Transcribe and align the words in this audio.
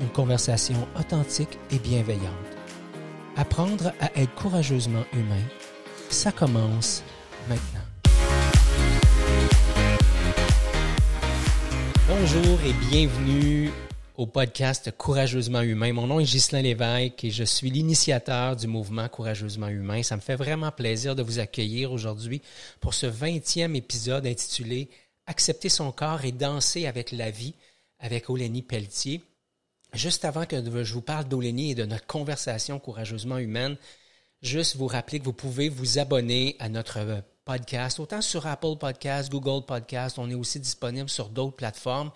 une 0.00 0.08
conversation 0.08 0.86
authentique 0.98 1.58
et 1.70 1.78
bienveillante. 1.78 2.32
Apprendre 3.36 3.92
à 4.00 4.10
être 4.18 4.34
courageusement 4.34 5.04
humain, 5.12 5.42
ça 6.10 6.32
commence 6.32 7.02
maintenant. 7.48 7.80
Bonjour 12.08 12.58
et 12.64 12.72
bienvenue 12.90 13.70
au 14.16 14.26
podcast 14.26 14.90
Courageusement 14.96 15.60
Humain. 15.60 15.92
Mon 15.92 16.06
nom 16.06 16.20
est 16.20 16.24
Ghislain 16.24 16.62
Lévesque 16.62 17.24
et 17.24 17.30
je 17.30 17.44
suis 17.44 17.70
l'initiateur 17.70 18.56
du 18.56 18.66
mouvement 18.66 19.08
Courageusement 19.08 19.68
Humain. 19.68 20.02
Ça 20.02 20.16
me 20.16 20.22
fait 20.22 20.36
vraiment 20.36 20.70
plaisir 20.70 21.14
de 21.14 21.22
vous 21.22 21.38
accueillir 21.38 21.92
aujourd'hui 21.92 22.40
pour 22.80 22.94
ce 22.94 23.06
20e 23.06 23.74
épisode 23.74 24.26
intitulé 24.26 24.88
Accepter 25.26 25.68
son 25.68 25.90
corps 25.90 26.24
et 26.24 26.30
danser 26.30 26.86
avec 26.86 27.10
la 27.10 27.32
vie 27.32 27.54
avec 27.98 28.30
Olénie 28.30 28.62
Pelletier. 28.62 29.20
Juste 29.96 30.26
avant 30.26 30.44
que 30.44 30.56
je 30.84 30.92
vous 30.92 31.00
parle 31.00 31.24
d'Olénie 31.24 31.70
et 31.70 31.74
de 31.74 31.86
notre 31.86 32.06
conversation 32.06 32.78
courageusement 32.78 33.38
humaine, 33.38 33.78
juste 34.42 34.76
vous 34.76 34.86
rappeler 34.86 35.20
que 35.20 35.24
vous 35.24 35.32
pouvez 35.32 35.70
vous 35.70 35.98
abonner 35.98 36.54
à 36.58 36.68
notre 36.68 37.22
podcast, 37.46 37.98
autant 37.98 38.20
sur 38.20 38.46
Apple 38.46 38.76
Podcast, 38.78 39.30
Google 39.30 39.64
Podcast, 39.64 40.18
on 40.18 40.28
est 40.28 40.34
aussi 40.34 40.60
disponible 40.60 41.08
sur 41.08 41.30
d'autres 41.30 41.56
plateformes. 41.56 42.10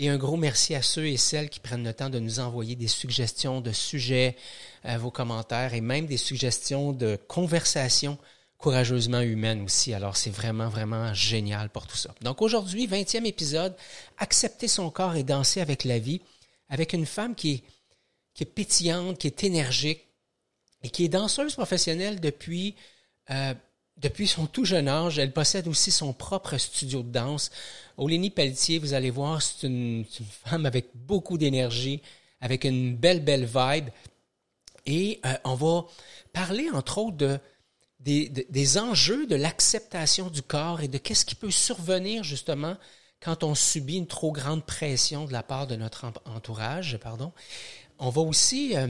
Et 0.00 0.08
un 0.08 0.16
gros 0.16 0.36
merci 0.36 0.74
à 0.74 0.82
ceux 0.82 1.06
et 1.06 1.16
celles 1.16 1.50
qui 1.50 1.60
prennent 1.60 1.84
le 1.84 1.94
temps 1.94 2.10
de 2.10 2.18
nous 2.18 2.40
envoyer 2.40 2.74
des 2.74 2.88
suggestions 2.88 3.60
de 3.60 3.70
sujets, 3.70 4.36
euh, 4.84 4.98
vos 4.98 5.12
commentaires 5.12 5.72
et 5.72 5.80
même 5.80 6.06
des 6.06 6.16
suggestions 6.16 6.92
de 6.92 7.16
conversations 7.28 8.18
courageusement 8.58 9.20
humaines 9.20 9.62
aussi. 9.62 9.94
Alors 9.94 10.16
c'est 10.16 10.30
vraiment, 10.30 10.68
vraiment 10.68 11.14
génial 11.14 11.68
pour 11.68 11.86
tout 11.86 11.96
ça. 11.96 12.12
Donc 12.22 12.42
aujourd'hui, 12.42 12.88
20e 12.88 13.24
épisode, 13.24 13.76
accepter 14.18 14.66
son 14.66 14.90
corps 14.90 15.14
et 15.14 15.22
danser 15.22 15.60
avec 15.60 15.84
la 15.84 16.00
vie, 16.00 16.20
avec 16.68 16.92
une 16.92 17.06
femme 17.06 17.34
qui 17.34 17.52
est, 17.52 17.62
qui 18.34 18.42
est 18.42 18.46
pétillante, 18.46 19.18
qui 19.18 19.26
est 19.26 19.44
énergique 19.44 20.06
et 20.82 20.90
qui 20.90 21.04
est 21.04 21.08
danseuse 21.08 21.54
professionnelle 21.54 22.20
depuis... 22.20 22.74
Euh, 23.30 23.54
depuis 23.96 24.26
son 24.26 24.46
tout 24.46 24.64
jeune 24.64 24.88
âge, 24.88 25.18
elle 25.18 25.32
possède 25.32 25.68
aussi 25.68 25.90
son 25.90 26.12
propre 26.12 26.58
studio 26.58 27.02
de 27.02 27.10
danse. 27.10 27.50
Olénie 27.96 28.30
Pelletier, 28.30 28.78
vous 28.78 28.92
allez 28.92 29.10
voir, 29.10 29.40
c'est 29.40 29.66
une, 29.66 30.04
femme 30.44 30.66
avec 30.66 30.88
beaucoup 30.94 31.38
d'énergie, 31.38 32.02
avec 32.40 32.64
une 32.64 32.96
belle, 32.96 33.22
belle 33.22 33.44
vibe. 33.44 33.88
Et 34.86 35.20
euh, 35.24 35.34
on 35.44 35.54
va 35.54 35.86
parler, 36.32 36.68
entre 36.70 36.98
autres, 36.98 37.16
de, 37.16 37.38
des, 38.00 38.28
de, 38.28 38.44
des 38.50 38.78
enjeux 38.78 39.26
de 39.26 39.36
l'acceptation 39.36 40.28
du 40.28 40.42
corps 40.42 40.80
et 40.80 40.88
de 40.88 40.98
qu'est-ce 40.98 41.24
qui 41.24 41.36
peut 41.36 41.52
survenir, 41.52 42.24
justement, 42.24 42.76
quand 43.24 43.42
on 43.42 43.54
subit 43.54 43.96
une 43.96 44.06
trop 44.06 44.32
grande 44.32 44.64
pression 44.64 45.24
de 45.24 45.32
la 45.32 45.42
part 45.42 45.66
de 45.66 45.76
notre 45.76 46.04
entourage. 46.26 46.98
Pardon. 46.98 47.32
On 47.98 48.10
va 48.10 48.20
aussi 48.20 48.76
euh, 48.76 48.88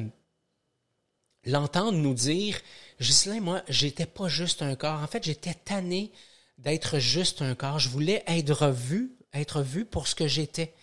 l'entendre 1.45 1.97
nous 1.97 2.15
dire 2.15 2.59
Ghislain, 3.01 3.41
moi, 3.41 3.63
j'étais 3.69 4.07
pas 4.07 4.29
juste 4.29 4.63
un 4.63 4.75
corps. 4.75 5.01
En 5.01 5.07
fait, 5.07 5.23
j'étais 5.23 5.55
tanné 5.55 6.11
d'être 6.59 6.99
juste 6.99 7.43
un 7.43 7.55
corps. 7.55 7.79
Je 7.79 7.89
voulais 7.89 8.25
être 8.27 8.71
vu, 8.71 9.17
être 9.33 9.63
vu 9.63 9.85
pour 9.85 10.09
ce 10.09 10.17
que 10.17 10.27
j'étais, 10.27 10.75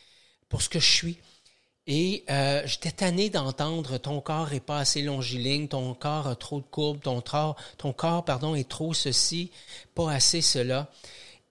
pour 0.47 0.61
ce 0.61 0.69
que 0.69 0.79
je 0.79 0.89
suis. 0.89 1.17
Et 1.87 2.23
euh, 2.29 2.61
j'étais 2.65 2.91
tanné 2.91 3.29
d'entendre 3.29 3.97
ton 3.97 4.21
corps 4.21 4.53
est 4.53 4.59
pas 4.61 4.79
assez 4.79 5.01
longiligne, 5.01 5.67
ton 5.67 5.93
corps 5.93 6.27
a 6.27 6.35
trop 6.35 6.59
de 6.59 6.65
courbes, 6.65 7.01
ton, 7.01 7.21
ton 7.77 7.91
corps 7.91 8.23
pardon, 8.23 8.55
est 8.55 8.69
trop 8.69 8.93
ceci, 8.93 9.51
pas 9.93 10.11
assez 10.11 10.41
cela. 10.41 10.89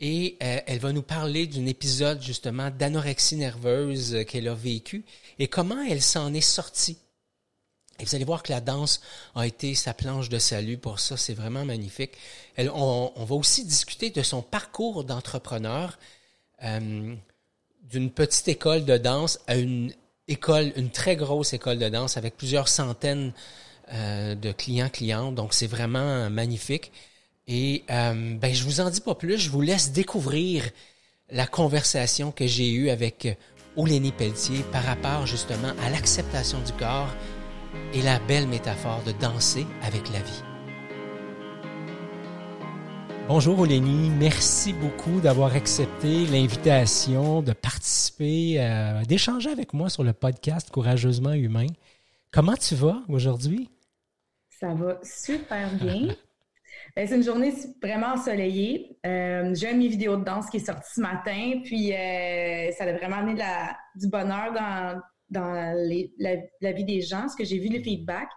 Et 0.01 0.39
euh, 0.43 0.61
elle 0.67 0.79
va 0.79 0.93
nous 0.93 1.03
parler 1.03 1.47
d'un 1.47 1.67
épisode 1.67 2.23
justement 2.23 2.71
d'anorexie 2.71 3.37
nerveuse 3.37 4.25
qu'elle 4.27 4.49
a 4.49 4.55
vécu 4.55 5.05
et 5.39 5.47
comment 5.47 5.83
elle 5.83 6.01
s'en 6.01 6.33
est 6.33 6.41
sortie. 6.41 6.97
Et 8.01 8.05
vous 8.05 8.15
allez 8.15 8.25
voir 8.25 8.43
que 8.43 8.51
la 8.51 8.63
danse 8.63 9.03
a 9.35 9.47
été 9.47 9.75
sa 9.75 9.93
planche 9.93 10.31
de 10.31 10.39
salut 10.39 10.79
pour 10.79 11.01
ça. 11.01 11.19
C'est 11.19 11.35
vraiment 11.35 11.67
magnifique. 11.67 12.13
Elle, 12.57 12.71
on, 12.71 13.13
va 13.15 13.35
aussi 13.35 13.65
discuter 13.67 14.09
de 14.09 14.23
son 14.23 14.41
parcours 14.41 15.05
d'entrepreneur, 15.05 15.99
euh, 16.65 17.15
d'une 17.83 18.11
petite 18.11 18.49
école 18.49 18.87
de 18.87 18.97
danse 18.97 19.39
à 19.47 19.57
une 19.57 19.93
école, 20.29 20.73
une 20.77 20.91
très 20.91 21.17
grosse 21.17 21.53
école 21.53 21.79
de 21.79 21.91
danse 21.91 22.17
avec 22.17 22.39
plusieurs 22.39 22.69
centaines 22.69 23.35
euh, 23.93 24.35
de 24.35 24.51
clients, 24.53 24.89
clientes. 24.89 25.35
Donc, 25.35 25.53
c'est 25.53 25.67
vraiment 25.67 26.31
magnifique. 26.31 26.93
Et 27.47 27.85
euh, 27.91 28.37
ben, 28.37 28.55
je 28.55 28.65
vous 28.65 28.81
en 28.81 28.91
dis 28.91 29.01
pas 29.01 29.15
plus. 29.15 29.39
Je 29.39 29.51
vous 29.51 29.61
laisse 29.61 29.93
découvrir 29.93 30.65
la 31.31 31.47
conversation 31.47 32.33
que 32.33 32.47
j'ai 32.47 32.71
eue 32.71 32.91
avec 32.91 33.39
Olénie 33.77 34.13
Pelletier 34.13 34.65
par 34.73 34.83
rapport 34.83 35.27
justement 35.27 35.73
à 35.85 35.91
l'acceptation 35.91 36.61
du 36.63 36.73
corps 36.73 37.15
et 37.95 38.03
la 38.03 38.19
belle 38.21 38.49
métaphore 38.49 39.03
de 39.05 39.13
danser 39.13 39.67
avec 39.83 40.11
la 40.11 40.21
vie. 40.21 40.43
Bonjour 43.29 43.61
Olénie, 43.61 44.11
merci 44.11 44.73
beaucoup 44.73 45.21
d'avoir 45.21 45.55
accepté 45.55 46.27
l'invitation 46.27 47.43
de 47.43 47.53
participer, 47.53 48.57
euh, 48.59 49.05
d'échanger 49.05 49.51
avec 49.51 49.73
moi 49.73 49.89
sur 49.89 50.03
le 50.03 50.13
podcast 50.13 50.69
Courageusement 50.71 51.35
Humain. 51.35 51.69
Comment 52.33 52.57
tu 52.57 52.75
vas 52.75 53.03
aujourd'hui? 53.09 53.71
Ça 54.59 54.75
va 54.75 54.99
super 55.05 55.73
bien. 55.75 56.09
Ben, 56.97 57.07
c'est 57.07 57.17
une 57.17 57.23
journée 57.23 57.53
vraiment 57.83 58.15
ensoleillée. 58.15 58.99
Euh, 59.07 59.55
j'ai 59.55 59.73
mes 59.75 59.89
vidéos 59.89 60.17
de 60.17 60.25
danse 60.25 60.51
qui 60.51 60.59
est 60.59 60.67
sorti 60.67 60.91
ce 60.95 61.01
matin, 61.01 61.61
puis 61.65 61.93
euh, 61.93 62.71
ça 62.73 62.85
a 62.85 62.93
vraiment 62.93 63.17
amené 63.17 63.35
de 63.35 63.39
la, 63.39 63.77
du 63.95 64.09
bonheur 64.09 64.53
dans, 64.53 65.01
dans 65.31 65.75
les, 65.89 66.13
la, 66.19 66.37
la, 66.61 66.73
vie 66.73 66.85
des 66.85 67.01
gens, 67.01 67.29
ce 67.29 67.37
que 67.37 67.45
j'ai 67.45 67.59
vu 67.59 67.69
les 67.69 67.83
feedbacks. 67.83 68.31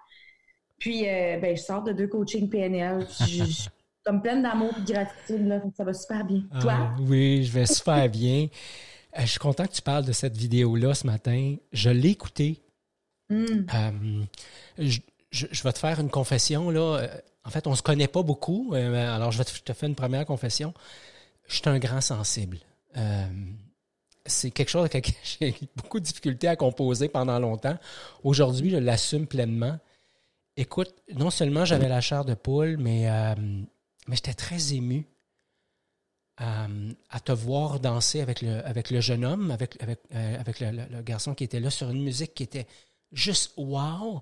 Puis, 0.78 1.08
euh, 1.08 1.38
ben, 1.40 1.56
je 1.56 1.62
sors 1.62 1.84
de 1.84 1.94
deux 1.94 2.08
coachings 2.08 2.50
PNL. 2.50 3.08
Je, 3.20 3.44
suis 3.46 3.70
comme 4.06 4.22
pleine 4.22 4.44
d'amour 4.44 4.74
et 4.78 4.82
de 4.82 4.94
gratitude. 4.94 5.48
Là, 5.48 5.62
ça 5.76 5.84
va 5.84 5.94
super 5.94 6.26
bien. 6.26 6.44
Ah, 6.52 6.60
Toi? 6.62 6.96
Oui, 7.08 7.44
je 7.44 7.52
vais 7.52 7.66
super 7.66 8.10
bien. 8.10 8.48
Euh, 9.18 9.22
je 9.22 9.28
suis 9.28 9.40
content 9.40 9.66
que 9.66 9.72
tu 9.72 9.82
parles 9.82 10.06
de 10.06 10.12
cette 10.12 10.36
vidéo-là 10.36 10.94
ce 10.94 11.08
matin. 11.08 11.56
Je 11.72 11.90
l'ai 11.90 12.10
écoutée. 12.10 12.62
Mm. 13.30 14.26
Je, 14.78 15.00
je, 15.32 15.48
je, 15.50 15.64
vais 15.64 15.72
te 15.72 15.80
faire 15.80 16.00
une 16.00 16.10
confession. 16.10 16.70
là. 16.70 17.08
En 17.46 17.50
fait, 17.50 17.68
on 17.68 17.76
se 17.76 17.82
connaît 17.82 18.08
pas 18.08 18.24
beaucoup. 18.24 18.74
alors, 18.74 19.32
je 19.32 19.38
vais 19.38 19.44
te, 19.44 19.74
faire 19.74 19.90
une 19.90 19.96
première 19.96 20.26
confession. 20.26 20.74
Je 21.48 21.56
suis 21.56 21.70
un 21.70 21.80
grand 21.80 22.02
sensible. 22.02 22.60
Euh, 22.98 23.28
c'est 24.26 24.52
quelque 24.52 24.70
chose 24.70 24.82
avec 24.82 24.94
lequel 24.96 25.16
j'ai 25.40 25.56
beaucoup 25.76 26.00
de 26.00 26.06
difficultés 26.06 26.48
à 26.48 26.56
composer 26.56 27.10
pendant 27.10 27.40
longtemps. 27.40 27.78
Aujourd'hui, 28.24 28.70
je 28.70 28.78
l'assume 28.78 29.28
pleinement. 29.28 29.78
Écoute, 30.56 30.94
non 31.16 31.30
seulement 31.30 31.66
j'avais 31.66 31.90
la 31.90 32.00
chair 32.00 32.26
de 32.26 32.36
poule, 32.36 32.78
mais, 32.78 33.10
euh, 33.10 33.36
mais 34.08 34.16
j'étais 34.16 34.36
très 34.36 34.74
ému 34.74 35.08
euh, 36.42 36.94
à 37.10 37.20
te 37.20 37.32
voir 37.32 37.80
danser 37.80 38.22
avec 38.22 38.42
le, 38.42 38.66
avec 38.66 38.92
le 38.92 39.02
jeune 39.02 39.26
homme, 39.26 39.52
avec, 39.52 39.82
avec, 39.82 40.00
euh, 40.14 40.40
avec 40.40 40.60
le, 40.60 41.02
garçon 41.02 41.34
qui 41.34 41.44
était 41.44 41.60
là 41.60 41.70
sur 41.70 41.90
une 41.90 42.04
musique 42.04 42.34
qui 42.36 42.44
était 42.44 42.68
juste 43.12 43.54
wow. 43.58 44.22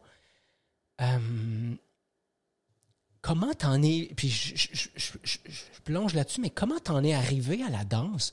Comment 3.22 3.54
t'en 3.54 3.82
es. 3.82 4.12
Puis 4.16 4.30
je, 4.30 4.56
je, 4.56 4.90
je, 4.96 5.38
je 5.46 5.82
plonge 5.84 6.14
là-dessus, 6.14 6.42
mais 6.42 6.50
comment 6.50 6.80
t'en 6.80 7.04
es 7.04 7.14
arrivé 7.14 7.64
à 7.64 7.70
la 7.70 7.84
danse? 7.84 8.32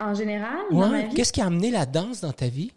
En 0.00 0.14
général, 0.14 0.60
ouais. 0.70 1.08
Qu'est-ce 1.14 1.32
qui 1.32 1.40
a 1.40 1.46
amené 1.46 1.70
la 1.70 1.84
danse 1.84 2.20
dans 2.20 2.32
ta 2.32 2.48
vie? 2.48 2.72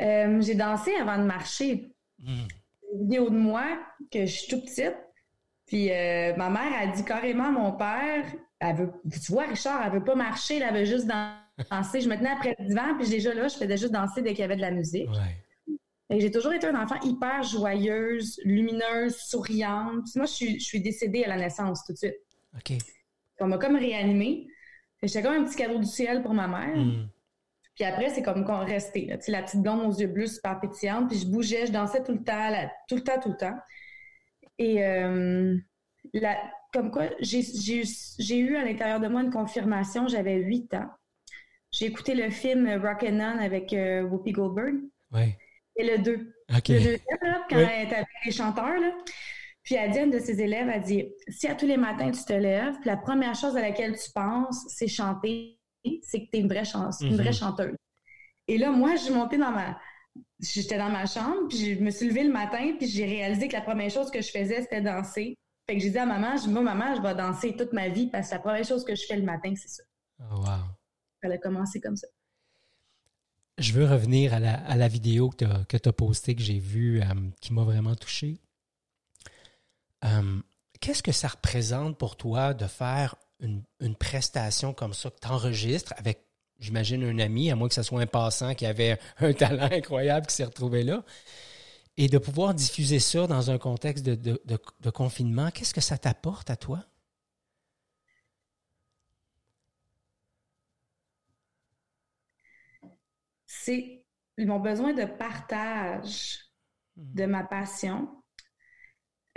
Euh, 0.00 0.40
j'ai 0.40 0.54
dansé 0.54 0.94
avant 0.94 1.18
de 1.18 1.24
marcher. 1.24 1.92
Mm. 2.20 2.42
Une 2.92 3.00
vidéo 3.00 3.30
de 3.30 3.36
moi 3.36 3.64
que 4.12 4.26
je 4.26 4.32
suis 4.32 4.48
tout 4.48 4.60
petite. 4.60 4.96
Puis 5.66 5.90
euh, 5.90 6.34
ma 6.36 6.50
mère 6.50 6.72
a 6.80 6.86
dit 6.86 7.04
carrément 7.04 7.46
à 7.46 7.50
mon 7.50 7.72
père, 7.72 8.24
elle 8.58 8.76
veut, 8.76 8.92
tu 9.24 9.32
vois, 9.32 9.46
Richard, 9.46 9.82
elle 9.84 9.92
veut 9.92 10.04
pas 10.04 10.14
marcher, 10.14 10.58
elle 10.58 10.74
veut 10.74 10.84
juste 10.84 11.06
danser. 11.06 12.00
Je 12.00 12.08
me 12.08 12.16
tenais 12.16 12.30
après 12.30 12.56
le 12.58 12.66
divan, 12.66 12.96
puis 12.98 13.08
déjà 13.08 13.32
là, 13.34 13.48
je 13.48 13.56
faisais 13.56 13.76
juste 13.76 13.92
danser 13.92 14.22
dès 14.22 14.30
qu'il 14.30 14.40
y 14.40 14.44
avait 14.44 14.56
de 14.56 14.60
la 14.60 14.72
musique. 14.72 15.08
Ouais. 15.08 15.44
J'ai 16.10 16.30
toujours 16.30 16.52
été 16.52 16.66
un 16.66 16.80
enfant 16.80 17.00
hyper 17.02 17.42
joyeuse, 17.42 18.40
lumineuse, 18.44 19.16
souriante. 19.16 20.06
Moi, 20.16 20.26
je 20.26 20.32
suis, 20.32 20.60
je 20.60 20.64
suis 20.64 20.80
décédée 20.80 21.22
à 21.24 21.28
la 21.28 21.36
naissance 21.36 21.84
tout 21.84 21.92
de 21.92 21.98
suite. 21.98 22.16
OK. 22.56 22.78
On 23.38 23.46
m'a 23.46 23.58
comme 23.58 23.76
réanimée. 23.76 24.48
J'étais 25.02 25.22
comme 25.22 25.34
un 25.34 25.44
petit 25.44 25.56
cadeau 25.56 25.78
du 25.78 25.86
ciel 25.86 26.22
pour 26.22 26.34
ma 26.34 26.48
mère. 26.48 26.76
Mm. 26.76 27.08
Puis 27.74 27.84
après, 27.84 28.10
c'est 28.10 28.22
comme 28.22 28.44
qu'on 28.44 28.64
restait. 28.64 29.06
Là. 29.08 29.16
la 29.28 29.42
petite 29.42 29.62
blonde 29.62 29.80
aux 29.86 29.98
yeux 29.98 30.08
bleus 30.08 30.26
super 30.26 30.58
pétillante. 30.60 31.08
Puis 31.08 31.20
je 31.20 31.26
bougeais, 31.26 31.66
je 31.66 31.72
dansais 31.72 32.02
tout 32.02 32.12
le 32.12 32.24
temps, 32.24 32.52
tout 32.88 32.96
le 32.96 33.02
temps, 33.02 33.20
tout 33.20 33.30
le 33.30 33.36
temps. 33.36 33.58
Et 34.58 34.84
euh, 34.84 35.56
comme 36.72 36.90
quoi, 36.90 37.04
j'ai 37.20 38.38
eu 38.38 38.56
à 38.56 38.64
l'intérieur 38.64 39.00
de 39.00 39.08
moi 39.08 39.22
une 39.22 39.30
confirmation. 39.30 40.08
J'avais 40.08 40.36
huit 40.36 40.74
ans. 40.74 40.90
J'ai 41.70 41.86
écouté 41.86 42.14
le 42.14 42.30
film 42.30 42.68
Rock'n'On 42.82 43.38
avec 43.38 43.72
euh, 43.72 44.02
Whoopi 44.02 44.32
Goldberg. 44.32 44.74
Oui. 45.12 45.34
Le 45.82 45.98
2. 45.98 46.12
Le 46.12 46.60
deuxième, 46.60 46.98
là, 47.22 47.46
quand 47.48 47.56
elle 47.56 47.86
était 47.86 47.96
avec 47.96 48.08
les 48.24 48.32
chanteurs. 48.32 48.78
Là. 48.78 48.92
Puis 49.62 49.74
elle 49.74 49.90
dit 49.90 49.98
à 49.98 50.02
une 50.02 50.10
de 50.10 50.18
ses 50.18 50.40
élèves, 50.40 50.68
elle 50.72 50.82
dit 50.82 51.04
Si 51.28 51.46
à 51.46 51.54
tous 51.54 51.66
les 51.66 51.76
matins 51.76 52.10
tu 52.10 52.24
te 52.24 52.32
lèves, 52.32 52.74
puis 52.80 52.86
la 52.86 52.96
première 52.96 53.34
chose 53.34 53.56
à 53.56 53.60
laquelle 53.60 53.96
tu 53.98 54.10
penses, 54.12 54.64
c'est 54.68 54.88
chanter, 54.88 55.58
c'est 56.02 56.24
que 56.24 56.30
tu 56.30 56.38
es 56.38 56.40
une 56.40 56.48
vraie, 56.48 56.64
une 57.00 57.16
vraie 57.16 57.24
mhm. 57.26 57.32
chanteuse. 57.32 57.76
Et 58.48 58.58
là, 58.58 58.70
moi, 58.70 58.96
je 58.96 59.02
suis 59.02 59.14
montée 59.14 59.38
dans 59.38 59.50
ma. 59.50 59.78
J'étais 60.40 60.78
dans 60.78 60.88
ma 60.90 61.06
chambre, 61.06 61.46
puis 61.48 61.76
je 61.76 61.80
me 61.80 61.90
suis 61.90 62.08
levée 62.08 62.24
le 62.24 62.32
matin, 62.32 62.74
puis 62.76 62.88
j'ai 62.88 63.04
réalisé 63.04 63.46
que 63.46 63.52
la 63.52 63.60
première 63.60 63.90
chose 63.90 64.10
que 64.10 64.20
je 64.20 64.30
faisais, 64.30 64.62
c'était 64.62 64.80
danser. 64.80 65.36
Fait 65.68 65.76
que 65.76 65.82
j'ai 65.82 65.90
dit 65.90 65.98
à 65.98 66.06
maman, 66.06 66.36
je 66.36 66.44
dis, 66.44 66.48
moi, 66.48 66.62
maman, 66.62 66.96
je 66.96 67.00
vais 67.00 67.14
danser 67.14 67.54
toute 67.54 67.72
ma 67.72 67.88
vie 67.88 68.08
parce 68.08 68.28
que 68.28 68.34
la 68.34 68.40
première 68.40 68.64
chose 68.64 68.84
que 68.84 68.94
je 68.96 69.04
fais 69.06 69.16
le 69.16 69.22
matin, 69.22 69.54
c'est 69.54 69.68
ça. 69.68 69.82
Oh, 70.18 70.36
wow. 70.38 70.64
Elle 71.22 71.32
a 71.32 71.38
commencé 71.38 71.80
comme 71.80 71.96
ça. 71.96 72.08
Je 73.60 73.74
veux 73.74 73.84
revenir 73.84 74.32
à 74.32 74.40
la, 74.40 74.88
vidéo 74.88 75.28
que 75.28 75.76
tu 75.76 75.88
as, 75.88 75.92
postée, 75.92 76.34
que 76.34 76.40
j'ai 76.40 76.58
vue, 76.58 77.02
euh, 77.02 77.04
qui 77.42 77.52
m'a 77.52 77.62
vraiment 77.62 77.94
touché. 77.94 78.38
Euh, 80.02 80.40
qu'est-ce 80.80 81.02
que 81.02 81.12
ça 81.12 81.28
représente 81.28 81.98
pour 81.98 82.16
toi 82.16 82.54
de 82.54 82.66
faire 82.66 83.16
une, 83.38 83.62
prestation 83.96 84.72
comme 84.72 84.94
ça, 84.94 85.10
que 85.10 85.20
tu 85.20 85.28
enregistres 85.28 85.92
avec, 85.98 86.24
j'imagine, 86.58 87.04
un 87.04 87.18
ami, 87.18 87.50
à 87.50 87.54
moins 87.54 87.68
que 87.68 87.74
ce 87.74 87.82
soit 87.82 88.00
un 88.00 88.06
passant 88.06 88.54
qui 88.54 88.64
avait 88.64 88.98
un 89.18 89.34
talent 89.34 89.68
incroyable 89.70 90.26
qui 90.26 90.36
s'est 90.36 90.44
retrouvé 90.44 90.82
là, 90.82 91.04
et 91.98 92.08
de 92.08 92.16
pouvoir 92.16 92.54
diffuser 92.54 92.98
ça 92.98 93.26
dans 93.26 93.50
un 93.50 93.58
contexte 93.58 94.06
de, 94.06 94.90
confinement, 94.90 95.50
qu'est-ce 95.50 95.74
que 95.74 95.82
ça 95.82 95.98
t'apporte 95.98 96.48
à 96.48 96.56
toi? 96.56 96.82
C'est 103.62 104.04
mon 104.38 104.60
besoin 104.60 104.94
de 104.94 105.04
partage 105.04 106.38
de 106.96 107.26
ma 107.26 107.44
passion, 107.44 108.08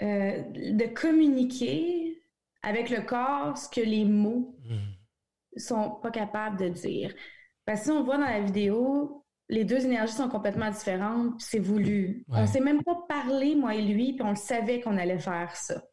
euh, 0.02 0.44
de 0.52 0.86
communiquer 0.94 2.22
avec 2.62 2.90
le 2.90 3.02
corps 3.02 3.58
ce 3.58 3.70
que 3.70 3.86
les 3.86 4.06
mots 4.06 4.56
ne 5.56 5.60
sont 5.60 5.92
pas 6.02 6.12
capables 6.12 6.58
de 6.58 6.70
dire. 6.70 7.14
Parce 7.66 7.82
que 7.82 7.86
si 7.86 7.92
on 7.92 8.04
voit 8.04 8.18
dans 8.18 8.26
la 8.26 8.42
vidéo, 8.42 9.26
les 9.50 9.66
deux 9.66 9.86
énergies 9.86 10.14
sont 10.14 10.30
complètement 10.30 10.72
différentes, 10.72 11.40
c'est 11.40 11.60
voulu. 11.60 12.26
On 12.30 12.42
ne 12.42 12.48
s'est 12.48 12.62
même 12.62 12.84
pas 12.84 12.98
parlé, 13.08 13.56
moi 13.56 13.76
et 13.76 13.82
lui, 13.82 14.14
puis 14.14 14.24
on 14.24 14.32
le 14.32 14.36
savait 14.36 14.82
qu'on 14.82 14.98
allait 14.98 15.20
faire 15.20 15.56
ça. 15.56 15.84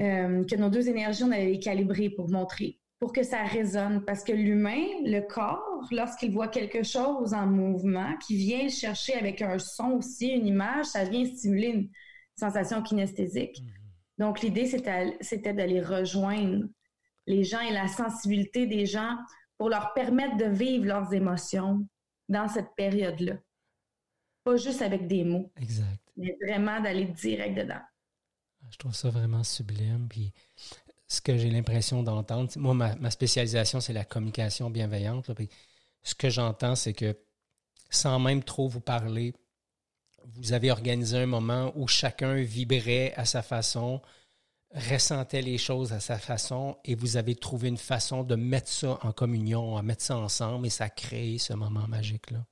Euh, 0.00 0.44
que 0.44 0.56
nos 0.56 0.70
deux 0.70 0.88
énergies, 0.88 1.24
on 1.24 1.30
allait 1.30 1.52
les 1.52 1.58
calibrer 1.58 2.10
pour 2.10 2.30
montrer, 2.30 2.80
pour 2.98 3.12
que 3.12 3.22
ça 3.22 3.42
résonne. 3.44 4.04
Parce 4.04 4.24
que 4.24 4.32
l'humain, 4.32 4.84
le 5.04 5.20
corps, 5.20 5.71
lorsqu'il 5.90 6.32
voit 6.32 6.48
quelque 6.48 6.82
chose 6.82 7.34
en 7.34 7.46
mouvement, 7.46 8.16
qui 8.18 8.36
vient 8.36 8.68
chercher 8.68 9.14
avec 9.14 9.42
un 9.42 9.58
son 9.58 9.92
aussi, 9.92 10.28
une 10.28 10.46
image, 10.46 10.86
ça 10.86 11.04
vient 11.04 11.24
stimuler 11.24 11.68
une 11.68 11.90
sensation 12.36 12.82
kinesthésique. 12.82 13.60
Mhm. 13.60 13.68
Donc, 14.18 14.40
l'idée, 14.40 14.66
c'était 14.66 15.52
d'aller 15.52 15.80
rejoindre 15.80 16.66
les 17.26 17.44
gens 17.44 17.60
et 17.60 17.72
la 17.72 17.88
sensibilité 17.88 18.66
des 18.66 18.86
gens 18.86 19.16
pour 19.58 19.68
leur 19.68 19.92
permettre 19.94 20.36
de 20.36 20.44
vivre 20.44 20.86
leurs 20.86 21.12
émotions 21.12 21.86
dans 22.28 22.48
cette 22.48 22.74
période-là. 22.76 23.34
Pas 24.44 24.56
juste 24.56 24.82
avec 24.82 25.06
des 25.06 25.24
mots. 25.24 25.52
Exact. 25.60 26.00
Mais 26.16 26.36
vraiment 26.44 26.80
d'aller 26.80 27.06
direct 27.06 27.56
dedans. 27.56 27.80
Je 28.70 28.76
trouve 28.76 28.94
ça 28.94 29.10
vraiment 29.10 29.44
sublime. 29.44 30.06
Puis 30.08 30.32
ce 31.06 31.20
que 31.20 31.36
j'ai 31.36 31.50
l'impression 31.50 32.02
d'entendre, 32.02 32.50
moi, 32.56 32.74
ma, 32.74 33.10
spécialisation, 33.10 33.80
c'est 33.80 33.92
la 33.92 34.04
communication 34.04 34.70
bienveillante. 34.70 35.30
Ce 36.02 36.14
que 36.14 36.30
j'entends, 36.30 36.74
c'est 36.74 36.92
que 36.92 37.16
sans 37.90 38.18
même 38.18 38.42
trop 38.42 38.68
vous 38.68 38.80
parler, 38.80 39.34
vous 40.34 40.52
avez 40.52 40.70
organisé 40.70 41.18
un 41.18 41.26
moment 41.26 41.72
où 41.76 41.86
chacun 41.86 42.36
vibrait 42.36 43.12
à 43.16 43.24
sa 43.24 43.42
façon, 43.42 44.00
ressentait 44.74 45.42
les 45.42 45.58
choses 45.58 45.92
à 45.92 46.00
sa 46.00 46.18
façon 46.18 46.76
et 46.84 46.94
vous 46.94 47.16
avez 47.16 47.34
trouvé 47.34 47.68
une 47.68 47.78
façon 47.78 48.24
de 48.24 48.36
mettre 48.36 48.68
ça 48.68 48.98
en 49.02 49.12
communion, 49.12 49.76
à 49.76 49.82
mettre 49.82 50.02
ça 50.02 50.16
ensemble 50.16 50.66
et 50.66 50.70
ça 50.70 50.88
crée 50.88 51.38
ce 51.38 51.52
moment 51.52 51.86
magique-là. 51.88 52.46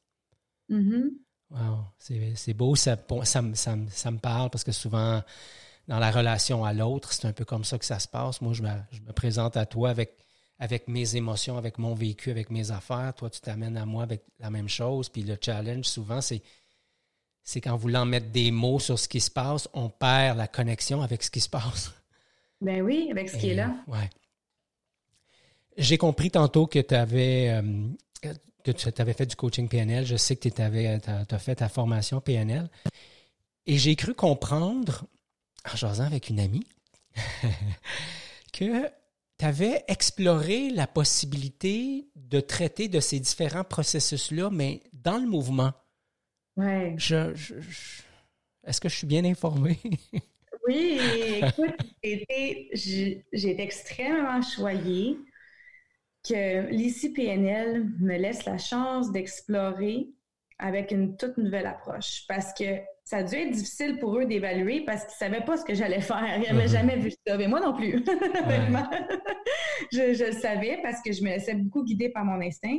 Mm-hmm. 0.71 1.11
Wow, 1.51 1.85
c'est 1.99 2.55
beau, 2.55 2.77
ça, 2.77 2.97
ça, 3.25 3.43
me 3.43 4.19
parle 4.19 4.51
parce 4.51 4.63
que 4.63 4.71
souvent, 4.71 5.21
dans 5.89 5.99
la 5.99 6.13
relation 6.13 6.65
à 6.65 6.73
l'autre, 6.73 7.13
c'est 7.13 7.27
un 7.27 7.33
peu 7.33 7.45
comme 7.45 7.65
ça 7.65 7.77
que 7.77 7.85
ça 7.85 7.99
se 7.99 8.07
passe. 8.07 8.41
Moi, 8.41 8.53
je 8.53 8.63
me, 8.63 9.13
présente 9.13 9.57
à 9.57 9.67
toi 9.67 9.91
avec, 9.91 10.17
avec 10.61 10.87
mes 10.89 11.17
émotions, 11.17 11.57
avec 11.57 11.79
mon 11.79 11.95
vécu, 11.95 12.31
avec 12.31 12.51
mes 12.51 12.71
affaires. 12.71 13.15
Toi, 13.17 13.31
tu 13.31 13.41
t'amènes 13.41 13.79
à 13.79 13.87
moi 13.87 14.03
avec 14.03 14.23
la 14.39 14.51
même 14.51 14.69
chose. 14.69 15.09
Puis 15.09 15.23
le 15.23 15.37
challenge, 15.41 15.87
souvent, 15.87 16.21
c'est 16.21 16.43
c'est 17.43 17.63
qu'en 17.63 17.77
voulant 17.77 18.05
mettre 18.05 18.29
des 18.29 18.51
mots 18.51 18.79
sur 18.79 18.99
ce 18.99 19.09
qui 19.09 19.21
se 19.21 19.31
passe, 19.31 19.69
on 19.73 19.89
perd 19.89 20.37
la 20.37 20.47
connexion 20.47 21.01
avec 21.03 21.23
ce 21.23 21.31
qui 21.31 21.41
se 21.41 21.49
passe. 21.49 21.91
Ben 22.61 22.83
oui, 22.83 23.09
avec 23.11 23.31
ce 23.31 23.39
qui 23.39 23.49
est 23.49 23.55
là. 23.55 23.75
Ouais. 23.89 24.11
J'ai 25.79 25.97
compris 25.97 26.31
tantôt 26.31 26.67
que 26.67 26.79
tu 26.79 26.95
avais 26.95 27.49
euh, 27.49 27.89
que 28.63 28.71
tu 28.71 28.89
avais 29.01 29.15
fait 29.15 29.25
du 29.25 29.37
coaching 29.37 29.67
PNL. 29.67 30.05
Je 30.05 30.17
sais 30.17 30.37
que 30.37 30.49
tu 30.49 30.61
as, 30.61 31.39
fait 31.39 31.55
ta 31.57 31.69
formation 31.71 32.21
PNL. 32.21 32.69
Et 33.67 33.79
j'ai 33.79 33.97
cru 33.97 34.13
comprendre, 34.13 35.07
en 35.73 35.77
jasant 35.77 36.05
avec 36.05 36.29
une 36.29 36.41
amie, 36.41 36.67
que 38.53 38.91
tu 39.41 39.47
avais 39.47 39.83
exploré 39.89 40.69
la 40.69 40.87
possibilité 40.87 42.11
de 42.15 42.41
traiter 42.41 42.89
de 42.89 43.01
ces 43.01 43.19
différents 43.21 43.65
processus-là, 43.65 44.51
mais 44.53 44.83
dans 44.93 45.17
le 45.17 45.27
mouvement. 45.27 45.73
Ouais. 46.59 46.95
je, 46.99 47.33
Est-ce 48.65 48.83
que 48.83 48.91
je 48.91 48.97
suis 48.97 49.07
bien 49.07 49.25
informé? 49.25 49.79
Oui, 50.69 51.01
écoute, 51.43 51.75
j'ai 52.05 53.25
été 53.33 53.63
extrêmement 53.63 54.41
choyée 54.43 55.17
que 56.23 56.71
l'ICPNL 56.71 57.89
me 57.99 58.17
laisse 58.19 58.45
la 58.45 58.59
chance 58.59 59.11
d'explorer 59.11 60.11
avec 60.61 60.91
une 60.93 61.17
toute 61.17 61.37
nouvelle 61.39 61.67
approche 61.67 62.25
parce 62.29 62.53
que 62.53 62.65
ça 63.03 63.19
a 63.19 63.23
dû 63.25 63.35
être 63.35 63.51
difficile 63.51 63.99
pour 63.99 64.17
eux 64.19 64.27
d'évaluer 64.27 64.85
parce 64.85 65.01
qu'ils 65.05 65.27
ne 65.27 65.33
savaient 65.33 65.45
pas 65.45 65.57
ce 65.57 65.65
que 65.65 65.75
j'allais 65.75 66.01
faire. 66.01 66.37
Ils 66.37 66.43
n'avaient 66.43 66.67
mhm. 66.67 66.73
jamais 66.73 66.97
vu 66.97 67.11
ça. 67.27 67.37
Mais 67.37 67.49
moi 67.49 67.61
non 67.61 67.75
plus. 67.75 68.05
je, 69.93 70.13
je, 70.15 70.27
le 70.27 70.33
savais 70.33 70.79
parce 70.83 71.03
que 71.03 71.13
je 71.13 71.23
me 71.23 71.31
laissais 71.31 71.55
beaucoup 71.55 71.83
guider 71.83 72.11
par 72.11 72.25
mon 72.25 72.41
instinct. 72.41 72.79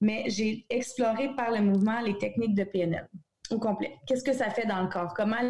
Mais 0.00 0.24
j'ai 0.28 0.64
exploré 0.70 1.34
par 1.36 1.50
le 1.50 1.62
mouvement 1.62 2.00
les 2.00 2.16
techniques 2.18 2.54
de 2.54 2.64
PNL 2.64 3.08
au 3.50 3.58
complet. 3.58 3.96
Qu'est-ce 4.06 4.24
que 4.24 4.32
ça 4.32 4.50
fait 4.50 4.66
dans 4.66 4.82
le 4.82 4.88
corps? 4.88 5.12
Comment 5.14 5.40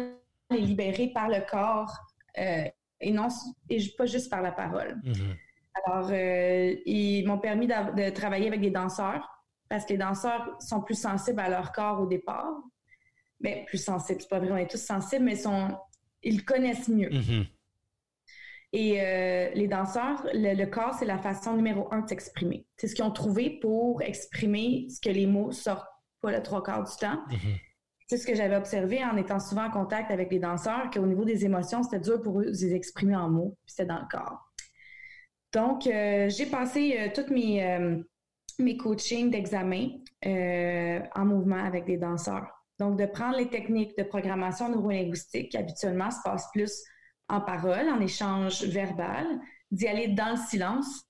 les 0.49 0.61
libérer 0.61 1.11
par 1.13 1.29
le 1.29 1.41
corps 1.49 1.95
euh, 2.37 2.65
et 2.99 3.11
non 3.11 3.27
et 3.69 3.79
pas 3.97 4.05
juste 4.05 4.29
par 4.29 4.41
la 4.41 4.51
parole? 4.51 4.99
Mm-hmm. 5.03 5.35
Alors, 5.85 6.09
euh, 6.11 6.75
ils 6.85 7.25
m'ont 7.25 7.37
permis 7.37 7.67
de, 7.67 8.09
travailler 8.09 8.47
avec 8.47 8.61
des 8.61 8.71
danseurs 8.71 9.40
parce 9.71 9.85
que 9.85 9.93
les 9.93 9.99
danseurs 9.99 10.57
sont 10.59 10.81
plus 10.81 10.99
sensibles 10.99 11.39
à 11.39 11.47
leur 11.47 11.71
corps 11.71 12.01
au 12.01 12.05
départ. 12.05 12.51
Mais 13.39 13.63
plus 13.67 13.77
sensibles, 13.77 14.19
c'est 14.19 14.27
pas 14.27 14.39
vrai, 14.39 14.51
on 14.51 14.57
est 14.57 14.69
tous 14.69 14.83
sensibles, 14.83 15.23
mais 15.23 15.37
sont, 15.37 15.77
ils 16.23 16.43
connaissent 16.43 16.89
mieux. 16.89 17.07
Mm-hmm. 17.07 17.47
Et 18.73 19.01
euh, 19.01 19.49
les 19.53 19.69
danseurs, 19.69 20.27
le, 20.33 20.65
corps, 20.65 20.95
c'est 20.95 21.05
la 21.05 21.17
façon 21.17 21.55
numéro 21.55 21.87
un 21.93 22.01
de 22.01 22.09
s'exprimer. 22.09 22.65
C'est 22.75 22.87
ce 22.87 22.95
qu'ils 22.95 23.05
ont 23.05 23.11
trouvé 23.11 23.59
pour 23.61 24.01
exprimer 24.01 24.87
ce 24.89 24.99
que 24.99 25.09
les 25.09 25.25
mots 25.25 25.53
sortent 25.53 25.87
pas 26.19 26.31
le 26.33 26.43
trois 26.43 26.61
quarts 26.61 26.83
du 26.83 26.95
temps. 26.97 27.23
Mm-hmm 27.29 27.59
c'est 28.11 28.17
ce 28.17 28.27
que 28.27 28.35
j'avais 28.35 28.57
observé 28.57 29.01
en 29.05 29.15
étant 29.15 29.39
souvent 29.39 29.67
en 29.67 29.71
contact 29.71 30.11
avec 30.11 30.33
les 30.33 30.39
danseurs, 30.39 30.89
qu'au 30.89 31.05
niveau 31.05 31.23
des 31.23 31.45
émotions, 31.45 31.81
c'était 31.81 32.01
dur 32.01 32.21
pour 32.21 32.41
eux 32.41 32.43
de 32.43 32.49
les 32.49 32.75
exprimer 32.75 33.15
en 33.15 33.29
mots, 33.29 33.57
puis 33.63 33.73
c'était 33.73 33.85
dans 33.85 34.01
le 34.01 34.07
corps. 34.11 34.51
Donc, 35.53 35.87
euh, 35.87 36.27
j'ai 36.27 36.45
passé 36.45 36.97
euh, 36.99 37.07
toutes 37.15 37.29
mes, 37.29 37.63
mes 38.61 38.77
coachings 38.77 39.29
d'examen 39.29 39.89
en 40.23 41.25
mouvement 41.25 41.63
avec 41.63 41.85
des 41.85 41.97
danseurs. 41.97 42.47
Donc, 42.79 42.97
de 42.97 43.05
prendre 43.05 43.37
les 43.37 43.49
techniques 43.49 43.95
de 43.97 44.03
programmation 44.03 44.69
neurolinguistique 44.69 45.49
qui 45.49 45.57
habituellement 45.57 46.09
se 46.09 46.17
passent 46.23 46.49
plus 46.51 46.83
en 47.29 47.39
parole, 47.39 47.87
en 47.89 47.99
échange 47.99 48.63
verbal, 48.63 49.25
d'y 49.69 49.87
aller 49.87 50.07
dans 50.07 50.31
le 50.31 50.49
silence 50.49 51.05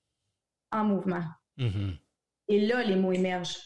en 0.70 0.84
mouvement. 0.84 1.24
Mm-hmm. 1.58 1.98
Et 2.48 2.66
là, 2.66 2.84
les 2.84 2.96
mots 2.96 3.12
émergent. 3.12 3.58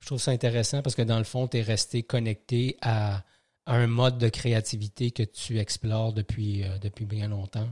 Je 0.00 0.06
trouve 0.06 0.18
ça 0.18 0.30
intéressant 0.30 0.82
parce 0.82 0.96
que 0.96 1.02
dans 1.02 1.18
le 1.18 1.24
fond, 1.24 1.46
tu 1.46 1.58
es 1.58 1.62
resté 1.62 2.02
connecté 2.02 2.76
à, 2.80 3.22
un 3.66 3.86
mode 3.86 4.18
de 4.18 4.28
créativité 4.28 5.10
que 5.10 5.22
tu 5.22 5.58
explores 5.58 6.12
depuis, 6.12 6.64
euh, 6.64 6.78
depuis 6.78 7.04
bien 7.04 7.28
longtemps. 7.28 7.68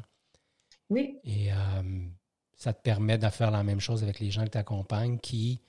Oui. 0.90 1.18
Et 1.25 1.52
euh, 1.52 1.82
ça 2.58 2.72
te 2.72 2.82
permet 2.82 3.16
de 3.16 3.28
faire 3.28 3.52
la 3.52 3.62
même 3.62 3.80
chose 3.80 4.02
avec 4.02 4.18
les 4.18 4.30
gens 4.32 4.42
qui 4.42 4.50
t'accompagnent 4.50 5.18
qui, 5.18 5.62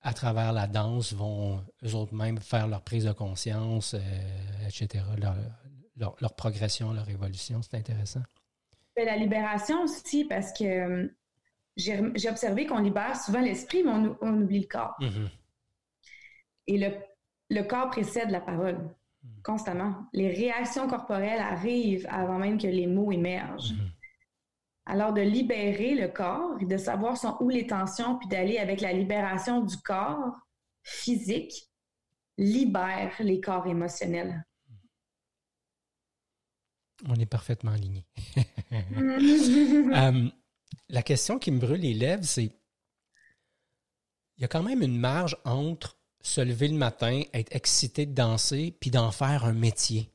à 0.00 0.14
travers 0.14 0.54
la 0.54 0.66
danse, 0.66 1.12
vont 1.12 1.62
eux 1.84 1.94
autres 1.94 2.14
mêmes 2.14 2.38
faire 2.38 2.66
leur 2.66 2.82
prise 2.82 3.04
de 3.04 3.12
conscience, 3.12 3.94
euh, 3.94 4.66
etc., 4.66 5.04
leur, 5.98 6.34
progression, 6.34 6.94
leur 6.94 7.08
évolution. 7.10 7.60
C'est 7.60 7.76
intéressant. 7.76 8.22
La 8.96 9.16
libération 9.16 9.82
aussi, 9.82 10.24
parce 10.24 10.52
que 10.52 10.64
euh, 10.64 11.08
j'ai 11.76 12.28
observé 12.28 12.66
qu'on 12.66 12.78
libère 12.78 13.14
souvent 13.14 13.40
l'esprit, 13.40 13.84
mais 13.84 13.92
on, 14.22 14.42
oublie 14.42 14.60
le 14.60 14.66
corps. 14.66 14.96
Mm-hmm. 15.00 15.28
Et 16.68 16.78
le, 16.78 16.94
le, 17.50 17.62
corps 17.62 17.90
précède 17.90 18.30
la 18.30 18.40
parole 18.40 18.78
mm. 19.22 19.42
constamment. 19.44 20.06
Les 20.14 20.30
réactions 20.30 20.88
corporelles 20.88 21.38
arrivent 21.38 22.08
avant 22.10 22.38
même 22.38 22.58
que 22.58 22.66
les 22.66 22.86
mots 22.86 23.12
émergent. 23.12 23.74
Mm-hmm. 23.74 23.97
Alors, 24.88 25.12
de 25.12 25.20
libérer 25.20 25.94
le 25.94 26.08
corps 26.08 26.56
et 26.60 26.64
de 26.64 26.78
savoir 26.78 27.18
sont 27.18 27.36
où 27.40 27.50
les 27.50 27.66
tensions, 27.66 28.18
puis 28.18 28.26
d'aller 28.26 28.56
avec 28.56 28.80
la 28.80 28.94
libération 28.94 29.60
du 29.60 29.76
corps 29.76 30.34
physique, 30.82 31.68
libère 32.38 33.12
les 33.20 33.38
corps 33.38 33.66
émotionnels. 33.66 34.42
On 37.06 37.14
est 37.16 37.26
parfaitement 37.26 37.72
alignés. 37.72 38.06
Euh, 38.70 40.28
la 40.90 41.02
question 41.02 41.38
qui 41.38 41.50
me 41.50 41.58
brûle 41.58 41.80
les 41.80 41.94
lèvres, 41.94 42.24
c'est 42.24 42.44
il 42.44 44.42
y 44.42 44.44
a 44.44 44.48
quand 44.48 44.62
même 44.62 44.82
une 44.82 44.98
marge 44.98 45.36
entre 45.46 45.98
se 46.20 46.42
lever 46.42 46.68
le 46.68 46.76
matin, 46.76 47.22
être 47.32 47.54
excité 47.54 48.04
de 48.04 48.12
danser, 48.12 48.76
puis 48.78 48.90
d'en 48.90 49.10
faire 49.10 49.46
un 49.46 49.54
métier. 49.54 50.12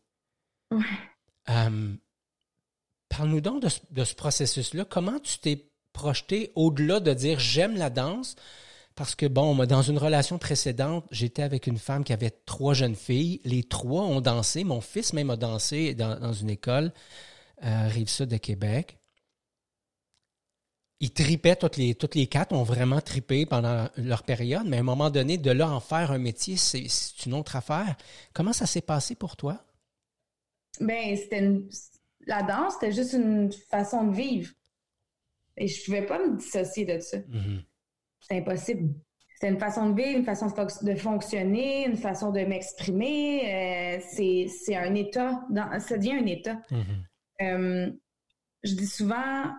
Ouais. 0.70 0.86
Euh, 1.50 1.96
Parle-nous 3.16 3.42
donc 3.42 3.62
de 3.62 4.04
ce, 4.04 4.16
processus-là. 4.16 4.86
Comment 4.86 5.20
tu 5.20 5.38
t'es 5.38 5.68
projeté 5.94 6.52
au-delà 6.56 7.00
de 7.00 7.14
dire 7.14 7.40
j'aime 7.40 7.76
la 7.76 7.92
danse? 7.92 8.36
Parce 8.96 9.14
que, 9.14 9.28
bon, 9.28 9.56
dans 9.66 9.82
une 9.84 10.00
relation 10.00 10.40
précédente, 10.40 11.06
j'étais 11.12 11.44
avec 11.44 11.68
une 11.68 11.78
femme 11.78 12.04
qui 12.04 12.14
avait 12.14 12.32
trois 12.32 12.74
jeunes 12.74 12.96
filles. 12.96 13.40
Les 13.44 13.64
trois 13.64 14.04
ont 14.04 14.20
dansé. 14.20 14.64
Mon 14.64 14.82
fils 14.82 15.14
même 15.14 15.30
a 15.30 15.36
dansé 15.36 15.94
dans, 15.94 16.34
une 16.34 16.50
école, 16.50 16.92
euh, 17.64 17.88
Rive-Sud 17.88 18.30
de 18.30 18.38
Québec. 18.38 18.98
Ils 21.00 21.12
tripaient, 21.12 21.56
toutes 21.56 21.78
les, 21.78 22.28
quatre 22.28 22.54
ont 22.54 22.64
vraiment 22.64 23.02
tripé 23.02 23.46
pendant 23.46 23.90
leur 23.98 24.24
période, 24.24 24.66
mais 24.66 24.78
à 24.78 24.80
un 24.80 24.84
moment 24.84 25.12
donné, 25.12 25.38
de 25.38 25.52
là 25.52 25.70
en 25.70 25.80
faire 25.80 26.12
un 26.12 26.18
métier, 26.20 26.56
c'est 26.58 26.88
une 27.26 27.36
autre 27.36 27.56
affaire. 27.56 27.96
Comment 28.34 28.54
ça 28.54 28.66
s'est 28.66 28.82
passé 28.82 29.14
pour 29.14 29.36
toi? 29.36 29.64
Ben, 30.80 31.16
c'était 31.16 31.40
une, 31.40 31.68
la 32.28 32.44
danse, 32.44 32.74
c'était 32.74 32.92
juste 32.92 33.14
une 33.14 33.52
façon 33.70 34.06
de 34.06 34.16
vivre. 34.16 34.52
Et 35.58 35.68
je 35.68 35.86
pouvais 35.86 36.06
pas 36.06 36.20
me 36.20 36.38
dissocier 36.38 36.86
de 36.86 37.00
ça. 37.00 37.18
Mm-hmm. 37.18 37.64
C'est 38.22 38.38
impossible. 38.38 38.94
C'est 39.40 39.50
une 39.50 39.60
façon 39.60 39.90
de 39.90 40.02
vivre, 40.02 40.20
une 40.20 40.26
façon 40.26 40.48
de, 40.48 40.96
fonctionner, 40.96 41.86
une 41.86 41.98
façon 41.98 42.32
de 42.32 42.40
m'exprimer. 42.42 43.98
Euh, 43.98 44.00
c'est 44.10 44.76
un 44.76 44.96
état. 44.96 45.42
ça 45.80 45.98
devient 45.98 46.14
un 46.14 46.26
état. 46.26 46.62
Mm-hmm. 46.72 47.42
Euh, 47.42 47.92
je 48.64 48.76
dis 48.76 48.88
souvent, 48.88 49.52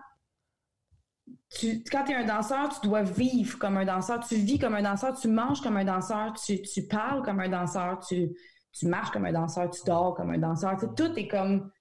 tu, 1.51 1.83
quand 1.91 2.05
tu 2.05 2.11
es 2.11 2.15
un 2.15 2.25
danseur, 2.25 2.69
tu 2.79 2.87
dois 2.87 3.03
vivre 3.03 3.57
comme 3.59 3.77
un 3.77 3.85
danseur. 3.85 4.25
Tu 4.27 4.35
vis 4.35 4.57
comme 4.57 4.75
un 4.75 4.81
danseur, 4.81 5.17
tu 5.17 5.27
manges 5.27 5.61
comme 5.61 5.77
un 5.77 5.85
danseur, 5.85 6.33
tu, 6.33 6.61
tu 6.61 6.87
parles 6.87 7.21
comme 7.21 7.39
un 7.39 7.49
danseur, 7.49 7.99
tu, 7.99 8.35
tu 8.73 8.87
marches 8.87 9.11
comme 9.11 9.25
un 9.25 9.33
danseur, 9.33 9.69
tu 9.69 9.81
dors 9.85 10.15
comme 10.15 10.31
un 10.31 10.37
danseur. 10.37 10.77
tout 10.97 11.13
est 11.15 11.27
comme 11.27 11.71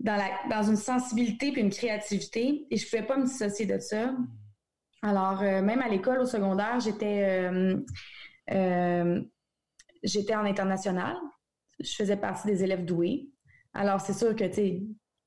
dans, 0.00 0.62
une 0.62 0.76
sensibilité 0.76 1.52
puis 1.52 1.60
une 1.60 1.70
créativité 1.70 2.66
et 2.70 2.76
je 2.76 2.84
pouvais 2.88 3.06
pas 3.06 3.16
me 3.16 3.24
dissocier 3.24 3.66
de 3.66 3.78
ça. 3.78 4.14
Alors, 5.02 5.42
euh, 5.42 5.62
même 5.62 5.82
à 5.82 5.88
l'école, 5.88 6.20
au 6.20 6.26
secondaire, 6.26 6.80
j'étais 6.80 7.48
euh, 7.50 7.76
euh, 8.50 9.22
j'étais 10.02 10.34
en 10.34 10.44
international. 10.44 11.16
Je 11.80 11.94
faisais 11.94 12.16
partie 12.16 12.46
des 12.46 12.62
élèves 12.64 12.84
doués. 12.84 13.28
Alors, 13.74 14.00
c'est 14.00 14.12
sûr 14.12 14.34
que, 14.34 14.44
tu 14.44 14.54
sais, 14.54 14.82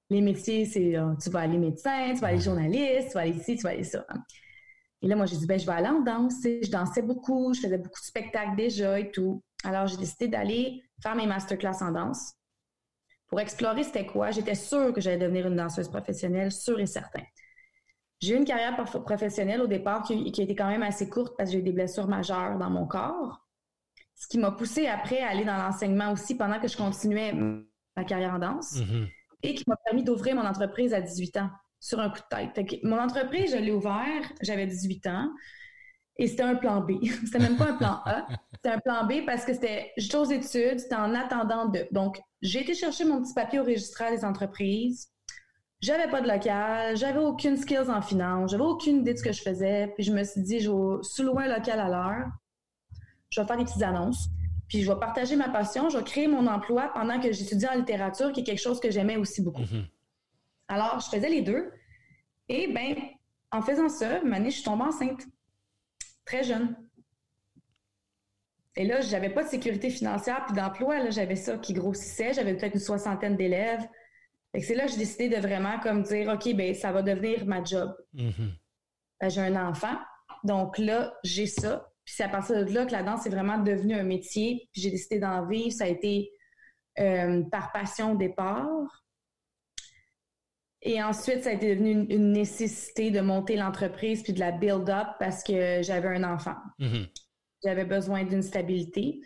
les 0.10 0.22
métiers, 0.22 0.66
c'est 0.66 0.96
tu 1.22 1.30
vas 1.30 1.42
aller 1.42 1.58
médecin, 1.58 2.14
tu 2.14 2.22
vas 2.22 2.28
aller 2.28 2.40
journaliste, 2.40 3.10
tu 3.10 3.14
vas 3.16 3.22
aller 3.22 3.38
ici, 3.38 3.58
tu 3.58 3.64
vas 3.64 3.72
aller 3.72 3.84
ça. 3.84 4.06
Et 5.02 5.08
là, 5.08 5.16
moi, 5.16 5.26
j'ai 5.26 5.38
dit, 5.38 5.46
ben, 5.46 5.60
je 5.60 5.66
vais 5.66 5.74
aller 5.74 5.90
en 5.90 6.02
danse. 6.02 6.42
Je 6.44 6.72
dansais 6.72 7.02
beaucoup, 7.02 7.54
je 7.54 7.62
faisais 7.62 7.78
beaucoup 7.78 8.00
de 8.00 8.06
spectacles 8.06 8.56
déjà 8.56 9.00
et 9.00 9.12
tout. 9.12 9.44
Alors, 9.64 9.88
j'ai 9.88 9.98
décidé 9.98 10.28
d'aller 10.28 10.82
faire 11.04 11.16
mes 11.16 11.28
masterclass 11.28 11.82
en 11.82 11.92
danse 11.92 12.34
pour 13.28 13.40
explorer 13.40 13.84
c'était 13.84 14.06
quoi. 14.06 14.32
J'étais 14.32 14.56
sûre 14.56 14.94
que 14.94 15.02
j'allais 15.02 15.18
devenir 15.18 15.48
une 15.48 15.56
danseuse 15.56 15.90
professionnelle, 15.90 16.52
sûre 16.52 16.80
et 16.80 16.86
certain. 16.86 17.24
J'ai 18.20 18.34
eu 18.34 18.38
une 18.38 18.46
carrière 18.46 18.76
professionnelle 18.76 19.62
au 19.62 19.68
départ 19.68 20.04
qui, 20.04 20.32
qui 20.32 20.42
a 20.42 20.44
été 20.44 20.56
quand 20.56 20.68
même 20.68 20.84
assez 20.84 21.10
courte 21.10 21.36
parce 21.38 21.50
que 21.50 21.54
j'ai 21.54 21.60
eu 21.60 21.64
des 21.64 21.72
blessures 21.72 22.08
majeures 22.08 22.58
dans 22.58 22.70
mon 22.70 22.88
corps. 22.88 23.46
Ce 24.16 24.28
qui 24.28 24.40
m'a 24.40 24.52
poussé 24.52 24.88
après 24.88 25.22
à 25.22 25.30
aller 25.30 25.46
dans 25.46 25.58
l'enseignement 25.58 26.12
aussi 26.12 26.36
pendant 26.36 26.60
que 26.60 26.68
je 26.68 26.76
continuais 26.76 27.34
ma 27.96 28.04
carrière 28.04 28.34
en 28.34 28.40
danse 28.40 28.78
mm-hmm. 28.78 29.08
et 29.44 29.54
qui 29.54 29.64
m'a 29.68 29.76
permis 29.86 30.04
d'ouvrir 30.04 30.36
mon 30.36 30.46
entreprise 30.46 30.94
à 30.94 31.02
18 31.02 31.38
ans 31.38 31.50
sur 31.80 32.00
un 32.00 32.10
coup 32.10 32.20
de 32.20 32.52
tête. 32.54 32.84
Mon 32.84 32.98
entreprise, 32.98 33.52
je 33.52 33.58
l'ai 33.58 33.72
ouvert, 33.72 34.24
j'avais 34.42 34.66
18 34.66 35.08
ans 35.08 35.30
et 36.18 36.28
c'était 36.28 36.44
un 36.44 36.56
plan 36.56 36.82
B. 36.82 36.94
c'était 37.26 37.40
même 37.40 37.58
pas 37.58 37.72
un 37.72 37.78
plan 37.78 38.02
A. 38.06 38.28
C'était 38.54 38.70
un 38.70 38.80
plan 38.80 39.06
B 39.06 39.26
parce 39.26 39.46
que 39.46 39.54
c'était, 39.54 39.92
j'étais 39.98 40.18
aux 40.18 40.26
études, 40.26 40.80
c'était 40.80 40.96
en 40.96 41.14
attendant 41.14 41.68
de. 41.68 41.88
Donc, 41.92 42.20
j'ai 42.42 42.62
été 42.62 42.74
chercher 42.74 43.06
mon 43.06 43.22
petit 43.22 43.34
papier 43.34 43.60
au 43.60 43.64
registraire 43.64 44.12
des 44.12 44.24
entreprises. 44.24 45.10
J'avais 45.80 46.10
pas 46.10 46.22
de 46.22 46.28
local, 46.28 46.98
j'avais 46.98 47.20
aucune 47.20 47.56
skills 47.56 47.90
en 47.90 48.02
finance, 48.02 48.52
j'avais 48.52 48.64
aucune 48.64 49.02
idée 49.02 49.14
de 49.14 49.20
ce 49.20 49.24
que 49.24 49.32
je 49.32 49.42
faisais. 49.42 49.94
Puis 49.96 50.04
je 50.04 50.12
me 50.12 50.24
suis 50.24 50.42
dit, 50.42 50.60
je 50.60 50.72
vais 50.72 51.04
sous-louer 51.04 51.46
un 51.46 51.58
local 51.58 51.80
à 51.80 51.88
l'heure. 51.88 52.28
Je 53.30 53.42
vais 53.42 53.48
faire 53.48 53.58
des 53.58 53.66
petites 53.66 53.84
annonces. 53.84 54.28
Puis 54.68 54.82
je 54.82 54.92
vais 54.92 55.00
partager 55.00 55.36
ma 55.36 55.50
passion, 55.50 55.90
je 55.90 55.98
vais 55.98 56.04
créer 56.04 56.28
mon 56.28 56.46
emploi 56.48 56.92
pendant 56.94 57.20
que 57.20 57.32
j'étudie 57.32 57.68
en 57.68 57.76
littérature, 57.76 58.32
qui 58.32 58.42
est 58.42 58.44
quelque 58.44 58.62
chose 58.62 58.80
que 58.80 58.92
j'aimais 58.92 59.18
aussi 59.18 59.42
beaucoup. 59.42 59.62
Mm-hmm. 59.62 59.86
Alors, 60.68 61.00
je 61.00 61.10
faisais 61.10 61.30
les 61.30 61.42
deux. 61.42 61.72
Et 62.50 62.68
ben, 62.74 62.96
en 63.52 63.62
faisant 63.62 63.90
ça, 63.90 64.20
une 64.22 64.34
année, 64.34 64.50
je 64.50 64.56
suis 64.56 64.64
tombée 64.64 64.84
enceinte. 64.84 65.24
Très 66.26 66.44
jeune. 66.44 66.76
Et 68.78 68.86
là, 68.86 69.02
j'avais 69.02 69.32
pas 69.32 69.44
de 69.44 69.50
sécurité 69.50 69.90
financière 69.90 70.46
puis 70.46 70.56
d'emploi. 70.56 71.00
Là, 71.00 71.10
j'avais 71.10 71.36
ça 71.36 71.58
qui 71.58 71.74
grossissait. 71.74 72.34
J'avais 72.34 72.56
peut-être 72.56 72.76
une 72.76 72.80
soixantaine 72.80 73.36
d'élèves. 73.36 73.86
Et 74.54 74.62
c'est 74.62 74.76
là 74.76 74.86
que 74.86 74.92
j'ai 74.92 74.98
décidé 74.98 75.30
de 75.30 75.38
vraiment 75.38 75.80
comme 75.80 76.04
dire, 76.04 76.30
OK, 76.30 76.54
ben 76.56 76.76
ça 76.76 76.92
va 76.92 77.02
devenir 77.02 77.46
ma 77.48 77.64
job. 77.64 77.92
Mm-hmm. 78.14 78.52
Ben, 79.20 79.30
j'ai 79.30 79.42
un 79.42 79.68
enfant. 79.68 79.98
Donc 80.44 80.78
là, 80.78 81.16
j'ai 81.24 81.48
ça. 81.48 81.90
Puis 82.06 82.14
c'est 82.16 82.24
à 82.24 82.30
partir 82.30 82.64
de 82.64 82.72
là 82.72 82.86
que 82.86 82.92
la 82.92 83.02
danse 83.02 83.26
est 83.26 83.32
vraiment 83.32 83.58
devenue 83.58 83.96
un 83.96 84.04
métier. 84.04 84.70
Puis 84.72 84.84
j'ai 84.84 84.92
décidé 84.92 85.20
d'en 85.20 85.48
vivre. 85.48 85.72
Ça 85.72 85.86
a 85.86 85.88
été 85.88 86.32
euh, 87.00 87.44
par 87.52 87.72
passion 87.72 88.12
au 88.12 88.16
départ. 88.16 89.04
Et 90.84 91.02
ensuite, 91.02 91.44
ça 91.44 91.50
a 91.50 91.54
été 91.54 91.76
devenu 91.76 92.06
une, 92.14 92.32
nécessité 92.32 93.10
de 93.10 93.22
monter 93.22 93.56
l'entreprise 93.56 94.22
puis 94.22 94.34
de 94.34 94.40
la 94.40 94.52
build 94.52 94.88
up 94.88 95.08
parce 95.20 95.44
que 95.44 95.82
j'avais 95.82 96.10
un 96.10 96.24
enfant. 96.24 96.56
Mm-hmm. 96.80 97.08
J'avais 97.64 97.86
besoin 97.86 98.24
d'une 98.24 98.44
stabilité. 98.44 99.22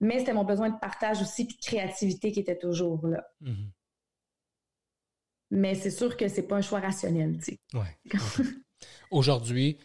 Mais 0.00 0.20
c'était 0.20 0.32
mon 0.32 0.44
besoin 0.44 0.70
de 0.70 0.78
partage 0.78 1.20
aussi 1.20 1.46
de 1.46 1.52
créativité 1.60 2.30
qui 2.30 2.40
était 2.40 2.58
toujours 2.58 3.06
là. 3.06 3.24
Mhm. 3.40 3.70
Mais 5.50 5.74
c'est 5.74 5.90
sûr 5.90 6.16
que 6.16 6.28
c'est 6.28 6.42
pas 6.42 6.56
un 6.56 6.60
choix 6.60 6.80
rationnel, 6.80 7.38
tu 7.38 7.58
sais. 7.72 7.84
Aujourd'hui, 9.10 9.78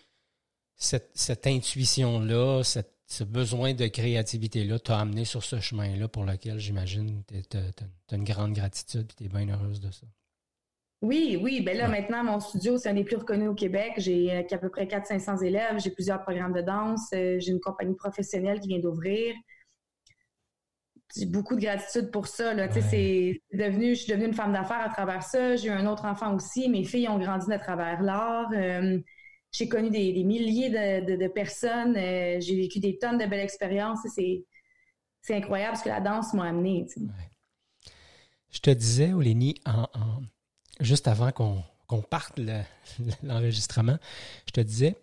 cette, 0.75 1.48
intuition-là, 1.48 2.63
ce 2.63 3.24
besoin 3.24 3.74
de 3.74 3.88
créativité-là 3.88 4.80
t'a 4.80 5.00
amené 5.00 5.24
sur 5.24 5.44
ce 5.44 5.60
chemin-là 5.60 6.08
pour 6.10 6.25
lequel, 6.25 6.60
j'imagine, 6.60 7.24
tu 7.28 7.58
as, 7.58 8.16
une 8.16 8.25
grande 8.25 8.54
gratitude 8.54 9.10
et 9.12 9.16
tu 9.16 9.24
es 9.24 9.30
bien 9.30 9.48
heureuse 9.50 9.80
de 9.80 9.90
ça. 9.90 10.06
Oui, 11.04 11.38
oui. 11.44 11.60
Ben 11.60 11.78
là, 11.78 11.90
maintenant, 11.90 12.24
mon 12.24 12.40
studio, 12.40 12.78
c'est 12.78 12.88
un 12.88 12.94
des 12.94 13.04
plus 13.04 13.18
reconnus 13.18 13.50
au 13.50 13.54
Québec. 13.54 13.92
J'ai 13.98 14.32
euh, 14.32 14.42
à 14.50 14.58
peu 14.58 14.70
près 14.70 14.86
400-500 14.86 15.44
élèves. 15.44 15.78
J'ai 15.78 15.92
plusieurs 15.92 16.22
programmes 16.22 16.54
de 16.54 16.62
danse. 16.62 17.10
Euh, 17.14 17.38
j'ai 17.40 17.52
une 17.52 17.60
compagnie 17.60 17.94
professionnelle 17.94 18.62
qui 18.62 18.70
vient 18.70 18.80
d'ouvrir. 18.80 19.36
J'ai 21.14 21.26
beaucoup 21.26 21.56
de 21.56 21.60
gratitude 21.60 22.10
pour 22.10 22.28
ça. 22.28 22.54
Là. 22.54 22.72
C'est 22.72 23.42
devenu, 23.52 23.96
je 23.96 24.00
suis 24.00 24.12
devenue 24.12 24.28
une 24.28 24.34
femme 24.34 24.54
d'affaires 24.54 24.80
à 24.80 24.88
travers 24.88 25.24
ça. 25.24 25.58
J'ai 25.58 25.68
eu 25.68 25.72
un 25.72 25.88
autre 25.88 26.06
enfant 26.06 26.34
aussi. 26.36 26.70
Mes 26.70 26.86
filles 26.86 27.10
ont 27.10 27.20
grandi 27.20 27.52
à 27.52 27.60
travers 27.60 28.02
l'art. 28.02 28.50
Euh, 28.54 28.98
j'ai 29.52 29.68
connu 29.68 29.90
des, 29.90 30.24
milliers 30.24 30.70
de, 30.70 31.28
personnes. 31.28 31.96
j'ai 31.96 32.56
vécu 32.56 32.80
des 32.80 32.98
tonnes 32.98 33.18
de 33.18 33.26
belles 33.26 33.42
expériences. 33.42 34.00
C'est 34.08 35.36
incroyable 35.36 35.76
ce 35.76 35.84
que 35.84 35.90
la 35.90 36.00
danse 36.00 36.34
m'a 36.34 36.46
amené. 36.46 36.88
Je 38.50 38.60
te 38.62 38.72
disais, 38.72 39.12
Olénie, 39.12 39.56
en 39.66 39.88
juste 40.80 41.08
avant 41.08 41.32
qu'on 41.32 42.01
parte 42.01 42.39
l'enregistrement, 43.24 43.98
je 44.48 44.51
te 44.51 44.62
disais, 44.62 44.96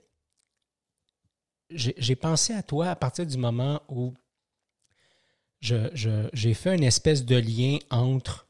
j'ai 1.71 2.17
pensé 2.17 2.53
à 2.53 2.63
toi 2.63 2.89
à 2.89 2.97
partir 2.97 3.27
du 3.27 3.37
moment 3.37 3.81
où 3.89 4.15
j'ai 5.61 6.55
fait 6.55 6.75
une 6.75 6.85
espèce 6.85 7.25
de 7.25 7.37
lien 7.37 7.79
entre 7.91 8.49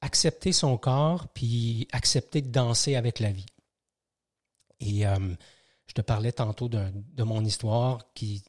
accepter 0.00 0.52
son 0.52 0.76
corps, 0.76 1.28
puis 1.28 1.86
accepter 1.92 2.42
de 2.42 2.50
danser 2.50 2.96
avec 2.96 3.20
la 3.20 3.30
vie. 3.30 3.46
Et 4.80 5.06
euh, 5.06 5.34
je 5.86 5.94
te 5.94 6.00
parlais 6.00 6.32
tantôt 6.32 6.68
de, 6.68 7.22
mon 7.22 7.44
histoire 7.44 8.12
qui, 8.12 8.42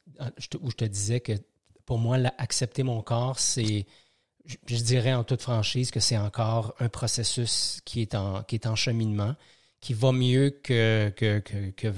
où 0.60 0.70
je 0.70 0.76
te 0.76 0.84
disais 0.84 1.20
que 1.20 1.32
pour 1.86 1.98
moi, 1.98 2.16
accepter 2.38 2.82
mon 2.82 3.02
corps, 3.02 3.38
c'est, 3.38 3.86
je, 4.44 4.76
dirais 4.76 5.14
en 5.14 5.24
toute 5.24 5.42
franchise 5.42 5.90
que 5.90 6.00
c'est 6.00 6.18
encore 6.18 6.74
un 6.78 6.88
processus 6.88 7.80
qui 7.84 8.02
est 8.02 8.14
en, 8.14 8.42
qui 8.42 8.56
est 8.56 8.66
en 8.66 8.76
cheminement, 8.76 9.34
qui 9.80 9.94
va 9.94 10.12
mieux 10.12 10.50
que, 10.50 11.12
que, 11.16 11.40
que, 11.40 11.70
que 11.70 11.88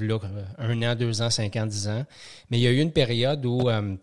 un 0.58 0.82
an, 0.82 0.94
deux 0.94 1.22
ans, 1.22 1.30
cinq 1.30 1.56
ans, 1.56 1.66
dix 1.66 1.88
ans. 1.88 2.04
Mais 2.50 2.58
il 2.58 2.62
y 2.62 2.66
a 2.66 2.70
eu 2.70 2.80
une 2.80 2.92
période 2.92 3.44
où 3.44 3.68
euh, 3.68 3.96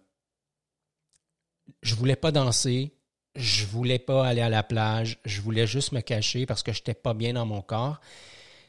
je 1.81 1.95
voulais 1.95 2.15
pas 2.15 2.31
danser, 2.31 2.91
je 3.35 3.65
voulais 3.65 4.00
pas 4.00 4.27
aller 4.27 4.41
à 4.41 4.50
la 4.50 4.63
plage, 4.63 5.19
je 5.25 5.41
voulais 5.41 5.67
juste 5.67 5.91
me 5.91 6.01
cacher 6.01 6.45
parce 6.45 6.63
que 6.63 6.71
je 6.71 6.79
n'étais 6.79 6.93
pas 6.93 7.13
bien 7.13 7.33
dans 7.33 7.45
mon 7.45 7.62
corps. 7.62 8.00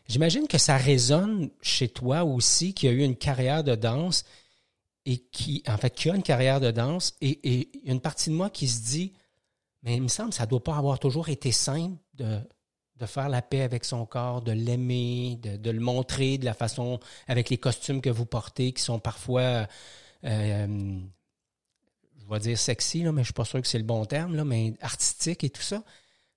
J'imagine 0.09 0.47
que 0.47 0.59
ça 0.59 0.77
résonne 0.77 1.51
chez 1.63 1.89
toi 1.89 2.25
aussi, 2.25 2.75
qui 2.75 2.89
a 2.89 2.93
eu 2.93 3.03
une 3.03 3.17
carrière 3.17 3.65
de 3.65 3.75
danse 3.75 4.25
et 5.07 5.19
qui, 5.19 5.63
en 5.67 5.77
fait, 5.79 5.95
qui 5.95 6.11
a 6.11 6.15
une 6.15 6.23
carrière 6.23 6.61
de 6.61 6.71
danse 6.71 7.15
et, 7.21 7.39
et 7.43 7.71
une 7.85 8.01
partie 8.01 8.31
de 8.31 8.35
moi 8.35 8.51
qui 8.51 8.69
se 8.69 8.83
dit, 8.83 9.13
mais 9.85 9.97
il 9.97 10.03
me 10.03 10.09
semble 10.09 10.31
que 10.31 10.37
ça 10.37 10.45
ne 10.45 10.51
doit 10.51 10.65
pas 10.65 10.77
avoir 10.77 10.99
toujours 10.99 11.29
été 11.29 11.53
simple 11.53 11.97
de, 12.15 12.41
de 12.97 13.07
faire 13.07 13.29
la 13.29 13.43
paix 13.43 13.61
avec 13.61 13.85
son 13.85 14.07
corps, 14.07 14.43
de 14.43 14.53
l'aimer, 14.53 15.39
de, 15.43 15.71
le 15.71 15.81
montrer 15.81 16.39
de 16.39 16.45
la 16.45 16.55
façon, 16.55 16.99
avec 17.29 17.51
les 17.51 17.59
costumes 17.59 18.01
que 18.01 18.11
vous 18.11 18.27
portez, 18.27 18.73
qui 18.73 18.83
sont 18.83 18.99
parfois 18.99 19.69
euh, 20.25 20.99
je 22.25 22.33
vais 22.33 22.41
dire 22.41 22.59
sexy, 22.59 23.03
là, 23.03 23.13
mais 23.13 23.19
je 23.19 23.21
ne 23.21 23.25
suis 23.25 23.33
pas 23.35 23.45
sûr 23.45 23.61
que 23.61 23.69
c'est 23.69 23.79
le 23.79 23.85
bon 23.85 24.05
terme, 24.07 24.35
là, 24.35 24.45
mais 24.45 24.75
artistique 24.81 25.45
et 25.45 25.51
tout 25.51 25.63
ça. 25.63 25.83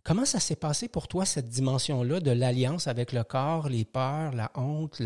Comment 0.03 0.25
ça 0.25 0.39
s'est 0.39 0.55
passé 0.55 0.87
pour 0.87 1.07
toi, 1.07 1.25
cette 1.25 1.49
dimension-là 1.49 2.19
de 2.19 2.31
l'alliance 2.31 2.87
avec 2.87 3.11
le 3.11 3.23
corps, 3.23 3.69
les 3.69 3.85
peurs, 3.85 4.33
la 4.33 4.51
honte? 4.55 5.01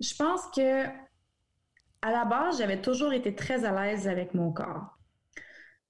Je 0.00 0.14
pense 0.14 0.40
que 0.54 0.86
à 2.02 2.10
la 2.10 2.24
base, 2.24 2.58
j'avais 2.58 2.80
toujours 2.80 3.12
été 3.12 3.34
très 3.34 3.64
à 3.64 3.72
l'aise 3.72 4.08
avec 4.08 4.34
mon 4.34 4.52
corps. 4.52 4.98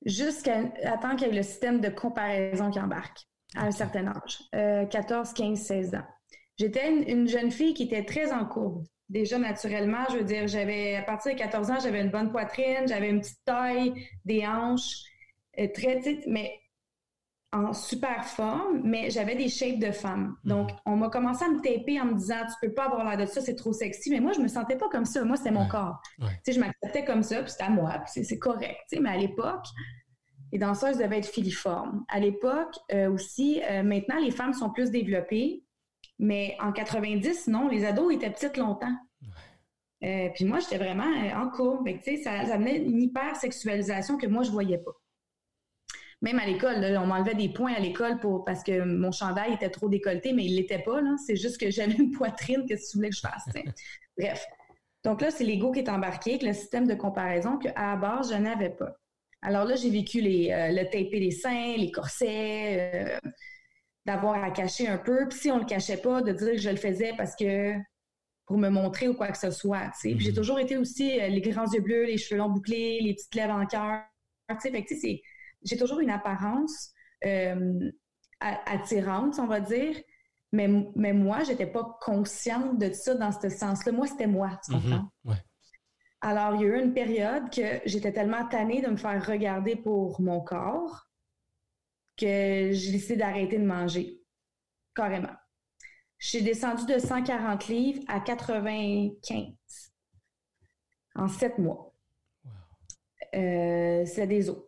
Jusqu'à 0.05 0.65
temps 1.01 1.17
qu'il 1.17 1.29
y 1.29 1.31
ait 1.31 1.35
le 1.35 1.43
système 1.43 1.81
de 1.81 1.89
comparaison 1.89 2.71
qui 2.71 2.81
embarque 2.81 3.27
à 3.57 3.67
un 3.67 3.71
certain 3.71 4.07
âge, 4.09 4.89
14, 4.91 5.33
15, 5.33 5.59
16 5.59 5.95
ans. 5.95 6.07
J'étais 6.59 6.91
une, 7.11 7.29
jeune 7.29 7.51
fille 7.51 7.75
qui 7.75 7.85
était 7.85 8.05
très 8.05 8.33
en 8.33 8.45
courbe 8.45 8.85
déjà 9.09 9.39
naturellement. 9.39 10.05
Je 10.11 10.19
veux 10.19 10.25
dire, 10.25 10.49
j'avais 10.49 10.97
à 10.97 11.03
partir 11.03 11.33
de 11.35 11.39
14 11.39 11.71
ans, 11.71 11.79
j'avais 11.81 12.01
une 12.01 12.11
bonne 12.11 12.31
poitrine, 12.31 12.87
j'avais 12.87 13.11
une 13.11 13.21
petite 13.21 13.45
taille, 13.45 13.93
des 14.25 14.47
hanches, 14.47 15.03
euh, 15.59 15.69
très 15.73 15.97
petites, 15.97 16.27
mais 16.27 16.59
en 17.53 17.73
super 17.73 18.25
forme, 18.25 18.81
mais 18.83 19.11
j'avais 19.11 19.35
des 19.37 19.49
shapes 19.49 19.79
de 19.79 19.93
femme. 19.93 20.37
Mhm. 20.45 20.51
Donc, 20.51 20.71
on 20.87 20.97
m'a 20.97 21.11
commencé 21.11 21.45
à 21.45 21.49
me 21.49 21.61
taper 21.61 22.01
en 22.01 22.07
me 22.07 22.15
disant, 22.15 22.41
tu 22.47 22.67
peux 22.67 22.73
pas 22.73 22.87
avoir 22.87 23.05
l'air 23.05 23.19
de 23.19 23.31
ça, 23.31 23.41
c'est 23.41 23.57
trop 23.57 23.73
sexy. 23.73 24.11
Mais 24.11 24.21
moi, 24.21 24.33
je 24.33 24.41
me 24.41 24.49
sentais 24.49 24.77
pas 24.77 24.89
comme 24.89 25.05
ça. 25.05 25.25
Moi, 25.25 25.37
c'était 25.37 25.51
mon 25.51 25.69
corps. 25.69 26.01
Tu 26.19 26.27
sais, 26.45 26.53
je 26.53 26.61
m'acceptais 26.61 27.05
comme 27.05 27.23
ça, 27.23 27.43
puis 27.43 27.51
c'était 27.51 27.65
à 27.65 27.71
moi, 27.71 28.03
puis 28.05 28.25
c'est 28.25 28.39
correct. 28.39 28.79
Tu 28.89 28.97
sais, 28.97 29.03
mais 29.03 29.11
à 29.11 29.17
l'époque, 29.17 29.67
les 30.53 30.59
danseuses 30.59 30.99
devaient 30.99 31.19
être 31.19 31.29
filiformes. 31.29 32.05
À 32.09 32.21
l'époque 32.21 32.75
euh, 32.93 33.11
aussi, 33.11 33.63
euh, 33.71 33.83
maintenant, 33.83 34.19
les 34.19 34.31
femmes 34.31 34.53
sont 34.53 34.71
plus 34.71 34.91
développées. 34.91 35.65
Mais 36.19 36.57
en 36.61 36.73
90, 36.73 37.49
non, 37.49 37.69
les 37.69 37.85
ados 37.85 38.15
étaient 38.15 38.31
petites 38.31 38.57
longtemps. 38.57 38.95
Euh, 40.05 40.29
puis 40.35 40.45
moi, 40.45 40.59
j'étais 40.61 40.79
vraiment 40.79 41.11
en 41.35 41.49
courbe. 41.49 41.89
ça, 42.05 42.47
ça 42.47 42.55
amenait 42.55 42.79
une 42.79 43.01
hyper-sexualisation 43.01 44.19
que 44.19 44.27
moi, 44.27 44.43
je 44.43 44.51
voyais 44.51 44.79
pas. 44.79 44.93
Même 46.23 46.39
à 46.39 46.47
l'école, 46.47 46.77
on 46.99 47.07
m'enlevait 47.07 47.35
des 47.35 47.49
points 47.49 47.75
à 47.75 47.81
l'école 47.81 48.19
pour 48.21 48.45
parce 48.45 48.63
que 48.63 48.83
mon 48.85 49.13
chandail 49.13 49.55
était 49.55 49.71
trop 49.71 49.89
décolleté, 49.89 50.33
mais 50.33 50.45
il 50.45 50.57
l'était 50.57 50.79
pas. 50.79 51.01
C'est 51.27 51.37
juste 51.37 51.59
que 51.59 51.71
j'avais 51.71 51.95
une 51.95 52.13
poitrine, 52.13 52.65
qu'est-ce 52.67 52.87
que 52.87 52.91
tu 52.93 52.97
voulais 52.99 53.11
que 53.11 53.17
je 53.17 53.21
fasse? 53.21 53.45
Bref. 54.19 54.47
Donc 55.05 55.21
là, 55.21 55.33
c'est 55.33 55.45
l'ego 55.45 55.73
qui 55.73 55.81
est 55.81 55.89
embarqué 55.89 56.31
avec 56.31 56.43
le 56.45 56.53
système 56.53 56.87
de 56.87 56.95
comparaison 56.95 57.59
qu'à 57.59 57.75
la 57.75 57.97
base, 57.97 58.33
je 58.33 58.39
n'avais 58.39 58.71
pas. 58.71 58.97
Alors 59.43 59.65
là, 59.65 59.75
j'ai 59.75 59.91
vécu 59.91 60.21
les, 60.21 60.53
euh, 60.53 60.69
le 60.69 60.85
taper 60.85 61.19
des 61.19 61.33
seins, 61.33 61.77
les 61.77 61.91
corsets, 61.91 63.19
d'avoir 64.07 64.43
à 64.43 64.51
cacher 64.51 64.87
un 64.87 64.99
peu. 64.99 65.29
Puis 65.29 65.39
si 65.39 65.51
on 65.51 65.59
le 65.59 65.65
cachait 65.65 65.97
pas, 65.97 66.23
de 66.23 66.33
dire 66.33 66.53
que 66.53 66.59
je 66.59 66.71
le 66.71 66.77
faisais 66.77 67.13
parce 67.17 67.35
que 67.37 67.75
pour 68.47 68.59
me 68.59 68.69
montrer 68.69 69.09
ou 69.09 69.15
quoi 69.15 69.29
que 69.29 69.39
ce 69.39 69.51
soit. 69.51 69.91
Puis 70.01 70.19
j'ai 70.19 70.31
mhm. 70.31 70.37
toujours 70.37 70.59
été 70.59 70.77
aussi 70.77 71.21
euh, 71.21 71.29
les 71.29 71.41
grands 71.41 71.71
yeux 71.73 71.81
bleus, 71.81 72.05
les 72.05 72.19
cheveux 72.19 72.39
longs 72.39 72.51
bouclés, 72.51 73.01
les 73.01 73.15
petites 73.15 73.35
lèvres 73.35 73.55
en 73.55 73.67
cœur. 73.67 74.03
J'ai 75.65 75.77
toujours 75.77 76.01
une 76.01 76.11
apparence 76.11 76.91
euh, 77.25 77.91
attirante, 78.41 79.39
on 79.39 79.47
va 79.47 79.61
dire. 79.61 79.97
Mais, 80.53 80.69
mais 80.97 81.13
moi, 81.13 81.45
j'étais 81.45 81.67
pas 81.67 81.99
consciente 82.03 82.79
de 82.79 82.93
ça 82.93 83.15
dans 83.15 83.33
ce 83.33 83.49
sens-là. 83.49 83.93
Moi, 83.93 84.07
c'était 84.07 84.27
moi, 84.27 84.61
tu 84.65 84.73
mhm. 84.73 84.83
comprends? 84.83 85.09
Alors, 86.21 86.55
il 86.55 86.63
y 86.63 86.65
a 86.65 86.77
eu 86.77 86.83
une 86.83 86.95
période 86.95 87.51
que 87.51 87.81
j'étais 87.85 88.13
tellement 88.13 88.47
tannée 88.47 88.81
de 88.81 88.89
me 88.89 88.97
faire 88.97 89.27
regarder 89.27 89.75
pour 89.75 90.21
mon 90.21 90.41
corps 90.41 91.09
que 92.17 92.71
j'ai 92.73 92.93
décidé 92.93 93.17
d'arrêter 93.17 93.59
de 93.59 93.65
manger. 93.65 94.21
Carrément. 94.95 95.35
J'ai 96.19 96.43
descendu 96.43 96.87
de 96.87 97.01
140 97.01 97.67
livres 97.67 98.03
à 98.07 98.21
95 98.21 99.93
en 101.17 101.29
sept 101.29 101.59
mois. 101.59 101.93
Euh, 103.35 104.05
c'est 104.07 104.27
des 104.27 104.49
os. 104.49 104.59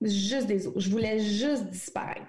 Juste 0.00 0.46
des 0.46 0.66
os. 0.66 0.74
Je 0.76 0.90
voulais 0.90 1.18
juste 1.18 1.64
disparaître. 1.66 2.26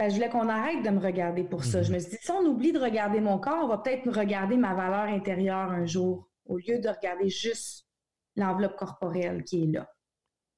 je 0.00 0.14
voulais 0.14 0.28
qu'on 0.28 0.48
arrête 0.48 0.82
de 0.82 0.90
me 0.90 1.00
regarder 1.00 1.44
pour 1.44 1.64
ça. 1.64 1.82
Je 1.82 1.88
mhm. 1.88 1.94
me 1.94 1.98
suis 2.00 2.10
dit, 2.10 2.18
si 2.20 2.30
on 2.30 2.44
oublie 2.46 2.72
de 2.72 2.78
regarder 2.78 3.20
mon 3.20 3.38
corps, 3.38 3.64
on 3.64 3.68
va 3.68 3.78
peut-être 3.78 4.06
me 4.06 4.12
regarder 4.12 4.56
ma 4.56 4.74
valeur 4.74 5.14
intérieure 5.14 5.70
un 5.70 5.86
jour, 5.86 6.30
au 6.44 6.58
lieu 6.58 6.78
de 6.78 6.88
regarder 6.88 7.28
juste 7.28 7.86
l'enveloppe 8.36 8.76
corporelle 8.76 9.42
qui 9.44 9.64
est 9.64 9.66
là. 9.66 9.88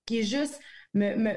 Qui 0.06 0.20
est 0.20 0.24
juste 0.24 0.60
me, 0.92 1.14
me, 1.14 1.34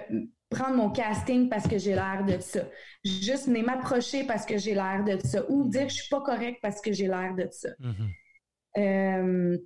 prendre 0.50 0.76
mon 0.76 0.90
casting 0.90 1.50
parce 1.50 1.68
que 1.68 1.78
j'ai 1.78 1.96
l'air 1.96 2.24
de 2.26 2.40
ça. 2.40 2.62
Juste 3.04 3.48
venir 3.48 3.66
m'approcher 3.66 4.26
parce 4.26 4.46
que 4.46 4.58
j'ai 4.58 4.74
l'air 4.74 5.04
de 5.04 5.18
ça. 5.26 5.50
Ou 5.50 5.70
dire 5.70 5.88
que 5.88 5.90
je 5.90 6.02
suis 6.02 6.10
pas 6.10 6.22
correcte 6.22 6.60
parce 6.62 6.82
que 6.82 6.92
j'ai 6.92 7.08
l'air 7.08 7.36
de 7.36 7.48
ça. 7.52 7.70
Mm-hmm. 7.80 8.10
Euh, 8.78 9.58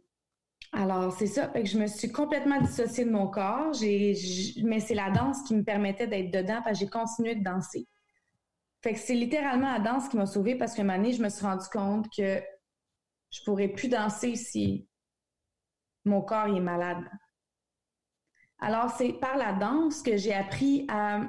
alors, 0.73 1.13
c'est 1.13 1.27
ça. 1.27 1.47
que 1.47 1.65
je 1.65 1.77
me 1.77 1.87
suis 1.87 2.11
complètement 2.11 2.59
dissociée 2.61 3.05
de 3.05 3.11
mon 3.11 3.27
corps. 3.27 3.71
mais 3.81 4.79
c'est 4.79 4.95
la 4.95 5.11
danse 5.11 5.41
qui 5.43 5.55
me 5.55 5.63
permettait 5.63 6.07
d'être 6.07 6.31
dedans 6.31 6.61
parce 6.63 6.79
que 6.79 6.85
j'ai 6.85 6.89
continué 6.89 7.35
de 7.35 7.43
danser. 7.43 7.87
Fait 8.83 8.93
que 8.93 8.99
c'est 8.99 9.15
littéralement 9.15 9.71
la 9.71 9.79
danse 9.79 10.07
qui 10.09 10.17
m'a 10.17 10.25
sauvée 10.25 10.55
parce 10.55 10.73
qu'à 10.73 10.83
un 10.83 10.85
moment 10.85 10.97
donné, 10.97 11.13
je 11.13 11.23
me 11.23 11.29
suis 11.29 11.45
rendu 11.45 11.65
compte 11.71 12.07
que 12.15 12.41
je 13.31 13.39
pourrais 13.43 13.69
plus 13.69 13.89
danser 13.89 14.35
si 14.35 14.87
mon 16.05 16.21
corps 16.21 16.55
est 16.55 16.61
malade. 16.61 17.03
Alors, 18.59 18.89
c'est 18.91 19.13
par 19.13 19.37
la 19.37 19.53
danse 19.53 20.01
que 20.01 20.17
j'ai 20.17 20.33
appris 20.33 20.85
à 20.89 21.21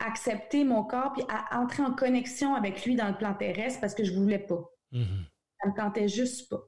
accepter 0.00 0.64
mon 0.64 0.84
corps 0.84 1.12
puis 1.12 1.24
à 1.28 1.60
entrer 1.60 1.82
en 1.82 1.94
connexion 1.94 2.54
avec 2.54 2.84
lui 2.84 2.96
dans 2.96 3.08
le 3.08 3.16
plan 3.16 3.34
terrestre 3.34 3.80
parce 3.80 3.94
que 3.94 4.04
je 4.04 4.12
voulais 4.12 4.38
pas. 4.38 4.62
Mm-hmm. 4.92 5.24
Ça 5.60 5.68
me 5.68 5.76
tentait 5.76 6.08
juste 6.08 6.50
pas. 6.50 6.62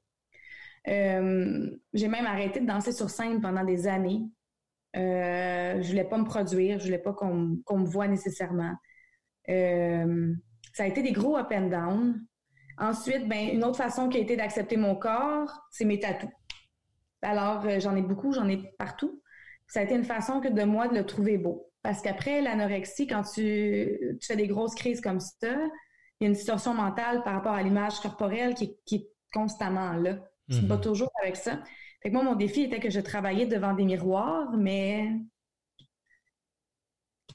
Euh, 0.88 1.70
j'ai 1.92 2.08
même 2.08 2.26
arrêté 2.26 2.60
de 2.60 2.66
danser 2.66 2.92
sur 2.92 3.10
scène 3.10 3.40
pendant 3.40 3.64
des 3.64 3.86
années. 3.86 4.22
Euh, 4.96 5.80
je 5.80 5.88
voulais 5.88 6.04
pas 6.04 6.18
me 6.18 6.24
produire, 6.24 6.78
je 6.78 6.84
voulais 6.84 6.98
pas 6.98 7.12
qu'on 7.12 7.28
me 7.28 7.86
voit 7.86 8.06
nécessairement. 8.06 8.74
Euh, 9.48 10.34
ça 10.72 10.84
a 10.84 10.86
été 10.86 11.02
des 11.02 11.12
gros 11.12 11.36
up 11.36 11.48
and 11.52 11.68
down. 11.68 12.26
Ensuite, 12.78 13.28
ben, 13.28 13.50
une 13.52 13.64
autre 13.64 13.76
façon 13.76 14.08
qui 14.08 14.18
a 14.18 14.20
été 14.20 14.36
d'accepter 14.36 14.76
mon 14.76 14.94
corps, 14.96 15.50
c'est 15.70 15.84
mes 15.84 16.00
tatous. 16.00 16.30
Alors, 17.22 17.64
euh, 17.66 17.80
j'en 17.80 17.96
ai 17.96 18.02
beaucoup, 18.02 18.32
j'en 18.32 18.48
ai 18.48 18.58
partout 18.78 19.22
ça 19.66 19.80
a 19.80 19.82
été 19.82 19.94
une 19.94 20.04
façon 20.04 20.40
que 20.40 20.48
de 20.48 20.62
moi 20.62 20.88
de 20.88 20.94
le 20.94 21.04
trouver 21.06 21.38
beau. 21.38 21.70
Parce 21.82 22.00
qu'après 22.00 22.40
l'anorexie, 22.40 23.06
quand 23.06 23.22
tu, 23.22 24.18
fais 24.22 24.36
des 24.36 24.46
grosses 24.46 24.74
crises 24.74 25.00
comme 25.00 25.20
ça, 25.20 25.32
il 25.42 26.22
y 26.22 26.24
a 26.24 26.28
une 26.28 26.34
distorsion 26.34 26.74
mentale 26.74 27.22
par 27.24 27.34
rapport 27.34 27.52
à 27.52 27.62
l'image 27.62 28.00
corporelle 28.00 28.54
qui, 28.54 28.76
est 28.92 29.08
constamment 29.32 29.92
là. 29.94 30.18
Tu 30.50 30.60
te 30.60 30.66
bats 30.66 30.76
mhm. 30.76 30.82
toujours 30.82 31.10
avec 31.22 31.36
ça. 31.36 31.62
Fait 32.02 32.10
que 32.10 32.14
moi, 32.14 32.22
mon 32.22 32.34
défi 32.34 32.62
était 32.62 32.80
que 32.80 32.90
je 32.90 33.00
travaillais 33.00 33.46
devant 33.46 33.72
des 33.72 33.84
miroirs, 33.84 34.52
mais 34.56 35.10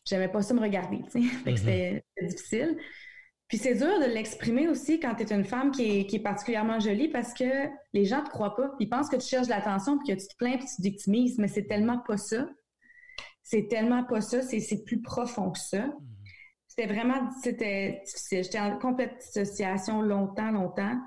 j'aimais 0.05 0.27
pas 0.27 0.41
ça 0.41 0.53
me 0.53 0.61
regarder. 0.61 1.01
Fait 1.09 1.19
que 1.19 1.49
mhm. 1.49 1.57
c'était 1.57 2.03
difficile. 2.21 2.77
Puis 3.47 3.57
c'est 3.57 3.73
dur 3.73 3.99
de 3.99 4.05
l'exprimer 4.05 4.67
aussi 4.67 4.99
quand 4.99 5.15
tu 5.15 5.23
es 5.23 5.33
une 5.33 5.43
femme 5.43 5.71
qui 5.71 6.01
est, 6.01 6.19
particulièrement 6.23 6.79
jolie 6.79 7.07
parce 7.07 7.33
que 7.33 7.67
les 7.93 8.05
gens 8.05 8.23
te 8.23 8.29
croient 8.29 8.55
pas. 8.55 8.75
Ils 8.79 8.87
pensent 8.87 9.09
que 9.09 9.15
tu 9.15 9.27
cherches 9.27 9.47
l'attention 9.47 9.97
puis 9.97 10.15
que 10.15 10.21
tu 10.21 10.27
te 10.27 10.35
plains 10.37 10.57
puis 10.57 10.67
tu 10.67 10.75
te 10.75 10.81
victimises, 10.83 11.39
mais 11.39 11.47
c'est 11.47 11.65
tellement 11.65 11.97
pas 11.97 12.17
ça. 12.17 12.47
C'est 13.41 13.67
tellement 13.67 14.03
pas 14.03 14.21
ça, 14.21 14.43
c'est 14.43 14.83
plus 14.85 15.01
profond 15.01 15.49
que 15.49 15.57
ça. 15.57 15.87
Mm-hmm. 15.87 15.93
C'était 16.67 16.93
vraiment, 16.93 17.29
c'était 17.41 18.03
difficile. 18.05 18.43
J'étais 18.43 18.59
en 18.59 18.77
complète 18.77 19.17
dissociation 19.17 20.03
longtemps, 20.03 20.51
longtemps. 20.51 20.99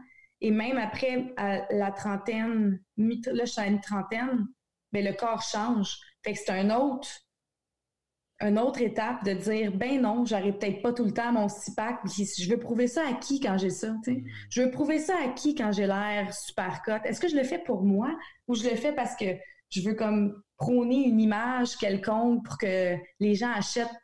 Et 0.42 0.50
même 0.50 0.76
après 0.76 1.32
la 1.70 1.92
trentaine, 1.92 2.80
là 2.96 3.44
je 3.44 3.50
suis 3.50 3.60
à 3.60 3.66
une 3.68 3.80
trentaine, 3.80 4.46
mais 4.92 5.00
le 5.00 5.14
corps 5.14 5.42
change. 5.42 5.96
Fait 6.24 6.32
que 6.34 6.38
c'est 6.38 6.50
un 6.50 6.70
autre 6.70 7.08
une 8.40 8.58
autre 8.58 8.82
étape 8.82 9.24
de 9.24 9.34
dire 9.34 9.72
ben 9.72 10.00
non, 10.02 10.24
j'arrive 10.24 10.54
peut-être 10.54 10.82
pas 10.82 10.92
tout 10.92 11.04
le 11.04 11.12
temps 11.12 11.30
mon 11.30 11.48
six-pack. 11.48 12.00
Je 12.06 12.50
veux 12.50 12.58
prouver 12.58 12.88
ça 12.88 13.02
à 13.08 13.12
qui 13.14 13.38
quand 13.38 13.56
j'ai 13.56 13.70
ça? 13.70 13.92
Mm. 14.04 14.24
Je 14.50 14.62
veux 14.62 14.70
prouver 14.72 14.98
ça 14.98 15.14
à 15.24 15.28
qui 15.28 15.54
quand 15.54 15.70
j'ai 15.70 15.86
l'air 15.86 16.34
super 16.34 16.82
cote? 16.82 17.02
Est-ce 17.04 17.20
que 17.20 17.28
je 17.28 17.36
le 17.36 17.44
fais 17.44 17.60
pour 17.60 17.82
moi 17.82 18.10
ou 18.48 18.56
je 18.56 18.64
le 18.68 18.74
fais 18.74 18.92
parce 18.92 19.14
que 19.14 19.26
je 19.70 19.80
veux 19.80 19.94
comme 19.94 20.42
prôner 20.56 21.06
une 21.06 21.20
image 21.20 21.76
quelconque 21.76 22.44
pour 22.44 22.58
que 22.58 22.96
les 23.20 23.34
gens 23.36 23.52
achètent 23.52 23.94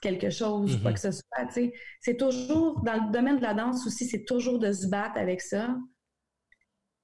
quelque 0.00 0.30
chose, 0.30 0.80
quoi 0.80 0.90
mm-hmm. 0.90 0.94
que 0.94 1.00
ce 1.00 1.10
soit. 1.10 1.72
C'est 2.00 2.16
toujours, 2.16 2.82
dans 2.82 3.06
le 3.06 3.12
domaine 3.12 3.36
de 3.36 3.42
la 3.42 3.54
danse 3.54 3.86
aussi, 3.86 4.06
c'est 4.06 4.24
toujours 4.24 4.58
de 4.58 4.72
se 4.72 4.88
battre 4.88 5.16
avec 5.18 5.40
ça. 5.40 5.76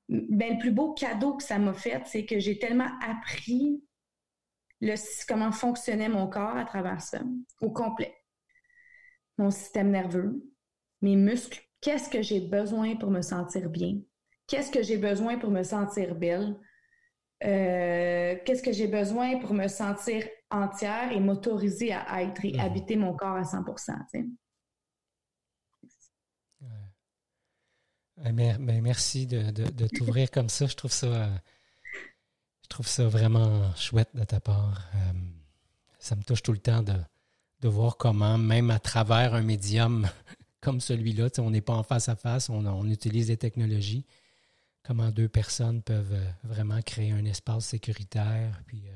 Ben, 0.09 0.55
le 0.55 0.59
plus 0.59 0.71
beau 0.71 0.95
cadeau 0.95 1.37
que 1.37 1.43
ça 1.43 1.59
m'a 1.59 1.75
fait, 1.75 2.01
c'est 2.07 2.25
que 2.25 2.39
j'ai 2.39 2.59
tellement 2.59 2.91
appris 3.03 3.83
le, 4.81 4.95
comment 5.27 5.53
fonctionnait 5.53 6.09
mon 6.09 6.29
corps 6.29 6.57
à 6.57 6.65
travers 6.65 7.01
ça, 7.01 7.21
au 7.61 7.71
complet. 7.71 8.15
Mon 9.39 9.51
système 9.51 9.91
nerveux, 9.91 10.43
mes 11.03 11.17
muscles, 11.17 11.61
qu'est-ce 11.81 12.09
que 12.09 12.23
j'ai 12.23 12.41
besoin 12.41 12.97
pour 12.97 13.11
me 13.11 13.23
sentir 13.23 13.69
bien? 13.69 13.99
Qu'est-ce 14.47 14.71
que 14.71 14.83
j'ai 14.83 14.97
besoin 14.97 15.39
pour 15.39 15.51
me 15.51 15.63
sentir 15.63 16.15
belle? 16.15 16.57
Euh, 17.45 18.37
qu'est-ce 18.45 18.63
que 18.63 18.73
j'ai 18.73 18.87
besoin 18.87 19.39
pour 19.39 19.53
me 19.53 19.69
sentir 19.69 20.27
entière 20.51 21.13
et 21.13 21.21
m'autoriser 21.21 21.93
à 21.93 22.23
être 22.23 22.45
et 22.45 22.53
mhm. 22.53 22.61
habiter 22.61 22.97
mon 22.97 23.15
corps 23.15 23.37
à 23.37 23.43
100% 23.43 23.93
ben, 28.19 28.81
merci 28.83 29.27
de, 29.27 29.51
de 29.51 29.87
t'ouvrir 29.89 30.31
comme 30.31 30.49
ça. 30.49 30.67
Je 30.67 30.75
trouve 30.75 30.91
ça 30.91 31.07
euh, 31.07 31.37
je 32.67 32.69
trouve 32.69 32.89
ça 32.89 33.07
vraiment 33.07 33.73
chouette 33.77 34.11
de 34.15 34.25
ta 34.25 34.41
part. 34.41 34.83
Euh, 34.97 35.13
ça 36.01 36.17
me 36.17 36.25
touche 36.25 36.43
tout 36.43 36.51
le 36.51 36.59
temps 36.59 36.83
de, 36.83 36.95
voir 37.69 37.97
comment, 37.97 38.39
même 38.39 38.73
à 38.73 38.81
travers 38.81 39.35
un 39.35 39.43
médium 39.43 40.09
comme 40.61 40.81
celui-là, 40.81 41.29
on 41.39 41.51
n'est 41.51 41.61
pas 41.61 41.75
en 41.75 41.85
face 41.85 42.09
à 42.09 42.17
face, 42.17 42.51
on, 42.51 42.89
utilise 42.89 43.29
des 43.29 43.37
technologies, 43.37 44.05
comment 44.83 45.11
deux 45.13 45.29
personnes 45.29 45.81
peuvent 45.81 46.13
euh, 46.13 46.29
vraiment 46.43 46.83
créer 46.83 47.13
un 47.13 47.25
espace 47.25 47.67
sécuritaire, 47.67 48.61
puis 48.67 48.89
euh, 48.89 48.93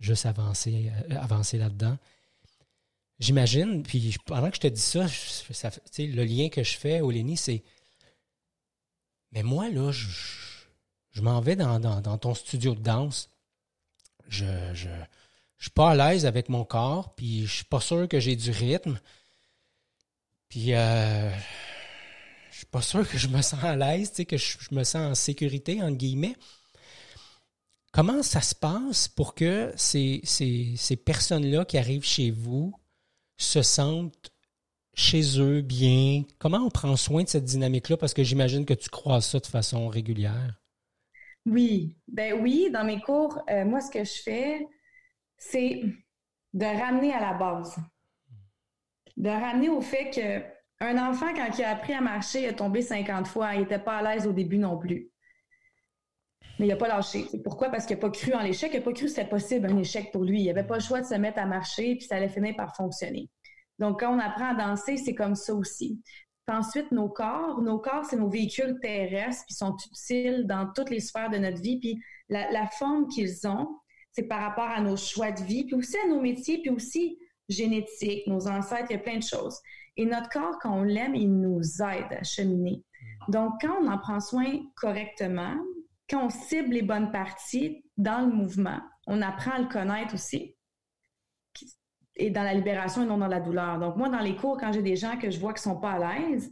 juste 0.00 0.26
avancer, 0.26 0.90
avancer 1.10 1.58
là-dedans. 1.58 1.96
J'imagine, 3.18 3.82
puis 3.82 4.16
pendant 4.26 4.50
que 4.50 4.56
je 4.56 4.60
te 4.60 4.66
dis 4.66 4.80
ça, 4.80 5.06
le 5.98 6.24
lien 6.24 6.48
que 6.48 6.62
je 6.62 6.76
fais, 6.76 7.00
Olénie, 7.00 7.36
c'est 7.36 7.62
Mais 9.32 9.42
moi, 9.42 9.70
là, 9.70 9.90
je 9.90 10.06
je 11.16 11.22
m'en 11.22 11.40
vais 11.40 11.56
dans, 11.56 12.18
ton 12.18 12.34
studio 12.34 12.74
de 12.74 12.80
danse. 12.80 13.30
Je, 14.28 14.44
je, 14.74 14.90
suis 15.58 15.70
pas 15.70 15.92
à 15.92 15.94
l'aise 15.94 16.26
avec 16.26 16.50
mon 16.50 16.62
corps, 16.62 17.14
puis 17.14 17.46
je 17.46 17.54
suis 17.54 17.64
pas 17.64 17.80
sûr 17.80 18.06
que 18.06 18.20
j'ai 18.20 18.36
du 18.36 18.50
rythme. 18.50 19.00
Puis 20.50 20.74
euh, 20.74 21.30
je 22.50 22.56
suis 22.58 22.66
pas 22.66 22.82
sûr 22.82 23.08
que 23.08 23.16
je 23.16 23.28
me 23.28 23.40
sens 23.40 23.64
à 23.64 23.76
l'aise, 23.76 24.12
que 24.28 24.36
je, 24.36 24.58
me 24.72 24.84
sens 24.84 25.10
en 25.10 25.14
sécurité, 25.14 25.80
entre 25.82 25.96
guillemets. 25.96 26.36
Comment 27.96 28.22
ça 28.22 28.42
se 28.42 28.54
passe 28.54 29.08
pour 29.08 29.34
que 29.34 29.72
ces, 29.74 30.20
personnes-là 31.06 31.64
qui 31.64 31.78
arrivent 31.78 32.04
chez 32.04 32.30
vous 32.30 32.74
se 33.38 33.62
sentent 33.62 34.34
chez 34.92 35.40
eux 35.40 35.62
bien? 35.62 36.24
Comment 36.38 36.58
on 36.58 36.68
prend 36.68 36.94
soin 36.96 37.22
de 37.22 37.28
cette 37.30 37.46
dynamique-là? 37.46 37.96
Parce 37.96 38.12
que 38.12 38.22
j'imagine 38.22 38.66
que 38.66 38.74
tu 38.74 38.90
crois 38.90 39.22
ça 39.22 39.38
de 39.38 39.46
façon 39.46 39.88
régulière. 39.88 40.60
Oui, 41.46 41.96
ben 42.06 42.34
oui, 42.42 42.68
dans 42.70 42.84
mes 42.84 43.00
cours, 43.00 43.40
euh, 43.48 43.64
moi, 43.64 43.80
ce 43.80 43.90
que 43.90 44.04
je 44.04 44.22
fais, 44.22 44.66
c'est 45.38 45.80
de 46.52 46.66
ramener 46.66 47.14
à 47.14 47.20
la 47.20 47.32
base. 47.32 47.78
De 49.16 49.30
ramener 49.30 49.70
au 49.70 49.80
fait 49.80 50.10
que 50.10 50.84
un 50.84 50.98
enfant, 50.98 51.32
quand 51.34 51.48
il 51.56 51.64
a 51.64 51.70
appris 51.70 51.94
à 51.94 52.02
marcher, 52.02 52.42
il 52.42 52.48
a 52.48 52.52
tombé 52.52 52.82
50 52.82 53.26
fois. 53.26 53.54
Il 53.54 53.60
n'était 53.60 53.78
pas 53.78 53.96
à 53.96 54.02
l'aise 54.02 54.26
au 54.26 54.34
début 54.34 54.58
non 54.58 54.76
plus. 54.76 55.10
Mais 56.58 56.66
il 56.66 56.68
n'a 56.68 56.76
pas 56.76 56.88
lâché. 56.88 57.26
Pourquoi? 57.44 57.68
Parce 57.68 57.86
qu'il 57.86 57.96
n'a 57.96 58.00
pas 58.00 58.10
cru 58.10 58.32
en 58.32 58.40
l'échec. 58.40 58.70
Il 58.72 58.78
n'a 58.78 58.84
pas 58.84 58.92
cru 58.92 59.04
que 59.04 59.10
c'était 59.10 59.28
possible 59.28 59.66
un 59.66 59.76
échec 59.76 60.10
pour 60.12 60.24
lui. 60.24 60.40
Il 60.42 60.46
n'avait 60.46 60.66
pas 60.66 60.76
le 60.76 60.82
choix 60.82 61.00
de 61.00 61.06
se 61.06 61.14
mettre 61.14 61.38
à 61.38 61.46
marcher, 61.46 61.96
puis 61.96 62.06
ça 62.06 62.16
allait 62.16 62.28
finir 62.28 62.54
par 62.56 62.74
fonctionner. 62.74 63.28
Donc, 63.78 64.00
quand 64.00 64.14
on 64.14 64.18
apprend 64.18 64.50
à 64.50 64.54
danser, 64.54 64.96
c'est 64.96 65.14
comme 65.14 65.34
ça 65.34 65.54
aussi 65.54 66.00
ensuite, 66.54 66.92
nos 66.92 67.08
corps, 67.08 67.60
nos 67.60 67.78
corps, 67.78 68.04
c'est 68.04 68.16
nos 68.16 68.28
véhicules 68.28 68.78
terrestres, 68.80 69.44
qui 69.46 69.54
sont 69.54 69.76
utiles 69.86 70.46
dans 70.46 70.70
toutes 70.72 70.90
les 70.90 71.00
sphères 71.00 71.30
de 71.30 71.38
notre 71.38 71.60
vie. 71.60 71.78
Puis 71.78 72.00
la, 72.28 72.66
forme 72.78 73.08
qu'ils 73.08 73.46
ont, 73.46 73.68
c'est 74.12 74.24
par 74.24 74.40
rapport 74.40 74.68
à 74.70 74.80
nos 74.80 74.96
choix 74.96 75.32
de 75.32 75.42
vie, 75.42 75.64
puis 75.64 75.74
aussi 75.74 75.96
à 75.98 76.08
nos 76.08 76.20
métiers, 76.20 76.60
puis 76.62 76.70
aussi 76.70 77.18
génétique, 77.48 78.26
nos 78.26 78.48
ancêtres, 78.48 78.86
il 78.90 78.94
y 78.94 78.96
a 78.96 79.02
plein 79.02 79.18
de 79.18 79.22
choses. 79.22 79.58
Et 79.96 80.04
notre 80.04 80.28
corps, 80.28 80.58
quand 80.60 80.72
on 80.72 80.82
l'aime, 80.82 81.14
il 81.14 81.32
nous 81.32 81.60
aide 81.82 82.12
à 82.18 82.22
cheminer. 82.22 82.82
Donc, 83.28 83.54
quand 83.60 83.76
on 83.80 83.88
en 83.88 83.98
prend 83.98 84.20
soin 84.20 84.60
correctement, 84.76 85.56
quand 86.08 86.26
on 86.26 86.30
cible 86.30 86.74
les 86.74 86.82
bonnes 86.82 87.10
parties 87.10 87.84
dans 87.96 88.26
le 88.26 88.32
mouvement, 88.32 88.80
on 89.06 89.22
apprend 89.22 89.52
à 89.52 89.58
le 89.58 89.66
connaître 89.66 90.14
aussi 90.14 90.56
et 92.16 92.30
dans 92.30 92.42
la 92.42 92.54
libération 92.54 93.02
et 93.02 93.06
non 93.06 93.18
dans 93.18 93.26
la 93.26 93.40
douleur. 93.40 93.78
Donc, 93.78 93.96
moi, 93.96 94.08
dans 94.08 94.20
les 94.20 94.36
cours, 94.36 94.56
quand 94.58 94.72
j'ai 94.72 94.82
des 94.82 94.96
gens 94.96 95.18
que 95.18 95.30
je 95.30 95.38
vois 95.38 95.52
qui 95.52 95.62
sont 95.62 95.78
pas 95.78 95.92
à 95.92 95.98
l'aise, 95.98 96.50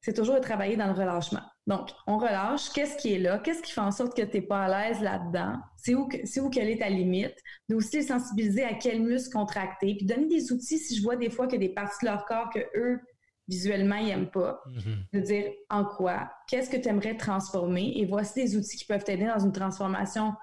c'est 0.00 0.14
toujours 0.14 0.36
de 0.36 0.40
travailler 0.40 0.76
dans 0.76 0.86
le 0.86 0.94
relâchement. 0.94 1.42
Donc, 1.66 1.90
on 2.06 2.18
relâche. 2.18 2.70
Qu'est-ce 2.70 2.96
qui 2.96 3.14
est 3.14 3.18
là? 3.18 3.38
Qu'est-ce 3.38 3.62
qui 3.62 3.70
fait 3.70 3.80
en 3.80 3.92
sorte 3.92 4.16
que 4.16 4.22
tu 4.22 4.38
n'es 4.38 4.42
pas 4.42 4.64
à 4.64 4.88
l'aise 4.88 5.00
là-dedans? 5.00 5.58
C'est 5.76 5.94
où, 5.94 6.08
où 6.08 6.50
quelle 6.50 6.70
est 6.70 6.78
ta 6.78 6.88
limite? 6.88 7.36
De 7.68 7.76
aussi 7.76 8.02
sensibiliser 8.02 8.64
à 8.64 8.74
quel 8.74 9.00
muscle 9.02 9.32
contracter. 9.32 9.94
Puis 9.96 10.06
donner 10.06 10.26
des 10.26 10.52
outils 10.52 10.78
si 10.78 10.96
je 10.96 11.02
vois 11.02 11.16
des 11.16 11.30
fois 11.30 11.44
a 11.44 11.56
des 11.56 11.68
parties 11.68 12.04
de 12.04 12.10
leur 12.10 12.24
corps 12.24 12.50
que 12.50 12.60
eux, 12.76 13.00
visuellement, 13.48 13.96
ils 13.96 14.06
n'aiment 14.06 14.30
pas. 14.30 14.62
Mm-hmm. 14.66 14.96
De 15.12 15.20
dire 15.20 15.52
en 15.70 15.84
quoi? 15.84 16.30
Qu'est-ce 16.48 16.70
que 16.70 16.76
tu 16.76 16.88
aimerais 16.88 17.16
transformer? 17.16 17.92
Et 17.96 18.06
voici 18.06 18.34
des 18.34 18.56
outils 18.56 18.76
qui 18.76 18.84
peuvent 18.84 19.04
t'aider 19.04 19.26
dans 19.26 19.38
une 19.38 19.52
transformation 19.52 20.34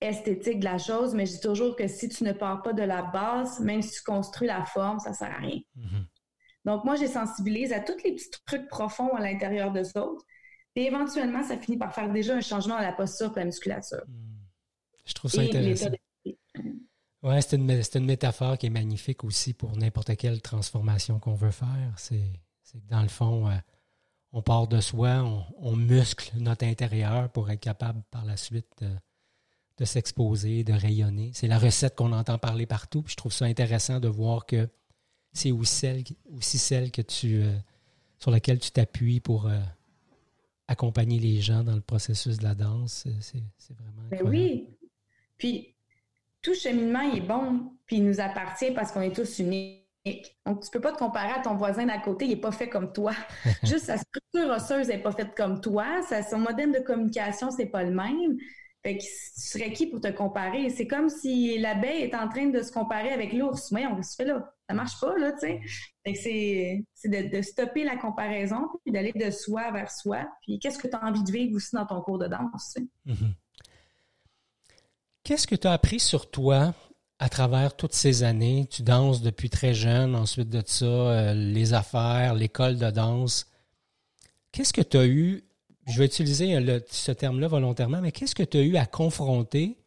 esthétique 0.00 0.60
de 0.60 0.64
la 0.64 0.78
chose, 0.78 1.14
mais 1.14 1.26
je 1.26 1.32
dis 1.32 1.40
toujours 1.40 1.76
que 1.76 1.86
si 1.86 2.08
tu 2.08 2.24
ne 2.24 2.32
pars 2.32 2.62
pas 2.62 2.72
de 2.72 2.82
la 2.82 3.02
base, 3.02 3.60
même 3.60 3.82
si 3.82 3.92
tu 3.92 4.02
construis 4.02 4.48
la 4.48 4.64
forme, 4.64 4.98
ça 4.98 5.12
sert 5.12 5.30
à 5.30 5.38
rien. 5.38 5.60
Mhm. 5.76 6.06
Donc, 6.64 6.84
moi, 6.84 6.94
j'ai 6.96 7.06
sensibilise 7.06 7.72
à 7.72 7.80
tous 7.80 7.96
les 8.04 8.12
petits 8.12 8.30
trucs 8.46 8.68
profonds 8.68 9.14
à 9.14 9.20
l'intérieur 9.20 9.72
de 9.72 9.80
autres. 9.98 10.24
Et 10.76 10.86
éventuellement, 10.86 11.42
ça 11.42 11.56
finit 11.56 11.78
par 11.78 11.94
faire 11.94 12.10
déjà 12.10 12.36
un 12.36 12.40
changement 12.40 12.76
dans 12.76 12.82
la 12.82 12.92
posture 12.92 13.32
et 13.36 13.40
la 13.40 13.46
musculature. 13.46 14.04
Mhm. 14.06 14.30
Je 15.04 15.14
trouve 15.14 15.30
ça 15.30 15.40
intéressant. 15.42 15.90
Oui, 17.22 17.34
c'est 17.40 17.56
une, 17.56 17.70
une, 17.70 18.04
métaphore 18.04 18.56
qui 18.56 18.66
est 18.66 18.70
magnifique 18.70 19.24
aussi 19.24 19.52
pour 19.52 19.76
n'importe 19.76 20.16
quelle 20.16 20.40
transformation 20.40 21.18
qu'on 21.18 21.34
veut 21.34 21.50
faire. 21.50 21.92
C'est 21.96 22.32
que 22.72 22.88
dans 22.88 23.02
le 23.02 23.08
fond, 23.08 23.48
euh, 23.48 23.56
on 24.32 24.42
part 24.42 24.68
de 24.68 24.80
soi, 24.80 25.22
on, 25.22 25.44
on, 25.58 25.76
muscle 25.76 26.32
notre 26.38 26.64
intérieur 26.64 27.30
pour 27.30 27.50
être 27.50 27.60
capable 27.60 28.02
par 28.10 28.24
la 28.24 28.36
suite 28.36 28.68
de 28.80 28.88
de 29.80 29.86
s'exposer, 29.86 30.62
de 30.62 30.74
rayonner. 30.74 31.30
C'est 31.32 31.48
la 31.48 31.58
recette 31.58 31.96
qu'on 31.96 32.12
entend 32.12 32.36
parler 32.36 32.66
partout. 32.66 33.02
je 33.06 33.16
trouve 33.16 33.32
ça 33.32 33.46
intéressant 33.46 33.98
de 33.98 34.08
voir 34.08 34.44
que 34.44 34.68
c'est 35.32 35.52
aussi 35.52 35.74
celle, 35.74 36.04
aussi 36.36 36.58
celle 36.58 36.90
que 36.90 37.00
tu, 37.00 37.42
euh, 37.42 37.56
sur 38.18 38.30
laquelle 38.30 38.58
tu 38.58 38.70
t'appuies 38.70 39.20
pour 39.20 39.46
euh, 39.46 39.58
accompagner 40.68 41.18
les 41.18 41.40
gens 41.40 41.64
dans 41.64 41.74
le 41.74 41.80
processus 41.80 42.36
de 42.36 42.44
la 42.44 42.54
danse. 42.54 43.06
C'est, 43.20 43.74
vraiment 43.74 44.08
ben 44.10 44.20
oui. 44.22 44.68
Puis 45.38 45.74
tout 46.42 46.54
cheminement 46.54 47.12
est 47.12 47.20
bon, 47.20 47.72
puis 47.86 47.96
il 47.96 48.04
nous 48.04 48.20
appartient 48.20 48.70
parce 48.72 48.92
qu'on 48.92 49.02
est 49.02 49.14
tous 49.14 49.38
uniques. 49.38 49.78
Donc, 50.46 50.62
tu 50.62 50.68
ne 50.68 50.72
peux 50.72 50.80
pas 50.80 50.92
te 50.92 50.98
comparer 50.98 51.32
à 51.32 51.40
ton 51.40 51.56
voisin 51.56 51.84
d'à 51.84 51.98
côté, 51.98 52.24
il 52.24 52.30
n'est 52.30 52.36
pas 52.40 52.52
fait 52.52 52.68
comme 52.68 52.92
toi. 52.92 53.12
Juste 53.62 53.86
sa 53.86 53.98
structure 53.98 54.48
osseuse 54.50 54.88
n'est 54.88 55.02
pas 55.02 55.12
faite 55.12 55.34
comme 55.36 55.60
toi, 55.60 56.00
son 56.28 56.38
modèle 56.38 56.72
de 56.72 56.78
communication, 56.78 57.50
c'est 57.50 57.66
pas 57.66 57.82
le 57.82 57.90
même. 57.90 58.38
Fait 58.82 58.96
que 58.96 59.02
tu 59.02 59.10
serais 59.34 59.72
qui 59.72 59.88
pour 59.88 60.00
te 60.00 60.08
comparer? 60.08 60.70
C'est 60.70 60.86
comme 60.86 61.10
si 61.10 61.58
l'abeille 61.58 62.02
est 62.02 62.14
en 62.14 62.28
train 62.28 62.46
de 62.46 62.62
se 62.62 62.72
comparer 62.72 63.10
avec 63.10 63.34
l'ours. 63.34 63.70
Mais 63.72 63.86
on 63.86 64.02
se 64.02 64.14
fait 64.14 64.24
là? 64.24 64.54
Ça 64.68 64.74
marche 64.74 64.98
pas, 64.98 65.18
là, 65.18 65.32
tu 65.32 65.40
sais. 65.40 65.60
Fait 66.06 66.12
que 66.14 66.84
c'est 66.94 67.08
de, 67.08 67.42
stopper 67.42 67.84
la 67.84 67.96
comparaison 67.96 68.68
puis 68.82 68.92
d'aller 68.92 69.12
de 69.12 69.30
soi 69.30 69.70
vers 69.70 69.90
soi. 69.90 70.26
Puis 70.42 70.58
qu'est-ce 70.58 70.78
que 70.78 70.88
tu 70.88 70.96
as 70.96 71.04
envie 71.04 71.22
de 71.22 71.30
vivre 71.30 71.56
aussi 71.56 71.76
dans 71.76 71.84
ton 71.84 72.00
cours 72.00 72.18
de 72.18 72.26
danse, 72.26 72.78
mm-hmm. 73.06 73.34
Qu'est-ce 75.30 75.46
que 75.46 75.54
tu 75.54 75.68
as 75.68 75.72
appris 75.72 76.00
sur 76.00 76.28
toi 76.28 76.74
à 77.20 77.28
travers 77.28 77.76
toutes 77.76 77.94
ces 77.94 78.24
années? 78.24 78.66
Tu 78.68 78.82
danses 78.82 79.22
depuis 79.22 79.48
très 79.48 79.74
jeune, 79.74 80.16
ensuite 80.16 80.48
de 80.48 80.60
ça, 80.66 80.86
euh, 80.86 81.34
les 81.34 81.72
affaires, 81.72 82.34
l'école 82.34 82.78
de 82.78 82.90
danse. 82.90 83.46
Qu'est-ce 84.50 84.72
que 84.72 84.80
tu 84.80 84.96
as 84.96 85.06
eu? 85.06 85.44
Je 85.86 86.00
vais 86.00 86.06
utiliser 86.06 86.82
ce 86.90 87.12
terme-là 87.12 87.46
volontairement, 87.46 88.00
mais 88.00 88.10
qu'est-ce 88.10 88.34
que 88.34 88.42
tu 88.42 88.56
as 88.56 88.62
eu 88.62 88.76
à 88.76 88.86
confronter 88.86 89.78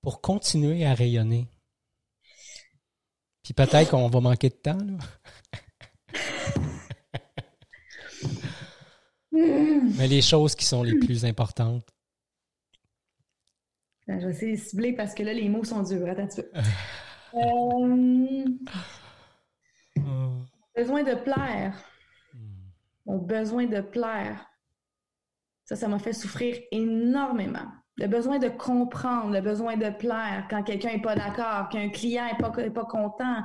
pour 0.00 0.22
continuer 0.22 0.86
à 0.86 0.94
rayonner? 0.94 1.46
Puis 3.42 3.52
peut-être 3.52 3.90
qu'on 3.90 4.08
va 4.08 4.20
manquer 4.20 4.48
de 4.48 4.54
temps. 4.54 4.78
mais 9.30 10.08
les 10.08 10.22
choses 10.22 10.54
qui 10.54 10.64
sont 10.64 10.82
les 10.82 10.98
plus 10.98 11.26
importantes. 11.26 11.86
Ben, 14.06 14.20
je 14.20 14.26
vais 14.26 14.32
essayer 14.32 14.56
de 14.56 14.60
cibler 14.60 14.92
parce 14.92 15.14
que 15.14 15.22
là, 15.22 15.32
les 15.32 15.48
mots 15.48 15.64
sont 15.64 15.82
durs. 15.82 16.08
Attends 16.08 16.28
Euh, 19.98 20.30
besoin 20.74 21.02
de 21.02 21.14
plaire. 21.14 21.74
Mon 23.04 23.18
besoin 23.18 23.66
de 23.66 23.80
plaire. 23.80 24.46
Ça, 25.64 25.76
ça 25.76 25.88
m'a 25.88 25.98
fait 25.98 26.12
souffrir 26.12 26.56
énormément. 26.70 27.66
Le 27.96 28.06
besoin 28.06 28.38
de 28.38 28.48
comprendre, 28.48 29.32
le 29.32 29.40
besoin 29.40 29.76
de 29.76 29.90
plaire 29.90 30.46
quand 30.48 30.62
quelqu'un 30.62 30.92
n'est 30.92 31.02
pas 31.02 31.16
d'accord, 31.16 31.68
qu'un 31.68 31.88
client 31.88 32.26
n'est 32.26 32.38
pas, 32.38 32.50
pas 32.50 32.84
content, 32.84 33.42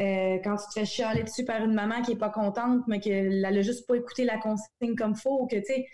euh, 0.00 0.38
quand 0.42 0.56
tu 0.56 0.66
te 0.68 0.72
fais 0.80 0.86
chialer 0.86 1.22
dessus 1.22 1.44
par 1.44 1.62
une 1.62 1.74
maman 1.74 2.00
qui 2.02 2.12
n'est 2.12 2.18
pas 2.18 2.30
contente, 2.30 2.82
mais 2.86 3.00
qu'elle 3.00 3.40
n'a 3.40 3.60
juste 3.60 3.86
pas 3.86 3.96
écouté 3.96 4.24
la 4.24 4.38
consigne 4.38 4.96
comme 4.96 5.14
faut, 5.14 5.46
que 5.46 5.56
tu 5.56 5.64
sais, 5.64 5.86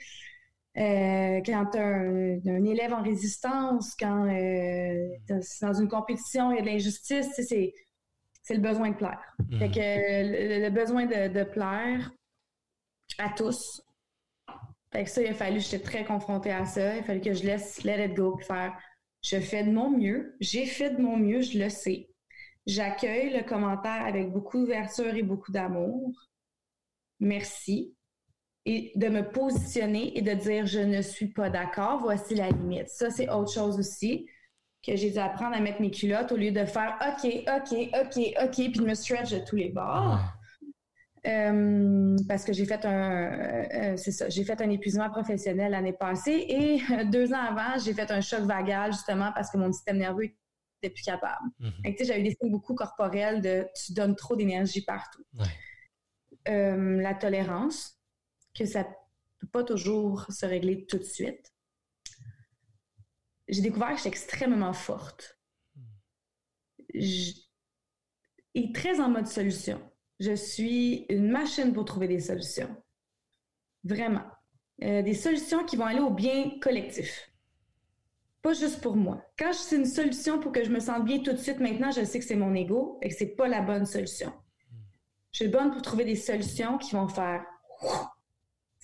euh, 0.78 1.40
quand 1.44 1.66
tu 1.72 1.78
as 1.78 1.86
un, 1.86 2.64
élève 2.64 2.92
en 2.92 3.02
résistance, 3.02 3.96
quand 3.98 4.28
euh, 4.28 5.08
dans 5.60 5.72
une 5.72 5.88
compétition, 5.88 6.52
il 6.52 6.56
y 6.56 6.58
a 6.58 6.62
de 6.62 6.66
l'injustice, 6.66 7.28
c'est, 7.36 7.72
c'est 8.42 8.54
le 8.54 8.60
besoin 8.60 8.90
de 8.90 8.96
plaire. 8.96 9.20
Mhm. 9.50 9.58
Fait 9.58 9.70
que 9.70 10.64
le, 10.64 10.70
besoin 10.70 11.06
de, 11.06 11.44
plaire 11.44 12.12
à 13.18 13.30
tous. 13.30 13.82
Fait 14.92 15.04
que 15.04 15.10
ça, 15.10 15.22
il 15.22 15.28
a 15.28 15.34
fallu, 15.34 15.60
j'étais 15.60 15.80
très 15.80 16.04
confrontée 16.04 16.52
à 16.52 16.64
ça. 16.64 16.94
Il 16.94 17.00
a 17.00 17.02
fallu 17.02 17.20
que 17.20 17.32
je 17.32 17.44
laisse 17.44 17.82
let 17.82 18.04
it 18.04 18.14
go, 18.14 18.38
faire 18.38 18.78
je 19.20 19.40
fais 19.40 19.64
de 19.64 19.72
mon 19.72 19.90
mieux, 19.90 20.36
j'ai 20.38 20.64
fait 20.64 20.90
de 20.90 21.02
mon 21.02 21.16
mieux, 21.16 21.40
je 21.40 21.58
le 21.58 21.70
sais. 21.70 22.08
J'accueille 22.66 23.36
le 23.36 23.42
commentaire 23.42 24.06
avec 24.06 24.30
beaucoup 24.30 24.58
d'ouverture 24.58 25.12
et 25.14 25.24
beaucoup 25.24 25.50
d'amour. 25.50 26.12
Merci 27.18 27.96
et 28.68 28.92
de 28.96 29.08
me 29.08 29.22
positionner 29.22 30.16
et 30.18 30.20
de 30.20 30.34
dire 30.34 30.66
je 30.66 30.80
ne 30.80 31.00
suis 31.00 31.28
pas 31.28 31.48
d'accord, 31.48 32.00
voici 32.00 32.34
la 32.34 32.50
limite. 32.50 32.88
Ça, 32.88 33.08
c'est 33.08 33.30
autre 33.30 33.50
chose 33.50 33.78
aussi 33.78 34.26
que 34.86 34.94
j'ai 34.94 35.10
dû 35.10 35.18
apprendre 35.18 35.56
à 35.56 35.60
mettre 35.60 35.80
mes 35.80 35.90
culottes 35.90 36.32
au 36.32 36.36
lieu 36.36 36.52
de 36.52 36.66
faire 36.66 36.98
OK, 37.00 37.44
OK, 37.48 37.88
OK, 37.94 38.34
OK, 38.42 38.54
puis 38.54 38.70
de 38.70 38.84
me 38.84 38.94
stretch 38.94 39.30
de 39.30 39.38
tous 39.38 39.56
les 39.56 39.70
bords. 39.70 40.20
Euh, 41.26 42.16
parce 42.28 42.44
que 42.44 42.52
j'ai 42.52 42.66
fait 42.66 42.84
un 42.84 43.12
euh, 43.12 43.66
euh, 43.74 43.96
c'est 43.96 44.12
ça, 44.12 44.28
j'ai 44.28 44.44
fait 44.44 44.60
un 44.60 44.70
épuisement 44.70 45.10
professionnel 45.10 45.72
l'année 45.72 45.92
passée 45.92 46.46
et 46.48 47.04
deux 47.06 47.32
ans 47.32 47.40
avant, 47.40 47.76
j'ai 47.82 47.92
fait 47.92 48.10
un 48.10 48.20
choc 48.20 48.42
vagal 48.42 48.92
justement 48.92 49.32
parce 49.34 49.50
que 49.50 49.58
mon 49.58 49.72
système 49.72 49.96
nerveux 49.96 50.30
était 50.80 50.92
plus 50.92 51.02
capable. 51.02 51.44
Mm-hmm. 51.60 52.04
J'avais 52.06 52.22
des 52.22 52.36
signes 52.40 52.52
beaucoup 52.52 52.74
corporels 52.74 53.40
de 53.40 53.66
tu 53.74 53.94
donnes 53.94 54.14
trop 54.14 54.36
d'énergie 54.36 54.84
partout. 54.84 55.24
la 56.46 57.14
tolérance, 57.14 57.97
que 58.58 58.66
ça 58.66 58.84
peut 59.38 59.46
pas 59.46 59.64
toujours 59.64 60.26
se 60.30 60.44
régler 60.44 60.86
tout 60.86 60.98
de 60.98 61.04
suite. 61.04 61.52
J'ai 63.48 63.62
découvert 63.62 63.90
que 63.90 63.96
j'étais 63.96 64.08
extrêmement 64.08 64.72
forte. 64.72 65.38
Et 66.94 68.72
très 68.74 69.00
en 69.00 69.08
mode 69.08 69.26
solution. 69.26 69.80
Je 70.20 70.34
suis 70.34 71.06
une 71.08 71.30
machine 71.30 71.72
pour 71.72 71.84
trouver 71.84 72.08
des 72.08 72.20
solutions. 72.20 72.74
Vraiment. 73.84 74.26
Euh, 74.82 75.02
des 75.02 75.14
solutions 75.14 75.64
qui 75.64 75.76
vont 75.76 75.86
aller 75.86 76.00
au 76.00 76.10
bien 76.10 76.58
collectif. 76.60 77.30
Pas 78.42 78.52
juste 78.52 78.80
pour 78.80 78.96
moi. 78.96 79.24
Quand 79.38 79.52
c'est 79.52 79.76
une 79.76 79.86
solution 79.86 80.38
pour 80.40 80.52
que 80.52 80.64
je 80.64 80.70
me 80.70 80.80
sente 80.80 81.04
bien 81.04 81.20
tout 81.20 81.32
de 81.32 81.38
suite, 81.38 81.60
maintenant, 81.60 81.90
je 81.90 82.04
sais 82.04 82.18
que 82.18 82.24
c'est 82.24 82.36
mon 82.36 82.54
ego 82.54 82.98
et 83.02 83.08
que 83.08 83.14
c'est 83.14 83.34
pas 83.34 83.48
la 83.48 83.62
bonne 83.62 83.86
solution. 83.86 84.32
Je 85.32 85.44
suis 85.44 85.48
bonne 85.48 85.70
pour 85.70 85.82
trouver 85.82 86.04
des 86.04 86.16
solutions 86.16 86.78
qui 86.78 86.94
vont 86.94 87.08
faire 87.08 87.44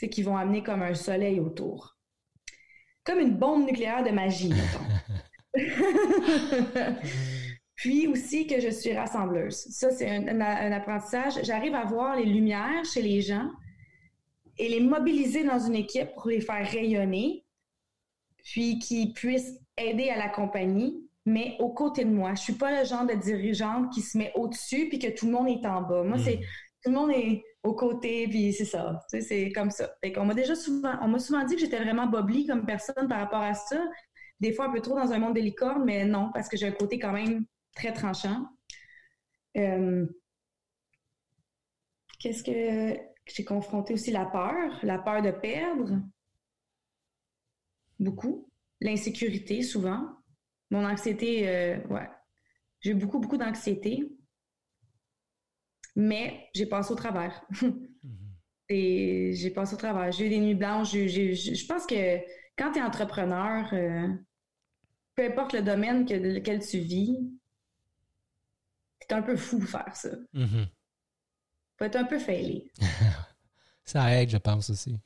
qui 0.07 0.23
vont 0.23 0.37
amener 0.37 0.63
comme 0.63 0.83
un 0.83 0.95
soleil 0.95 1.41
autour. 1.41 1.97
Comme 3.05 3.19
une 3.19 3.37
bombe 3.37 3.67
nucléaire 3.67 4.03
de 4.03 4.11
magie, 4.11 4.53
mettons. 4.53 4.81
Puis 7.75 8.07
aussi 8.07 8.47
que 8.47 8.61
je 8.61 8.71
suis 8.71 8.95
rassembleuse. 8.95 9.57
Ça, 9.57 9.91
c'est 9.91 10.09
un, 10.09 10.41
apprentissage. 10.73 11.35
J'arrive 11.43 11.75
à 11.75 11.85
voir 11.85 12.17
les 12.17 12.25
lumières 12.25 12.85
chez 12.85 13.03
les 13.03 13.21
gens 13.21 13.51
et 14.57 14.69
les 14.69 14.81
mobiliser 14.81 15.45
dans 15.45 15.59
une 15.59 15.75
équipe 15.75 16.15
pour 16.15 16.29
les 16.29 16.41
faire 16.41 16.67
rayonner, 16.71 17.45
puis 18.45 18.79
qu'ils 18.79 19.13
puissent 19.13 19.61
aider 19.77 20.09
à 20.09 20.17
la 20.17 20.29
compagnie, 20.29 21.05
mais 21.27 21.57
aux 21.59 21.71
côtés 21.71 22.05
de 22.05 22.11
moi. 22.11 22.35
Je 22.35 22.43
suis 22.43 22.53
pas 22.53 22.81
le 22.81 22.87
genre 22.87 23.05
de 23.05 23.15
dirigeante 23.15 23.93
qui 23.93 24.01
se 24.01 24.17
met 24.17 24.33
au-dessus 24.35 24.89
puis 24.89 24.99
que 24.99 25.09
tout 25.09 25.27
le 25.27 25.33
monde 25.33 25.49
est 25.49 25.67
en 25.67 25.83
bas. 25.83 26.05
Moi, 26.05 26.19
c'est 26.19 26.41
tout 26.85 26.91
le 26.91 26.97
monde 26.97 27.11
est 27.13 27.43
au 27.63 27.75
côté, 27.75 28.29
puis 28.29 28.53
c'est 28.53 28.67
ça. 28.67 29.01
c'est 29.09 29.51
comme 29.53 29.71
ça. 29.71 29.97
on 30.17 30.25
m'a 30.27 30.35
déjà 30.35 30.55
souvent, 30.55 30.97
on 31.01 31.09
m'a 31.09 31.19
souvent 31.19 31.43
dit 31.45 31.55
que 31.55 31.61
j'étais 31.63 31.83
vraiment 31.83 32.07
bobli 32.07 32.47
comme 32.47 32.67
personne 32.67 33.09
par 33.09 33.21
rapport 33.21 33.41
à 33.41 33.55
ça. 33.55 33.83
Des 34.41 34.53
fois 34.53 34.67
un 34.67 34.73
peu 34.73 34.81
trop 34.81 34.95
dans 34.95 35.11
un 35.13 35.19
monde 35.19 35.35
de 35.35 35.41
licorne, 35.41 35.85
mais 35.85 36.05
non, 36.05 36.31
parce 36.35 36.49
que 36.49 36.59
j'ai 36.59 36.67
un 36.67 36.73
côté 36.73 36.99
quand 36.99 37.13
même 37.13 37.47
très 37.75 37.93
tranchant. 37.93 38.47
Euh, 39.57 40.07
qu'est-ce 42.21 42.43
que 42.43 43.01
j'ai 43.27 43.45
confronté 43.45 43.95
aussi? 43.95 44.11
La 44.11 44.27
peur, 44.27 44.79
la 44.83 44.99
peur 44.99 45.23
de 45.23 45.31
perdre. 45.31 46.03
Beaucoup. 47.99 48.51
L'insécurité, 48.81 49.63
souvent. 49.63 50.07
Mon 50.71 50.85
anxiété, 50.85 51.49
euh, 51.49 51.79
ouais. 51.89 52.11
J'ai 52.81 52.93
beaucoup, 52.93 53.21
beaucoup 53.21 53.39
d'anxiété 53.39 54.07
mais 55.97 56.49
j'ai 56.55 56.67
passé 56.67 56.93
au 56.93 56.97
travers. 56.97 57.45
Et 58.69 59.33
j'ai 59.35 59.51
passé 59.51 59.75
au 59.75 59.77
travers. 59.77 60.11
J'ai 60.11 60.27
eu 60.27 60.31
des 60.31 60.41
nuits 60.41 60.55
blanches. 60.55 60.93
je 60.93 61.67
pense 61.67 61.87
que 61.87 62.19
quand 62.57 62.73
tu 62.73 62.79
es 62.79 62.83
entrepreneur, 62.83 63.69
euh, 63.73 64.09
peu 65.15 65.25
importe 65.27 65.53
le 65.53 65.63
domaine 65.63 66.07
que, 66.07 66.15
lequel 66.15 66.65
tu 66.67 66.79
vis, 66.79 67.19
c'est 69.01 69.13
un 69.13 69.23
peu 69.23 69.37
fou 69.37 69.61
faire 69.61 69.95
ça. 69.95 70.11
Mm 70.33 70.65
Faut 71.79 71.85
être 71.85 71.97
un 71.97 72.05
peu 72.05 72.19
failé. 72.19 72.71
ça 73.85 74.15
aide, 74.15 74.31
je 74.31 74.39
pense 74.39 74.71
aussi. 74.71 74.99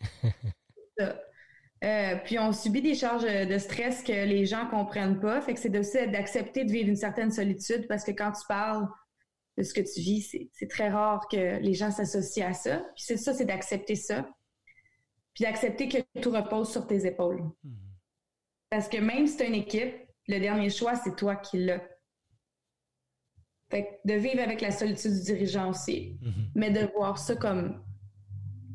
Euh, 1.84 2.16
puis 2.24 2.40
on 2.40 2.52
subit 2.52 2.82
des 2.82 2.96
charges 2.96 3.22
de 3.22 3.58
stress 3.58 4.02
que 4.02 4.10
les 4.10 4.46
gens 4.46 4.66
comprennent 4.68 5.20
pas. 5.20 5.40
Fait 5.40 5.54
que 5.54 5.60
c'est 5.60 5.78
aussi 5.78 6.08
d'accepter 6.08 6.64
de 6.64 6.72
vivre 6.72 6.88
une 6.88 6.96
certaine 6.96 7.30
solitude 7.30 7.86
parce 7.86 8.02
que 8.02 8.10
quand 8.10 8.32
tu 8.32 8.44
parles 8.48 8.88
de 9.58 9.64
ce 9.64 9.74
que 9.74 9.80
tu 9.80 10.00
vis. 10.00 10.36
C'est 10.52 10.68
très 10.68 10.88
rare 10.88 11.26
que 11.28 11.58
les 11.58 11.74
gens 11.74 11.90
s'associent 11.90 12.48
à 12.48 12.54
ça. 12.54 12.78
Puis 12.94 13.04
c'est 13.04 13.16
ça, 13.16 13.34
c'est 13.34 13.44
d'accepter 13.44 13.96
ça. 13.96 14.30
Puis 15.34 15.44
d'accepter 15.44 15.88
que 15.88 15.98
tout 16.20 16.30
repose 16.30 16.70
sur 16.70 16.86
tes 16.86 17.04
épaules. 17.06 17.42
Mm-hmm. 17.64 17.88
Parce 18.70 18.88
que 18.88 18.98
même 18.98 19.26
si 19.26 19.36
tu 19.36 19.42
as 19.42 19.46
une 19.46 19.54
équipe, 19.54 19.94
le 20.28 20.38
dernier 20.38 20.70
choix, 20.70 20.94
c'est 20.94 21.16
toi 21.16 21.34
qui 21.34 21.58
l'as. 21.58 21.82
Fait 23.70 24.00
de 24.04 24.14
vivre 24.14 24.40
avec 24.40 24.60
la 24.60 24.70
solitude 24.70 25.12
du 25.12 25.22
dirigeant 25.22 25.70
aussi, 25.70 26.16
mm-hmm. 26.22 26.50
mais 26.54 26.70
de 26.70 26.86
voir 26.94 27.18
ça 27.18 27.34
comme 27.34 27.84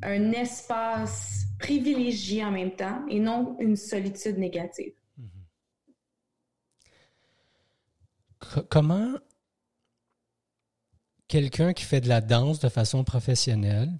un 0.03 0.31
espace 0.33 1.45
privilégié 1.59 2.43
en 2.43 2.51
même 2.51 2.75
temps 2.75 3.07
et 3.07 3.21
non 3.21 3.55
une 3.59 3.77
solitude 3.77 4.37
négative. 4.37 4.93
Mm-hmm. 8.41 8.67
Comment 8.69 9.15
quelqu'un 11.33 11.73
qui 11.73 11.83
fait 11.83 11.99
de 11.99 12.09
la 12.09 12.21
danse 12.21 12.59
de 12.59 12.69
façon 12.69 13.03
professionnelle, 13.03 13.91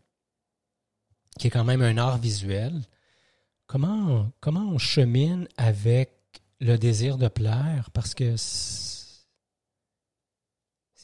qui 1.39 1.47
est 1.47 1.49
quand 1.49 1.63
même 1.63 1.81
un 1.81 1.97
art 1.97 2.19
visuel, 2.19 2.79
comment, 3.65 4.31
comment 4.39 4.69
on 4.69 4.77
chemine 4.77 5.47
avec 5.57 6.11
le 6.59 6.77
désir 6.77 7.17
de 7.17 7.27
plaire? 7.27 7.89
Parce 7.89 8.13
que 8.13 8.35
c'est 8.37 9.09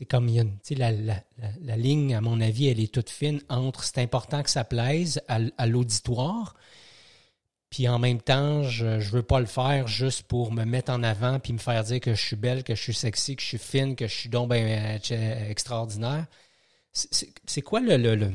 comme, 0.07 0.29
il 0.29 0.35
y 0.35 0.39
a 0.39 0.91
la, 0.91 1.77
ligne, 1.77 2.13
à 2.13 2.21
mon 2.21 2.41
avis, 2.41 2.67
elle 2.67 2.79
est 2.79 2.93
toute 2.93 3.09
fine 3.09 3.41
entre 3.49 3.83
c'est 3.83 3.97
important 3.97 4.43
que 4.43 4.51
ça 4.51 4.63
plaise 4.63 5.23
à 5.27 5.65
l'auditoire, 5.65 6.53
puis 7.69 7.87
en 7.87 7.99
même 7.99 8.19
temps, 8.19 8.63
je 8.63 8.85
ne 8.85 8.99
veux 8.99 9.21
pas 9.21 9.39
le 9.39 9.45
faire 9.45 9.87
juste 9.87 10.23
pour 10.23 10.51
me 10.51 10.65
mettre 10.65 10.91
en 10.91 11.03
avant 11.03 11.39
puis 11.39 11.53
me 11.53 11.59
faire 11.59 11.83
dire 11.83 11.99
que 11.99 12.15
je 12.15 12.21
suis 12.21 12.35
belle, 12.35 12.63
que 12.63 12.73
je 12.73 12.81
suis 12.81 12.93
sexy, 12.93 13.35
que 13.35 13.41
je 13.41 13.47
suis 13.47 13.57
fine, 13.59 13.95
que 13.95 14.07
je 14.07 14.13
suis 14.13 14.29
donc 14.29 14.49
ben 14.49 14.99
extraordinaire. 15.49 16.25
C'est 16.91 17.61
quoi 17.61 17.79
le, 17.79 17.97
le, 17.97 18.33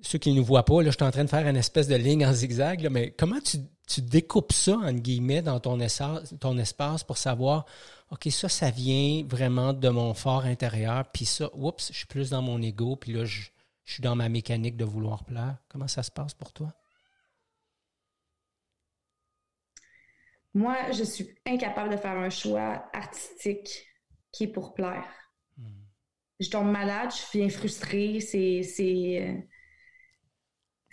Ceux 0.00 0.18
qui 0.18 0.30
ne 0.30 0.36
nous 0.36 0.44
voient 0.44 0.64
pas, 0.64 0.82
là, 0.82 0.90
je 0.90 0.96
suis 0.96 1.04
en 1.04 1.10
train 1.10 1.24
de 1.24 1.28
faire 1.30 1.46
une 1.46 1.56
espèce 1.56 1.86
de 1.86 1.96
ligne 1.96 2.24
en 2.24 2.32
zigzag, 2.32 2.88
mais 2.90 3.10
comment 3.10 3.40
tu, 3.40 3.58
tu 3.86 4.00
découpes 4.00 4.52
ça, 4.52 4.76
entre 4.76 5.00
guillemets, 5.00 5.42
dans 5.42 5.60
ton 5.60 5.78
espace, 5.78 6.34
ton 6.40 6.56
espace 6.56 7.04
pour 7.04 7.18
savoir, 7.18 7.66
OK, 8.10 8.28
ça, 8.30 8.48
ça 8.48 8.70
vient 8.70 9.22
vraiment 9.28 9.74
de 9.74 9.88
mon 9.90 10.14
fort 10.14 10.46
intérieur, 10.46 11.04
puis 11.12 11.26
ça, 11.26 11.50
oups, 11.52 11.92
je 11.92 11.98
suis 11.98 12.06
plus 12.06 12.30
dans 12.30 12.40
mon 12.40 12.62
ego, 12.62 12.96
puis 12.96 13.12
là, 13.12 13.26
je, 13.26 13.42
je 13.84 13.92
suis 13.92 14.02
dans 14.02 14.16
ma 14.16 14.30
mécanique 14.30 14.78
de 14.78 14.84
vouloir 14.86 15.24
plaire. 15.24 15.56
Comment 15.68 15.88
ça 15.88 16.02
se 16.02 16.10
passe 16.10 16.32
pour 16.32 16.52
toi? 16.52 16.72
Moi, 20.54 20.76
je 20.92 21.04
suis 21.04 21.28
incapable 21.46 21.90
de 21.90 21.96
faire 21.96 22.16
un 22.16 22.30
choix 22.30 22.88
artistique 22.92 23.86
qui 24.32 24.44
est 24.44 24.52
pour 24.52 24.74
plaire. 24.74 25.08
Hmm. 25.58 25.82
Je 26.40 26.48
tombe 26.48 26.70
malade, 26.70 27.10
je 27.10 27.38
viens 27.38 27.48
frustrée. 27.48 28.20
C'est, 28.20 28.62
c'est, 28.62 29.46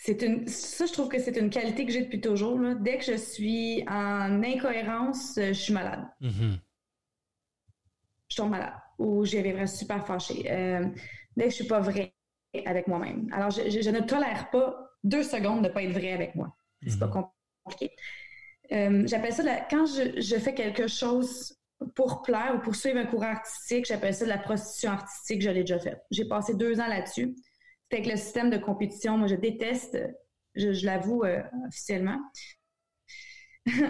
c'est 0.04 0.24
une, 0.24 0.48
ça, 0.48 0.88
je 0.88 0.94
trouve 0.94 1.10
que 1.10 1.20
c'est 1.20 1.38
une 1.38 1.52
qualité 1.52 1.86
que 1.86 1.92
j'ai 1.92 2.02
depuis 2.02 2.22
toujours. 2.22 2.60
Dès 2.80 2.98
que 2.98 3.06
je 3.06 3.18
suis 3.18 3.84
en 3.88 4.42
incohérence, 4.44 5.34
je 5.38 5.54
suis 5.54 5.74
malade. 5.74 6.08
Mm-hmm. 6.24 6.60
Je 8.30 8.36
tombe 8.36 8.50
malade. 8.50 8.74
où 8.98 9.24
j'avais 9.26 9.68
super 9.68 10.08
fâchée. 10.08 10.52
Euh, 10.52 10.88
dès 11.38 11.46
que 11.46 11.50
je 11.52 11.56
suis 11.58 11.68
pas 11.68 11.82
vraie 11.82 12.16
avec 12.66 12.88
moi-même. 12.88 13.30
Alors, 13.32 13.52
je, 13.52 13.90
ne 13.92 14.00
tolère 14.00 14.50
pas 14.50 14.76
deux 15.04 15.22
secondes 15.22 15.64
de 15.64 15.70
pas 15.70 15.84
être 15.84 15.92
vraie 15.92 16.14
avec 16.14 16.34
moi. 16.34 16.56
C'est 16.88 16.98
pas 16.98 17.06
mhm. 17.06 17.26
compliqué. 17.64 17.96
Euh, 18.72 19.04
j'appelle 19.06 19.34
ça, 19.34 19.44
quand 19.70 19.86
je, 19.86 20.38
fais 20.38 20.54
quelque 20.54 20.88
chose 20.88 21.58
pour 21.96 22.22
plaire 22.22 22.56
ou 22.56 22.60
pour 22.60 22.76
suivre 22.76 22.98
un 22.98 23.06
courant 23.06 23.32
artistique, 23.32 23.86
j'appelle 23.86 24.14
ça 24.14 24.26
de 24.26 24.30
la 24.30 24.38
prostitution 24.38 24.92
artistique, 24.92 25.42
je 25.42 25.50
l'ai 25.50 25.62
déjà 25.62 25.80
fait. 25.80 26.02
J'ai 26.12 26.26
passé 26.26 26.54
deux 26.54 26.80
ans 26.80 26.88
là-dessus. 26.88 27.36
C'est 27.90 27.98
avec 27.98 28.12
le 28.12 28.18
système 28.18 28.50
de 28.50 28.58
compétition. 28.58 29.18
Moi, 29.18 29.28
je 29.28 29.36
déteste, 29.36 29.98
je, 30.56 30.86
l'avoue 30.86 31.24
euh, 31.24 31.42
officiellement. 31.68 32.20
je, 33.66 33.82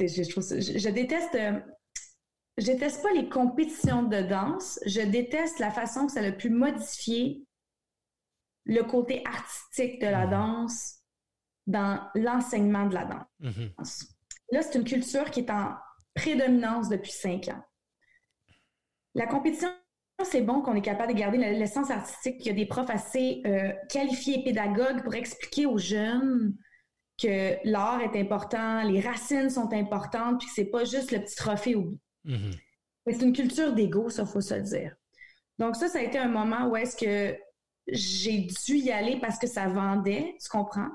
je, 0.00 0.88
déteste 0.88 1.34
euh, 1.34 1.60
je 2.58 2.66
déteste 2.66 3.02
pas 3.02 3.12
les 3.12 3.28
compétitions 3.28 4.02
de 4.02 4.20
danse, 4.20 4.80
je 4.84 5.00
déteste 5.02 5.60
la 5.60 5.70
façon 5.70 6.06
que 6.06 6.12
ça 6.12 6.20
a 6.20 6.32
pu 6.32 6.50
modifier 6.50 7.44
le 8.64 8.82
côté 8.82 9.22
artistique 9.24 10.00
de 10.00 10.06
la 10.06 10.26
mhm. 10.26 10.30
danse 10.30 10.97
dans 11.68 12.00
l'enseignement 12.14 12.86
de 12.86 12.94
la 12.94 13.04
danse. 13.04 13.26
Mhm. 13.40 13.70
Là, 14.50 14.62
c'est 14.62 14.78
une 14.78 14.84
culture 14.84 15.30
qui 15.30 15.40
est 15.40 15.50
en 15.50 15.74
prédominance 16.14 16.88
depuis 16.88 17.12
cinq 17.12 17.48
ans. 17.48 17.62
La 19.14 19.26
compétition, 19.26 19.68
c'est 20.24 20.40
bon 20.40 20.62
qu'on 20.62 20.74
est 20.74 20.82
capable 20.82 21.12
de 21.12 21.18
garder 21.18 21.38
l'essence 21.38 21.90
artistique, 21.90 22.38
qu'il 22.38 22.46
y 22.46 22.50
a 22.50 22.54
des 22.54 22.66
profs 22.66 22.90
assez 22.90 23.42
euh, 23.46 23.72
qualifiés 23.90 24.42
pédagogues 24.42 25.02
pour 25.02 25.14
expliquer 25.14 25.66
aux 25.66 25.78
jeunes 25.78 26.56
que 27.22 27.56
l'art 27.64 28.00
est 28.00 28.18
important, 28.18 28.82
les 28.84 29.00
racines 29.00 29.50
sont 29.50 29.72
importantes, 29.72 30.38
puis 30.38 30.48
que 30.48 30.54
c'est 30.54 30.70
pas 30.70 30.84
juste 30.84 31.10
le 31.12 31.20
petit 31.20 31.36
trophée 31.36 31.74
au 31.74 31.82
bout. 31.82 31.98
Mhm. 32.24 32.50
C'est 33.06 33.22
une 33.22 33.32
culture 33.32 33.72
d'ego, 33.74 34.08
ça, 34.08 34.24
faut 34.24 34.40
se 34.40 34.54
le 34.54 34.62
dire. 34.62 34.94
Donc 35.58 35.76
ça, 35.76 35.88
ça 35.88 35.98
a 35.98 36.02
été 36.02 36.18
un 36.18 36.28
moment 36.28 36.68
où 36.68 36.76
est-ce 36.76 36.96
que 36.96 37.36
j'ai 37.88 38.46
dû 38.66 38.76
y 38.76 38.90
aller 38.90 39.18
parce 39.20 39.38
que 39.38 39.46
ça 39.46 39.66
vendait, 39.68 40.36
tu 40.40 40.48
comprends? 40.48 40.90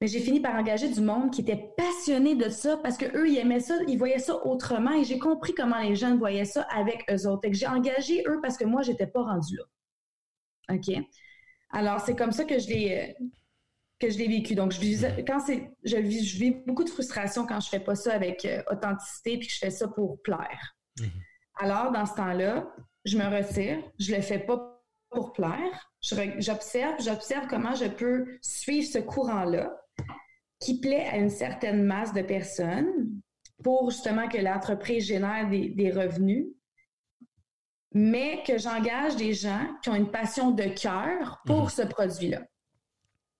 Mais 0.00 0.08
j'ai 0.08 0.20
fini 0.20 0.40
par 0.40 0.54
engager 0.54 0.88
du 0.88 1.00
monde 1.00 1.30
qui 1.30 1.40
était 1.40 1.70
passionné 1.76 2.34
de 2.34 2.50
ça 2.50 2.76
parce 2.76 2.98
qu'eux, 2.98 3.28
ils 3.28 3.38
aimaient 3.38 3.60
ça, 3.60 3.74
ils 3.88 3.96
voyaient 3.96 4.18
ça 4.18 4.44
autrement 4.44 4.92
et 4.92 5.04
j'ai 5.04 5.18
compris 5.18 5.54
comment 5.54 5.80
les 5.80 5.96
jeunes 5.96 6.18
voyaient 6.18 6.44
ça 6.44 6.62
avec 6.70 7.04
eux 7.10 7.26
autres. 7.26 7.46
Et 7.46 7.50
que 7.50 7.56
j'ai 7.56 7.66
engagé 7.66 8.22
eux 8.26 8.38
parce 8.42 8.58
que 8.58 8.64
moi, 8.64 8.82
j'étais 8.82 9.06
pas 9.06 9.22
rendue 9.22 9.56
là. 9.56 9.64
OK? 10.76 11.02
Alors, 11.70 12.00
c'est 12.00 12.14
comme 12.14 12.32
ça 12.32 12.44
que 12.44 12.58
je 12.58 12.68
l'ai 12.68 13.16
que 13.98 14.10
je 14.10 14.18
l'ai 14.18 14.28
vécu. 14.28 14.54
Donc, 14.54 14.72
je 14.72 14.80
vis, 14.80 15.06
quand 15.26 15.40
c'est, 15.40 15.70
je 15.82 15.96
vis, 15.96 16.26
je 16.26 16.38
vis 16.38 16.50
beaucoup 16.66 16.84
de 16.84 16.90
frustration 16.90 17.46
quand 17.46 17.60
je 17.60 17.68
fais 17.70 17.80
pas 17.80 17.94
ça 17.94 18.12
avec 18.12 18.44
euh, 18.44 18.62
authenticité 18.70 19.38
puis 19.38 19.48
que 19.48 19.54
je 19.54 19.58
fais 19.58 19.70
ça 19.70 19.88
pour 19.88 20.20
plaire. 20.20 20.76
Mhm. 21.00 21.10
Alors, 21.58 21.92
dans 21.92 22.04
ce 22.04 22.14
temps-là, 22.14 22.66
je 23.06 23.16
me 23.16 23.24
retire, 23.24 23.78
je 23.98 24.14
le 24.14 24.20
fais 24.20 24.38
pas 24.38 24.82
pour 25.10 25.32
plaire. 25.32 25.90
J'observe, 26.02 26.96
j'observe 27.00 27.46
comment 27.48 27.74
je 27.74 27.86
peux 27.86 28.38
suivre 28.42 28.86
ce 28.86 28.98
courant-là 28.98 29.74
qui 30.58 30.80
plaît 30.80 31.06
à 31.06 31.16
une 31.16 31.30
certaine 31.30 31.84
masse 31.84 32.12
de 32.12 32.22
personnes 32.22 33.20
pour 33.62 33.90
justement 33.90 34.28
que 34.28 34.38
l'entreprise 34.38 35.06
génère 35.06 35.48
des, 35.48 35.90
revenus, 35.90 36.46
mais 37.92 38.42
que 38.46 38.58
j'engage 38.58 39.16
des 39.16 39.32
gens 39.32 39.66
qui 39.82 39.88
ont 39.88 39.94
une 39.94 40.10
passion 40.10 40.50
de 40.50 40.64
cœur 40.64 41.40
pour 41.46 41.64
mhm. 41.64 41.68
ce 41.70 41.82
produit-là 41.82 42.42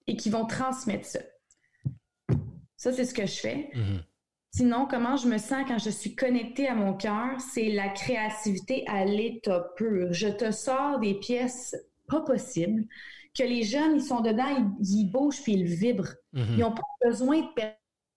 et 0.06 0.16
qui 0.16 0.30
vont 0.30 0.46
transmettre 0.46 1.06
ça. 1.06 1.20
Ça, 2.76 2.92
c'est 2.92 3.04
ce 3.04 3.14
que 3.14 3.26
je 3.26 3.40
fais. 3.40 3.70
Mhm. 3.74 4.02
Sinon, 4.52 4.86
comment 4.88 5.16
je 5.16 5.28
me 5.28 5.36
sens 5.36 5.64
quand 5.68 5.78
je 5.78 5.90
suis 5.90 6.14
connectée 6.14 6.66
à 6.66 6.74
mon 6.74 6.94
cœur, 6.94 7.38
c'est 7.40 7.68
la 7.68 7.88
créativité 7.90 8.84
à 8.86 9.04
l'état 9.04 9.72
pur. 9.76 10.12
Je 10.12 10.28
te 10.28 10.50
sors 10.50 10.98
des 10.98 11.14
pièces 11.14 11.76
pas 12.08 12.22
possibles, 12.22 12.86
que 13.36 13.42
les 13.42 13.62
jeunes, 13.62 13.96
ils 13.96 14.02
sont 14.02 14.20
dedans, 14.20 14.76
ils, 14.80 15.10
bougent 15.10 15.42
puis 15.42 15.52
ils 15.52 15.64
vibrent. 15.64 16.14
Mhm. 16.32 16.46
Ils 16.50 16.58
n'ont 16.58 16.72
pas 16.72 16.82
besoin 17.04 17.40
de 17.40 17.48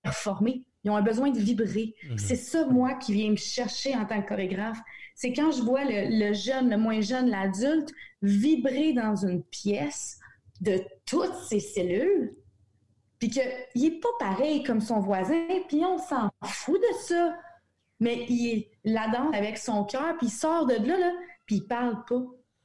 performer, 0.04 0.64
ils 0.84 0.92
ont 0.92 0.96
un 0.96 1.02
besoin 1.02 1.30
de 1.30 1.40
vibrer. 1.40 1.94
Mhm. 2.10 2.18
C'est 2.18 2.36
ça, 2.36 2.66
moi, 2.68 2.94
qui 2.96 3.14
vient 3.14 3.32
me 3.32 3.36
chercher 3.36 3.96
en 3.96 4.06
tant 4.06 4.22
que 4.22 4.28
chorégraphe. 4.28 4.80
C'est 5.16 5.34
quand 5.34 5.52
je 5.52 5.62
vois 5.62 5.84
le 5.86 6.34
jeune, 6.34 6.70
le 6.70 6.78
moins 6.78 7.02
jeune, 7.02 7.30
l'adulte 7.30 7.90
vibrer 8.22 8.94
dans 8.94 9.16
une 9.16 9.44
pièce 9.44 10.20
de 10.62 10.82
toutes 11.06 11.36
ses 11.50 11.60
cellules, 11.60 12.36
puis 13.18 13.30
qu'il 13.30 13.44
n'est 13.76 14.00
pas 14.00 14.10
pareil 14.20 14.64
comme 14.64 14.82
son 14.82 15.00
voisin, 15.00 15.46
puis 15.68 15.84
on 15.84 15.98
s'en 15.98 16.30
fout 16.44 16.80
de 16.80 16.98
ça. 17.02 17.38
Mais 18.00 18.26
il 18.30 18.66
la 18.86 19.10
danse 19.10 19.36
avec 19.36 19.58
son 19.58 19.84
cœur, 19.84 20.18
puis 20.18 20.28
il 20.28 20.32
sort 20.32 20.66
de 20.66 20.76
là, 20.76 20.98
là 20.98 21.12
puis 21.46 21.58
il 21.58 21.68
parle 21.68 22.04
pas. 22.06 22.22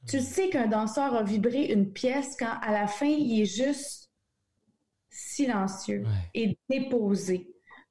Tu 0.07 0.19
sais 0.19 0.49
qu'un 0.49 0.67
danseur 0.67 1.15
a 1.15 1.23
vibré 1.23 1.65
une 1.65 1.91
pièce 1.91 2.35
quand 2.37 2.57
à 2.61 2.71
la 2.71 2.87
fin, 2.87 3.07
il 3.07 3.41
est 3.41 3.45
juste 3.45 4.11
silencieux 5.09 6.03
et 6.33 6.57
déposé. 6.69 7.47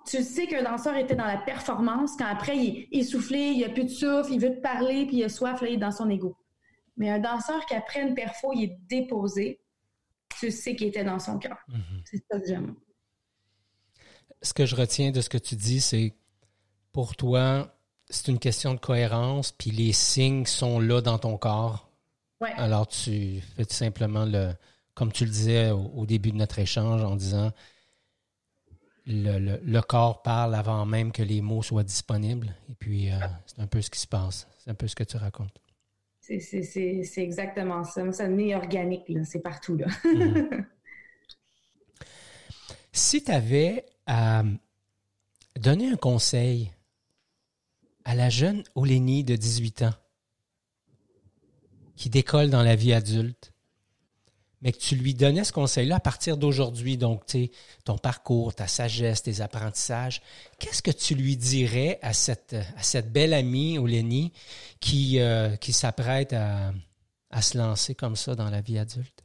Tu 0.07 0.22
sais 0.22 0.46
qu'un 0.46 0.62
danseur 0.62 0.96
était 0.96 1.16
dans 1.16 1.27
la 1.27 1.38
performance 1.38 2.12
quand 2.18 2.27
après, 2.27 2.57
il 2.57 2.83
est 2.83 2.88
essoufflé, 2.98 3.53
il 3.57 3.64
a 3.64 3.70
plus 3.70 3.85
de 3.85 3.88
souffle, 3.88 4.33
il 4.33 4.40
veut 4.40 4.55
te 4.55 4.61
parler, 4.61 5.07
puis 5.07 5.18
il 5.18 5.24
a 5.24 5.29
soif, 5.29 5.61
là, 5.62 5.68
il 5.68 5.74
est 5.74 5.79
dans 5.79 5.90
son 5.90 6.11
ego. 6.11 6.37
Mais 6.96 7.11
un 7.11 7.18
danseur 7.18 7.64
qui 7.66 7.74
après 7.74 8.03
une 8.03 8.14
perfo, 8.14 8.53
il 8.55 8.64
est 8.64 8.79
déposé, 8.88 9.61
tu 10.38 10.50
sais 10.50 10.77
qu'il 10.77 10.88
était 10.88 11.05
dans 11.05 11.18
son 11.18 11.38
cœur. 11.38 11.57
Mhm. 11.68 12.03
C'est 12.05 12.22
ça 12.31 12.38
que 12.38 12.46
j'aime. 12.46 12.74
Ce 14.42 14.53
que 14.53 14.66
je 14.66 14.77
retiens 14.77 15.11
de 15.11 15.20
ce 15.22 15.31
que 15.31 15.38
tu 15.38 15.57
dis, 15.57 15.81
c'est 15.81 16.14
pour 16.92 17.16
toi, 17.16 17.74
c'est 18.11 18.29
une 18.29 18.38
question 18.38 18.74
de 18.74 18.79
cohérence, 18.79 19.53
puis 19.53 19.70
les 19.70 19.92
signes 19.92 20.44
sont 20.44 20.79
là 20.79 21.00
dans 21.00 21.18
ton 21.18 21.38
corps. 21.38 21.83
Ouais. 22.44 22.52
Alors 22.57 22.87
tu 22.87 23.40
fais 23.57 23.64
tout 23.64 23.74
simplement 23.74 24.24
le, 24.24 24.52
comme 24.94 25.12
tu 25.12 25.24
le 25.24 25.30
disais 25.30 25.70
au, 25.70 26.07
début 26.07 26.30
de 26.30 26.37
notre 26.37 26.59
échange 26.59 27.02
en 27.02 27.16
disant, 27.16 27.52
le, 29.07 29.80
corps 29.80 30.22
parle 30.22 30.54
avant 30.54 30.87
même 30.87 31.12
que 31.12 31.22
les 31.22 31.40
mots 31.40 31.62
soient 31.62 31.83
disponibles. 31.83 32.54
Et 32.70 32.74
puis, 32.74 33.11
euh, 33.11 33.16
c'est 33.46 33.61
un 33.61 33.66
peu 33.66 33.83
ce 33.83 33.90
qui 33.90 34.00
se 34.00 34.07
passe. 34.07 34.46
C'est 34.59 34.70
un 34.70 34.74
peu 34.74 34.87
ce 34.87 34.94
que 34.94 35.04
tu 35.04 35.16
racontes. 35.16 35.61
C'est 36.20 36.38
exactement 37.18 37.85
ça. 37.85 38.11
Ça 38.12 38.28
devient 38.28 38.54
organique, 38.54 39.11
c'est 39.24 39.42
partout. 39.42 39.76
Là. 39.76 39.87
Mhm. 40.04 40.66
Si 42.92 43.24
tu 43.24 43.33
avais 43.33 43.85
à 44.07 44.44
donner 45.59 45.90
un 45.90 45.96
conseil 45.96 46.70
à 48.04 48.14
la 48.14 48.30
jeune 48.30 48.62
Olénie 48.76 49.24
de 49.24 49.35
18 49.35 49.83
ans 49.83 49.94
décolle 52.10 52.50
dans 52.50 52.62
la 52.62 52.76
vie 52.76 52.92
adulte, 52.92 53.52
mais 54.62 54.72
que 54.72 54.78
tu 54.78 54.96
lui 54.96 55.14
donnais 55.14 55.44
ce 55.44 55.52
conseil-là 55.52 55.96
à 55.96 56.00
partir 56.00 56.36
d'aujourd'hui, 56.38 56.96
donc 56.96 57.26
tu 57.26 57.50
ton 57.84 57.98
parcours, 57.98 58.54
ta 58.54 58.66
sagesse, 58.66 59.22
tes 59.22 59.42
apprentissages, 59.42 60.22
qu'est-ce 60.58 60.82
que 60.82 60.90
tu 60.90 61.14
lui 61.14 61.36
dirais 61.36 61.98
à 62.00 62.14
cette, 62.14 62.54
à 62.54 62.82
cette 62.82 63.12
belle 63.12 63.34
amie, 63.34 63.78
Olénie, 63.78 64.32
qui, 64.80 65.20
euh, 65.20 65.56
qui 65.56 65.72
s'apprête 65.72 66.32
à, 66.32 66.72
à 67.30 67.42
se 67.42 67.58
lancer 67.58 67.94
comme 67.94 68.16
ça 68.16 68.34
dans 68.34 68.48
la 68.48 68.62
vie 68.62 68.78
adulte? 68.78 69.24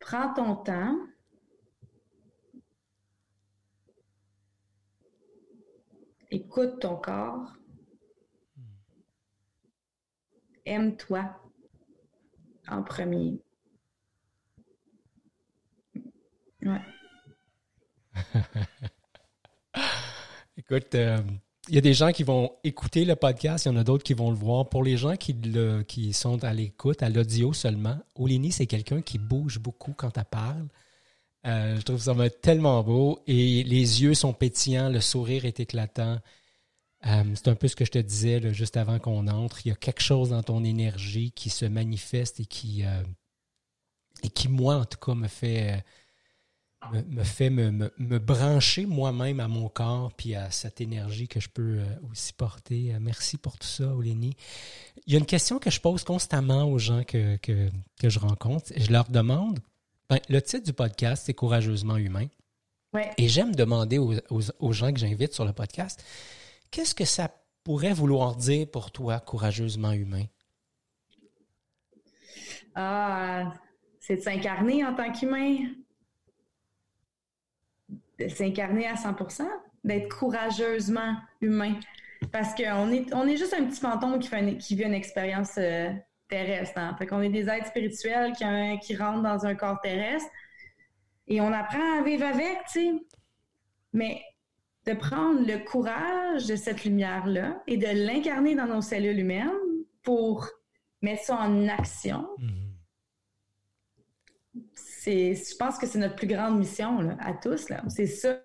Prends 0.00 0.34
ton 0.34 0.56
temps. 0.56 0.96
Écoute 6.30 6.80
ton 6.80 6.96
corps. 6.96 7.59
Aime-toi 10.66 11.24
en 12.68 12.82
premier. 12.82 13.40
Écoute, 20.56 20.94
euh, 20.94 21.18
il 21.68 21.74
y 21.74 21.78
a 21.78 21.80
des 21.80 21.94
gens 21.94 22.12
qui 22.12 22.22
vont 22.22 22.52
écouter 22.64 23.04
le 23.04 23.16
podcast, 23.16 23.64
il 23.64 23.68
y 23.68 23.72
en 23.72 23.76
a 23.76 23.84
d'autres 23.84 24.04
qui 24.04 24.14
vont 24.14 24.30
le 24.30 24.36
voir. 24.36 24.68
Pour 24.68 24.82
les 24.82 24.96
gens 24.96 25.14
qui, 25.16 26.12
sont 26.12 26.44
à 26.44 26.52
l'écoute, 26.52 27.02
à 27.02 27.08
l'audio 27.08 27.52
seulement, 27.52 27.98
Olénie, 28.16 28.52
c'est 28.52 28.66
quelqu'un 28.66 29.02
qui 29.02 29.18
bouge 29.18 29.58
beaucoup 29.58 29.94
quand 29.96 30.18
elle 30.18 30.24
parle. 30.24 30.66
Euh, 31.46 31.76
je 31.76 31.82
trouve 31.82 32.00
ça 32.00 32.14
tellement 32.28 32.82
beau 32.82 33.20
et 33.26 33.62
les 33.64 34.02
yeux 34.02 34.12
sont 34.12 34.34
pétillants, 34.34 34.90
le 34.90 35.00
sourire 35.00 35.46
est 35.46 35.58
éclatant. 35.60 36.18
Euh, 37.06 37.24
c'est 37.34 37.48
un 37.48 37.54
peu 37.54 37.66
ce 37.66 37.76
que 37.76 37.84
je 37.84 37.90
te 37.90 37.98
disais 37.98 38.52
juste 38.52 38.76
avant 38.76 38.98
qu'on 38.98 39.26
entre. 39.26 39.66
Il 39.66 39.70
y 39.70 39.72
a 39.72 39.76
quelque 39.76 40.02
chose 40.02 40.30
dans 40.30 40.42
ton 40.42 40.64
énergie 40.64 41.32
qui 41.32 41.48
se 41.48 41.64
manifeste 41.64 42.40
et 42.40 42.44
qui, 42.44 42.84
euh, 42.84 43.02
et 44.22 44.28
qui 44.28 44.48
moi, 44.48 44.76
en 44.76 44.84
tout 44.84 44.98
cas, 44.98 45.14
me 45.14 45.28
fait, 45.28 45.82
euh, 46.92 47.02
me, 47.08 47.24
fait 47.24 47.48
me, 47.48 48.18
brancher 48.18 48.84
moi-même 48.84 49.40
à 49.40 49.48
mon 49.48 49.68
corps 49.68 50.12
puis 50.12 50.34
à 50.34 50.50
cette 50.50 50.82
énergie 50.82 51.26
que 51.26 51.40
je 51.40 51.48
peux 51.48 51.80
aussi 52.10 52.34
porter. 52.34 52.94
merci 53.00 53.38
pour 53.38 53.56
tout 53.56 53.66
ça, 53.66 53.94
Olénie. 53.94 54.36
Il 55.06 55.14
y 55.14 55.16
a 55.16 55.18
une 55.18 55.26
question 55.26 55.58
que 55.58 55.70
je 55.70 55.80
pose 55.80 56.04
constamment 56.04 56.64
aux 56.64 56.78
gens 56.78 57.02
que, 57.04 57.36
que, 57.36 57.70
je 58.02 58.18
rencontre. 58.18 58.72
Je 58.76 58.92
leur 58.92 59.08
demande, 59.08 59.58
ben, 60.10 60.18
le 60.28 60.42
titre 60.42 60.64
du 60.64 60.74
podcast, 60.74 61.22
c'est 61.26 61.34
Courageusement 61.34 61.96
humain. 61.96 62.26
Et 63.18 63.28
j'aime 63.28 63.54
demander 63.54 63.98
aux, 63.98 64.16
aux 64.58 64.72
gens 64.72 64.92
que 64.92 64.98
j'invite 64.98 65.32
sur 65.32 65.44
le 65.44 65.52
podcast, 65.52 66.02
qu'est-ce 66.70 66.94
que 66.94 67.04
ça 67.04 67.30
pourrait 67.64 67.92
vouloir 67.92 68.36
dire 68.36 68.70
pour 68.70 68.90
toi 68.90 69.20
courageusement 69.20 69.92
humain? 69.92 70.24
Ah, 72.74 73.52
c'est 73.98 74.16
de 74.16 74.20
s'incarner 74.20 74.84
en 74.84 74.94
tant 74.94 75.12
qu'humain? 75.12 75.58
De 78.18 78.28
s'incarner 78.28 78.86
à 78.86 78.94
100% 78.94 79.46
d'être 79.84 80.08
courageusement 80.16 81.16
humain? 81.40 81.78
Parce 82.32 82.54
qu'on 82.54 82.90
est, 82.92 83.12
on 83.14 83.26
est 83.26 83.36
juste 83.36 83.54
un 83.54 83.64
petit 83.64 83.80
fantôme 83.80 84.18
qui, 84.18 84.28
fait 84.28 84.56
qui 84.58 84.76
vit 84.76 84.84
une 84.84 84.94
expérience 84.94 85.56
euh, 85.58 85.90
terrestre. 86.28 86.78
Hein. 86.78 86.94
Fait 86.98 87.06
qu'on 87.06 87.22
est 87.22 87.30
des 87.30 87.48
êtres 87.48 87.66
spirituels 87.66 88.32
qui, 88.32 88.44
qui 88.82 88.96
rentrent 88.96 89.22
dans 89.22 89.46
un 89.46 89.54
corps 89.54 89.80
terrestre 89.80 90.30
et 91.26 91.40
on 91.40 91.52
apprend 91.52 91.98
à 91.98 92.02
vivre 92.02 92.26
avec, 92.26 92.58
tu 92.72 92.80
sais. 92.80 92.92
Mais 93.92 94.22
de 94.86 94.94
prendre 94.94 95.46
le 95.46 95.58
courage 95.64 96.46
de 96.46 96.56
cette 96.56 96.84
lumière-là 96.84 97.62
et 97.66 97.76
de 97.76 97.86
l'incarner 97.86 98.54
dans 98.54 98.66
nos 98.66 98.80
cellules 98.80 99.18
humaines 99.18 99.50
pour 100.02 100.48
mettre 101.02 101.24
ça 101.24 101.36
en 101.36 101.68
action, 101.68 102.26
je 105.04 105.56
pense 105.58 105.78
que 105.78 105.86
c'est 105.86 105.98
notre 105.98 106.16
plus 106.16 106.26
grande 106.26 106.58
mission 106.58 107.00
là, 107.00 107.16
à 107.20 107.34
tous. 107.34 107.68
C'est 107.88 108.06
ça 108.06 108.40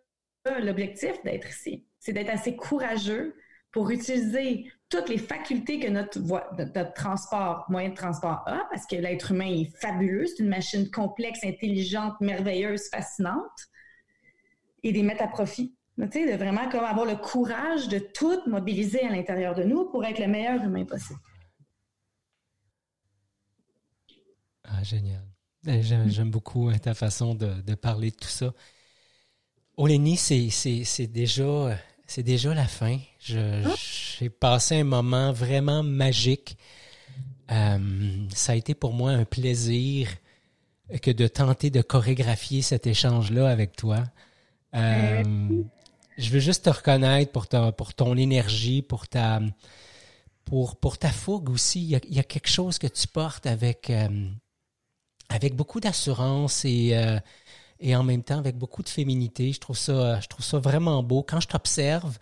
l'objectif 0.61 1.23
d'être 1.23 1.49
ici. 1.49 1.85
C'est 1.99 2.13
d'être 2.13 2.29
assez 2.29 2.55
courageux 2.55 3.35
pour 3.71 3.89
utiliser 3.89 4.71
toutes 4.89 5.09
les 5.09 5.17
facultés 5.17 5.79
que 5.79 5.89
notre, 5.89 6.19
notre 6.19 6.93
transport, 6.93 7.65
moyen 7.69 7.89
de 7.89 7.95
transport 7.95 8.43
a, 8.47 8.65
parce 8.69 8.85
que 8.85 8.95
l'être 8.95 9.31
humain 9.31 9.51
est 9.51 9.75
fabuleux, 9.81 10.25
c'est 10.27 10.43
une 10.43 10.49
machine 10.49 10.89
complexe, 10.91 11.43
intelligente, 11.43 12.13
merveilleuse, 12.21 12.87
fascinante, 12.89 13.69
et 14.83 14.91
les 14.91 15.03
mettre 15.03 15.23
à 15.23 15.27
profit. 15.27 15.74
Tu 15.97 16.11
sais, 16.11 16.31
de 16.31 16.37
vraiment 16.37 16.69
comme 16.69 16.83
avoir 16.83 17.05
le 17.05 17.15
courage 17.15 17.87
de 17.87 17.99
tout 17.99 18.41
mobiliser 18.47 19.01
à 19.01 19.09
l'intérieur 19.09 19.55
de 19.55 19.63
nous 19.63 19.85
pour 19.85 20.03
être 20.03 20.19
le 20.19 20.27
meilleur 20.27 20.61
humain 20.61 20.83
possible. 20.83 21.19
Ah, 24.65 24.83
génial. 24.83 25.23
Eh, 25.67 25.81
j'aime 25.81 26.29
beaucoup 26.29 26.69
hein, 26.69 26.77
ta 26.77 26.93
façon 26.93 27.33
de, 27.33 27.75
parler 27.75 28.11
de 28.11 28.15
tout 28.15 28.27
ça. 28.27 28.53
Olénie, 29.77 30.17
c'est 30.17 31.07
déjà, 31.07 31.77
déjà 32.17 32.53
la 32.53 32.67
fin. 32.67 32.99
Ah. 33.31 33.73
J'ai 34.19 34.29
passé 34.29 34.81
un 34.81 34.83
moment 34.83 35.31
vraiment 35.31 35.81
magique. 35.81 36.57
Euh, 37.51 38.27
ça 38.33 38.53
a 38.53 38.55
été 38.55 38.73
pour 38.73 38.93
moi 38.93 39.11
un 39.11 39.25
plaisir 39.25 40.09
que 41.01 41.11
de 41.11 41.27
tenter 41.27 41.69
de 41.69 41.81
chorégraphier 41.81 42.61
cet 42.61 42.85
échange-là 42.85 43.49
avec 43.49 43.75
toi. 43.75 44.03
Euh, 44.75 45.23
je 46.17 46.29
veux 46.29 46.39
juste 46.39 46.65
te 46.65 46.69
reconnaître 46.69 47.31
pour, 47.31 47.47
ta, 47.47 47.71
pour 47.71 47.93
ton 47.93 48.15
énergie, 48.15 48.81
pour 48.81 49.07
ta, 49.07 49.41
pour, 50.45 50.77
pour 50.77 50.97
ta 50.97 51.11
fougue 51.11 51.49
aussi. 51.49 51.81
Il 51.81 52.15
y, 52.15 52.19
a, 52.19 52.23
quelque 52.23 52.49
chose 52.49 52.77
que 52.77 52.87
tu 52.87 53.07
portes 53.07 53.45
avec, 53.45 53.89
euh, 53.89 54.29
avec 55.29 55.55
beaucoup 55.55 55.79
d'assurance 55.79 56.63
et, 56.63 56.91
euh, 56.93 57.19
et 57.79 57.95
en 57.95 58.03
même 58.03 58.23
temps 58.23 58.37
avec 58.37 58.57
beaucoup 58.57 58.83
de 58.83 58.89
féminité. 58.89 59.51
Je 59.51 59.59
trouve 59.59 59.77
ça, 59.77 60.19
je 60.21 60.27
trouve 60.27 60.45
ça 60.45 60.59
vraiment 60.59 61.03
beau. 61.03 61.23
Quand 61.23 61.41
je 61.41 61.47
t'observe, 61.47 62.17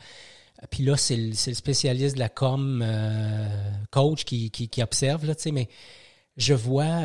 puis 0.71 0.83
là, 0.83 0.97
c'est 0.97 1.17
le, 1.17 1.29
le, 1.29 1.53
spécialiste 1.53 2.15
de 2.15 2.19
la 2.19 2.29
com 2.29 2.81
euh, 2.83 3.71
coach 3.91 4.23
qui, 4.23 4.49
qui, 4.49 4.69
qui, 4.69 4.81
observe, 4.81 5.25
là, 5.25 5.33
mais 5.51 5.67
je 6.37 6.55
vois 6.55 7.01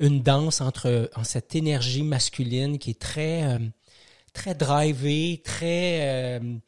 une 0.00 0.20
danse 0.20 0.60
entre 0.60 1.10
en 1.14 1.22
cette 1.22 1.54
énergie 1.54 2.02
masculine 2.02 2.78
qui 2.78 2.90
est 2.90 3.00
très 3.00 3.60
très 4.34 4.54
drivé, 4.54 5.40
très 5.42 6.00
euh, 6.02 6.58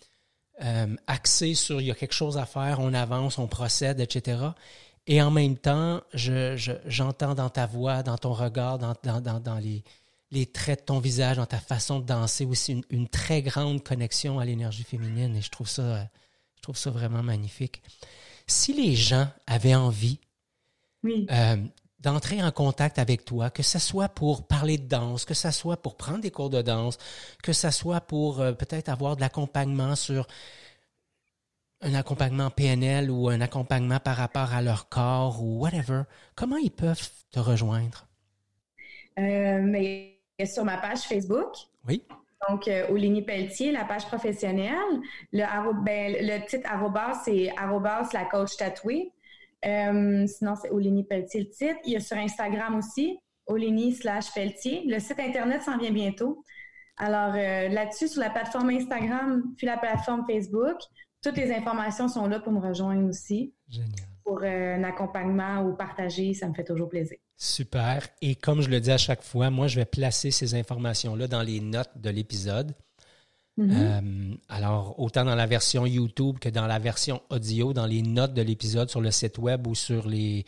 euh, 0.64 0.96
axé 1.06 1.54
sur 1.54 1.82
il 1.82 1.88
y 1.88 1.90
a 1.90 1.94
quelque 1.94 2.14
chose 2.14 2.38
à 2.38 2.46
faire, 2.46 2.80
on 2.80 2.94
avance, 2.94 3.38
on 3.38 3.46
procède, 3.46 4.00
etc. 4.00 4.38
Et 5.06 5.20
en 5.20 5.30
même 5.30 5.58
temps, 5.58 6.00
je, 6.14 6.56
j'entends 6.86 7.34
dans 7.34 7.50
ta 7.50 7.66
voix, 7.66 8.02
dans 8.02 8.16
ton 8.16 8.32
regard, 8.32 8.78
dans, 8.78 8.94
dans, 9.02 9.40
dans, 9.40 9.58
les, 9.58 9.84
les, 10.30 10.46
traits 10.46 10.80
de 10.80 10.84
ton 10.86 10.98
visage, 10.98 11.36
dans 11.36 11.46
ta 11.46 11.58
façon 11.58 12.00
de 12.00 12.06
danser 12.06 12.46
aussi 12.46 12.72
une, 12.72 12.84
une 12.90 13.08
très 13.08 13.42
grande 13.42 13.84
connexion 13.84 14.38
à 14.38 14.44
l'énergie 14.46 14.84
féminine 14.84 15.36
et 15.36 15.42
je 15.42 15.50
trouve 15.50 15.68
ça, 15.68 16.08
je 16.56 16.62
trouve 16.62 16.76
ça 16.76 16.90
vraiment 16.90 17.22
magnifique. 17.22 17.82
Si 18.46 18.72
les 18.72 18.94
gens 18.94 19.28
avaient 19.46 19.74
envie 19.74 20.20
oui. 21.02 21.26
euh, 21.30 21.56
d'entrer 22.07 22.40
en 22.40 22.52
contact 22.52 23.00
avec 23.00 23.24
toi, 23.24 23.50
que 23.50 23.64
ce 23.64 23.80
soit 23.80 24.09
pour 24.09 24.46
parler 24.46 24.78
de 24.78 24.86
danse, 24.86 25.24
que 25.24 25.34
ce 25.34 25.50
soit 25.50 25.76
pour 25.76 25.96
prendre 25.96 26.20
des 26.20 26.30
cours 26.30 26.50
de 26.50 26.62
danse, 26.62 26.98
que 27.42 27.52
ce 27.52 27.70
soit 27.70 28.00
pour 28.00 28.40
euh, 28.40 28.52
peut-être 28.52 28.88
avoir 28.88 29.16
de 29.16 29.22
l'accompagnement 29.22 29.96
sur 29.96 30.28
un 31.80 31.94
accompagnement 31.94 32.48
PNL 32.48 33.11
ou 33.11 33.28
un 33.28 33.40
accompagnement 33.40 33.98
par 33.98 34.16
rapport 34.16 34.54
à 34.54 34.62
leur 34.62 34.88
corps 34.88 35.42
ou 35.42 35.59
whatever, 35.59 36.02
comment 36.36 36.59
ils 36.59 36.70
peuvent 36.70 37.11
te 37.32 37.40
rejoindre? 37.40 38.07
Euh, 39.18 39.61
mais 39.62 40.20
sur 40.44 40.64
ma 40.64 40.76
page 40.76 41.00
Facebook. 41.00 41.57
Oui. 41.88 42.04
Donc, 42.48 42.68
euh, 42.68 42.86
Oligny 42.88 43.22
Pelletier, 43.22 43.72
la 43.72 43.84
page 43.84 44.07
professionnelle. 44.07 45.00
Le, 45.32 45.42
ben, 45.82 46.14
le 46.20 46.46
titre 46.46 46.68
arrobas, 46.70 47.14
c'est 47.24 47.50
arrobas 47.57 48.09
la 48.12 48.26
coach 48.26 48.57
tatouée. 48.57 49.11
Euh, 49.66 50.26
sinon, 50.26 50.54
c'est 50.60 50.70
Olénie 50.70 51.04
Pelletier 51.04 51.40
le 51.40 51.50
titre. 51.50 51.78
Il 51.84 51.92
y 51.92 51.96
a 51.96 52.00
sur 52.00 52.16
Instagram 52.16 52.76
aussi, 52.76 53.18
Olénie 53.46 53.92
slash 53.92 54.32
Pelletier. 54.32 54.84
Le 54.86 54.98
site 54.98 55.18
Internet 55.18 55.62
s'en 55.62 55.78
vient 55.78 55.92
bientôt. 55.92 56.44
Alors 56.98 57.34
euh, 57.34 57.68
là-dessus, 57.68 58.08
sur 58.08 58.20
la 58.20 58.30
plateforme 58.30 58.70
Instagram, 58.70 59.42
puis 59.56 59.66
la 59.66 59.76
plateforme 59.76 60.24
Facebook, 60.26 60.78
toutes 61.22 61.36
les 61.36 61.52
informations 61.52 62.08
sont 62.08 62.26
là 62.26 62.40
pour 62.40 62.52
me 62.52 62.60
rejoindre 62.60 63.08
aussi. 63.08 63.54
Génial. 63.68 63.90
Pour 64.24 64.40
euh, 64.42 64.76
un 64.76 64.84
accompagnement 64.84 65.62
ou 65.62 65.76
partager, 65.76 66.34
ça 66.34 66.48
me 66.48 66.54
fait 66.54 66.64
toujours 66.64 66.88
plaisir. 66.88 67.18
Super. 67.36 68.08
Et 68.22 68.34
comme 68.34 68.60
je 68.62 68.70
le 68.70 68.80
dis 68.80 68.90
à 68.90 68.98
chaque 68.98 69.22
fois, 69.22 69.50
moi, 69.50 69.66
je 69.66 69.76
vais 69.76 69.84
placer 69.84 70.30
ces 70.30 70.54
informations-là 70.54 71.28
dans 71.28 71.42
les 71.42 71.60
notes 71.60 71.92
de 71.96 72.10
l'épisode. 72.10 72.74
Mm-hmm. 73.59 73.72
Euh, 73.72 74.34
alors, 74.48 74.98
autant 75.00 75.24
dans 75.24 75.34
la 75.34 75.46
version 75.46 75.86
YouTube 75.86 76.38
que 76.38 76.48
dans 76.48 76.66
la 76.66 76.78
version 76.78 77.22
audio, 77.30 77.72
dans 77.72 77.86
les 77.86 78.02
notes 78.02 78.34
de 78.34 78.42
l'épisode 78.42 78.90
sur 78.90 79.00
le 79.00 79.11
site 79.11 79.38
web 79.38 79.66
ou 79.66 79.74
sur 79.74 80.07
les, 80.07 80.44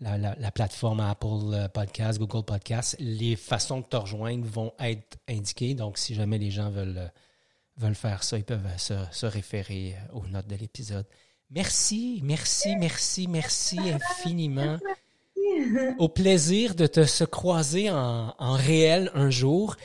la, 0.00 0.50
plateforme 0.50 1.00
Apple 1.00 1.52
euh, 1.52 1.68
Podcast, 1.68 2.18
Google 2.18 2.44
Podcast, 2.44 2.96
les 2.98 3.36
façons 3.36 3.80
de 3.80 3.86
te 3.86 3.96
rejoindre 3.96 4.44
vont 4.44 4.72
être 4.80 5.18
indiquées. 5.28 5.74
Donc, 5.74 5.98
si 5.98 6.14
jamais 6.14 6.38
les 6.38 6.50
gens 6.50 6.70
veulent, 6.70 6.98
euh, 6.98 7.08
veulent 7.76 7.94
faire 7.94 8.24
ça, 8.24 8.38
ils 8.38 8.44
peuvent 8.44 8.66
se, 8.76 9.26
référer 9.26 9.94
aux 10.12 10.26
notes 10.26 10.48
de 10.48 10.56
l'épisode. 10.56 11.06
Merci, 11.50 12.20
merci, 12.24 12.76
merci, 12.76 13.28
merci 13.28 13.78
infiniment. 13.78 14.78
Au 15.98 16.08
plaisir 16.08 16.74
de 16.74 16.86
te 16.86 17.04
se 17.04 17.24
croiser 17.24 17.88
en, 17.90 18.34
en 18.36 18.52
réel 18.52 19.10
un 19.14 19.30
jour. 19.30 19.76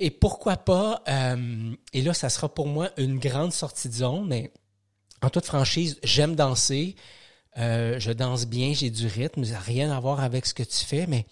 Et 0.00 0.10
pourquoi 0.10 0.56
pas, 0.56 1.02
euh, 1.08 1.72
et 1.92 2.02
là, 2.02 2.14
ça 2.14 2.28
sera 2.28 2.52
pour 2.52 2.66
moi 2.66 2.90
une 2.96 3.18
grande 3.18 3.52
sortie 3.52 3.88
de 3.88 3.94
zone, 3.94 4.26
mais 4.26 4.52
en 5.22 5.30
toute 5.30 5.46
franchise, 5.46 5.98
j'aime 6.02 6.34
danser. 6.34 6.96
Euh, 7.56 7.98
je 8.00 8.10
danse 8.10 8.46
bien, 8.46 8.72
j'ai 8.74 8.90
du 8.90 9.06
rythme, 9.06 9.44
ça 9.44 9.52
n'a 9.52 9.60
rien 9.60 9.92
à 9.92 10.00
voir 10.00 10.20
avec 10.20 10.46
ce 10.46 10.54
que 10.54 10.64
tu 10.64 10.84
fais, 10.84 11.06
mais, 11.06 11.24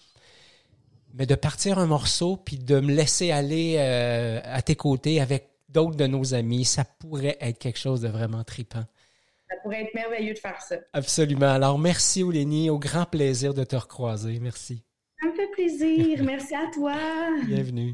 mais 1.13 1.25
de 1.25 1.35
partir 1.35 1.79
un 1.79 1.85
morceau 1.85 2.37
puis 2.37 2.57
de 2.57 2.79
me 2.79 2.93
laisser 2.93 3.31
aller 3.31 3.75
euh, 3.77 4.39
à 4.45 4.61
tes 4.61 4.75
côtés 4.75 5.19
avec 5.19 5.49
d'autres 5.67 5.97
de 5.97 6.07
nos 6.07 6.33
amis, 6.33 6.63
ça 6.63 6.85
pourrait 6.85 7.37
être 7.41 7.59
quelque 7.59 7.79
chose 7.79 8.01
de 8.01 8.07
vraiment 8.07 8.43
tripant. 8.43 8.85
Ça 9.49 9.55
pourrait 9.61 9.83
être 9.83 9.93
merveilleux 9.93 10.33
de 10.33 10.39
faire 10.39 10.61
ça. 10.61 10.77
Absolument. 10.93 11.51
Alors, 11.51 11.77
merci, 11.77 12.23
Olénie. 12.23 12.69
Au 12.69 12.79
grand 12.79 13.05
plaisir 13.05 13.53
de 13.53 13.63
te 13.63 13.75
recroiser. 13.75 14.39
Merci. 14.39 14.81
Ça 15.21 15.27
me 15.27 15.33
fait 15.35 15.51
plaisir. 15.51 16.23
merci 16.23 16.55
à 16.55 16.71
toi. 16.73 16.95
Bienvenue. 17.45 17.93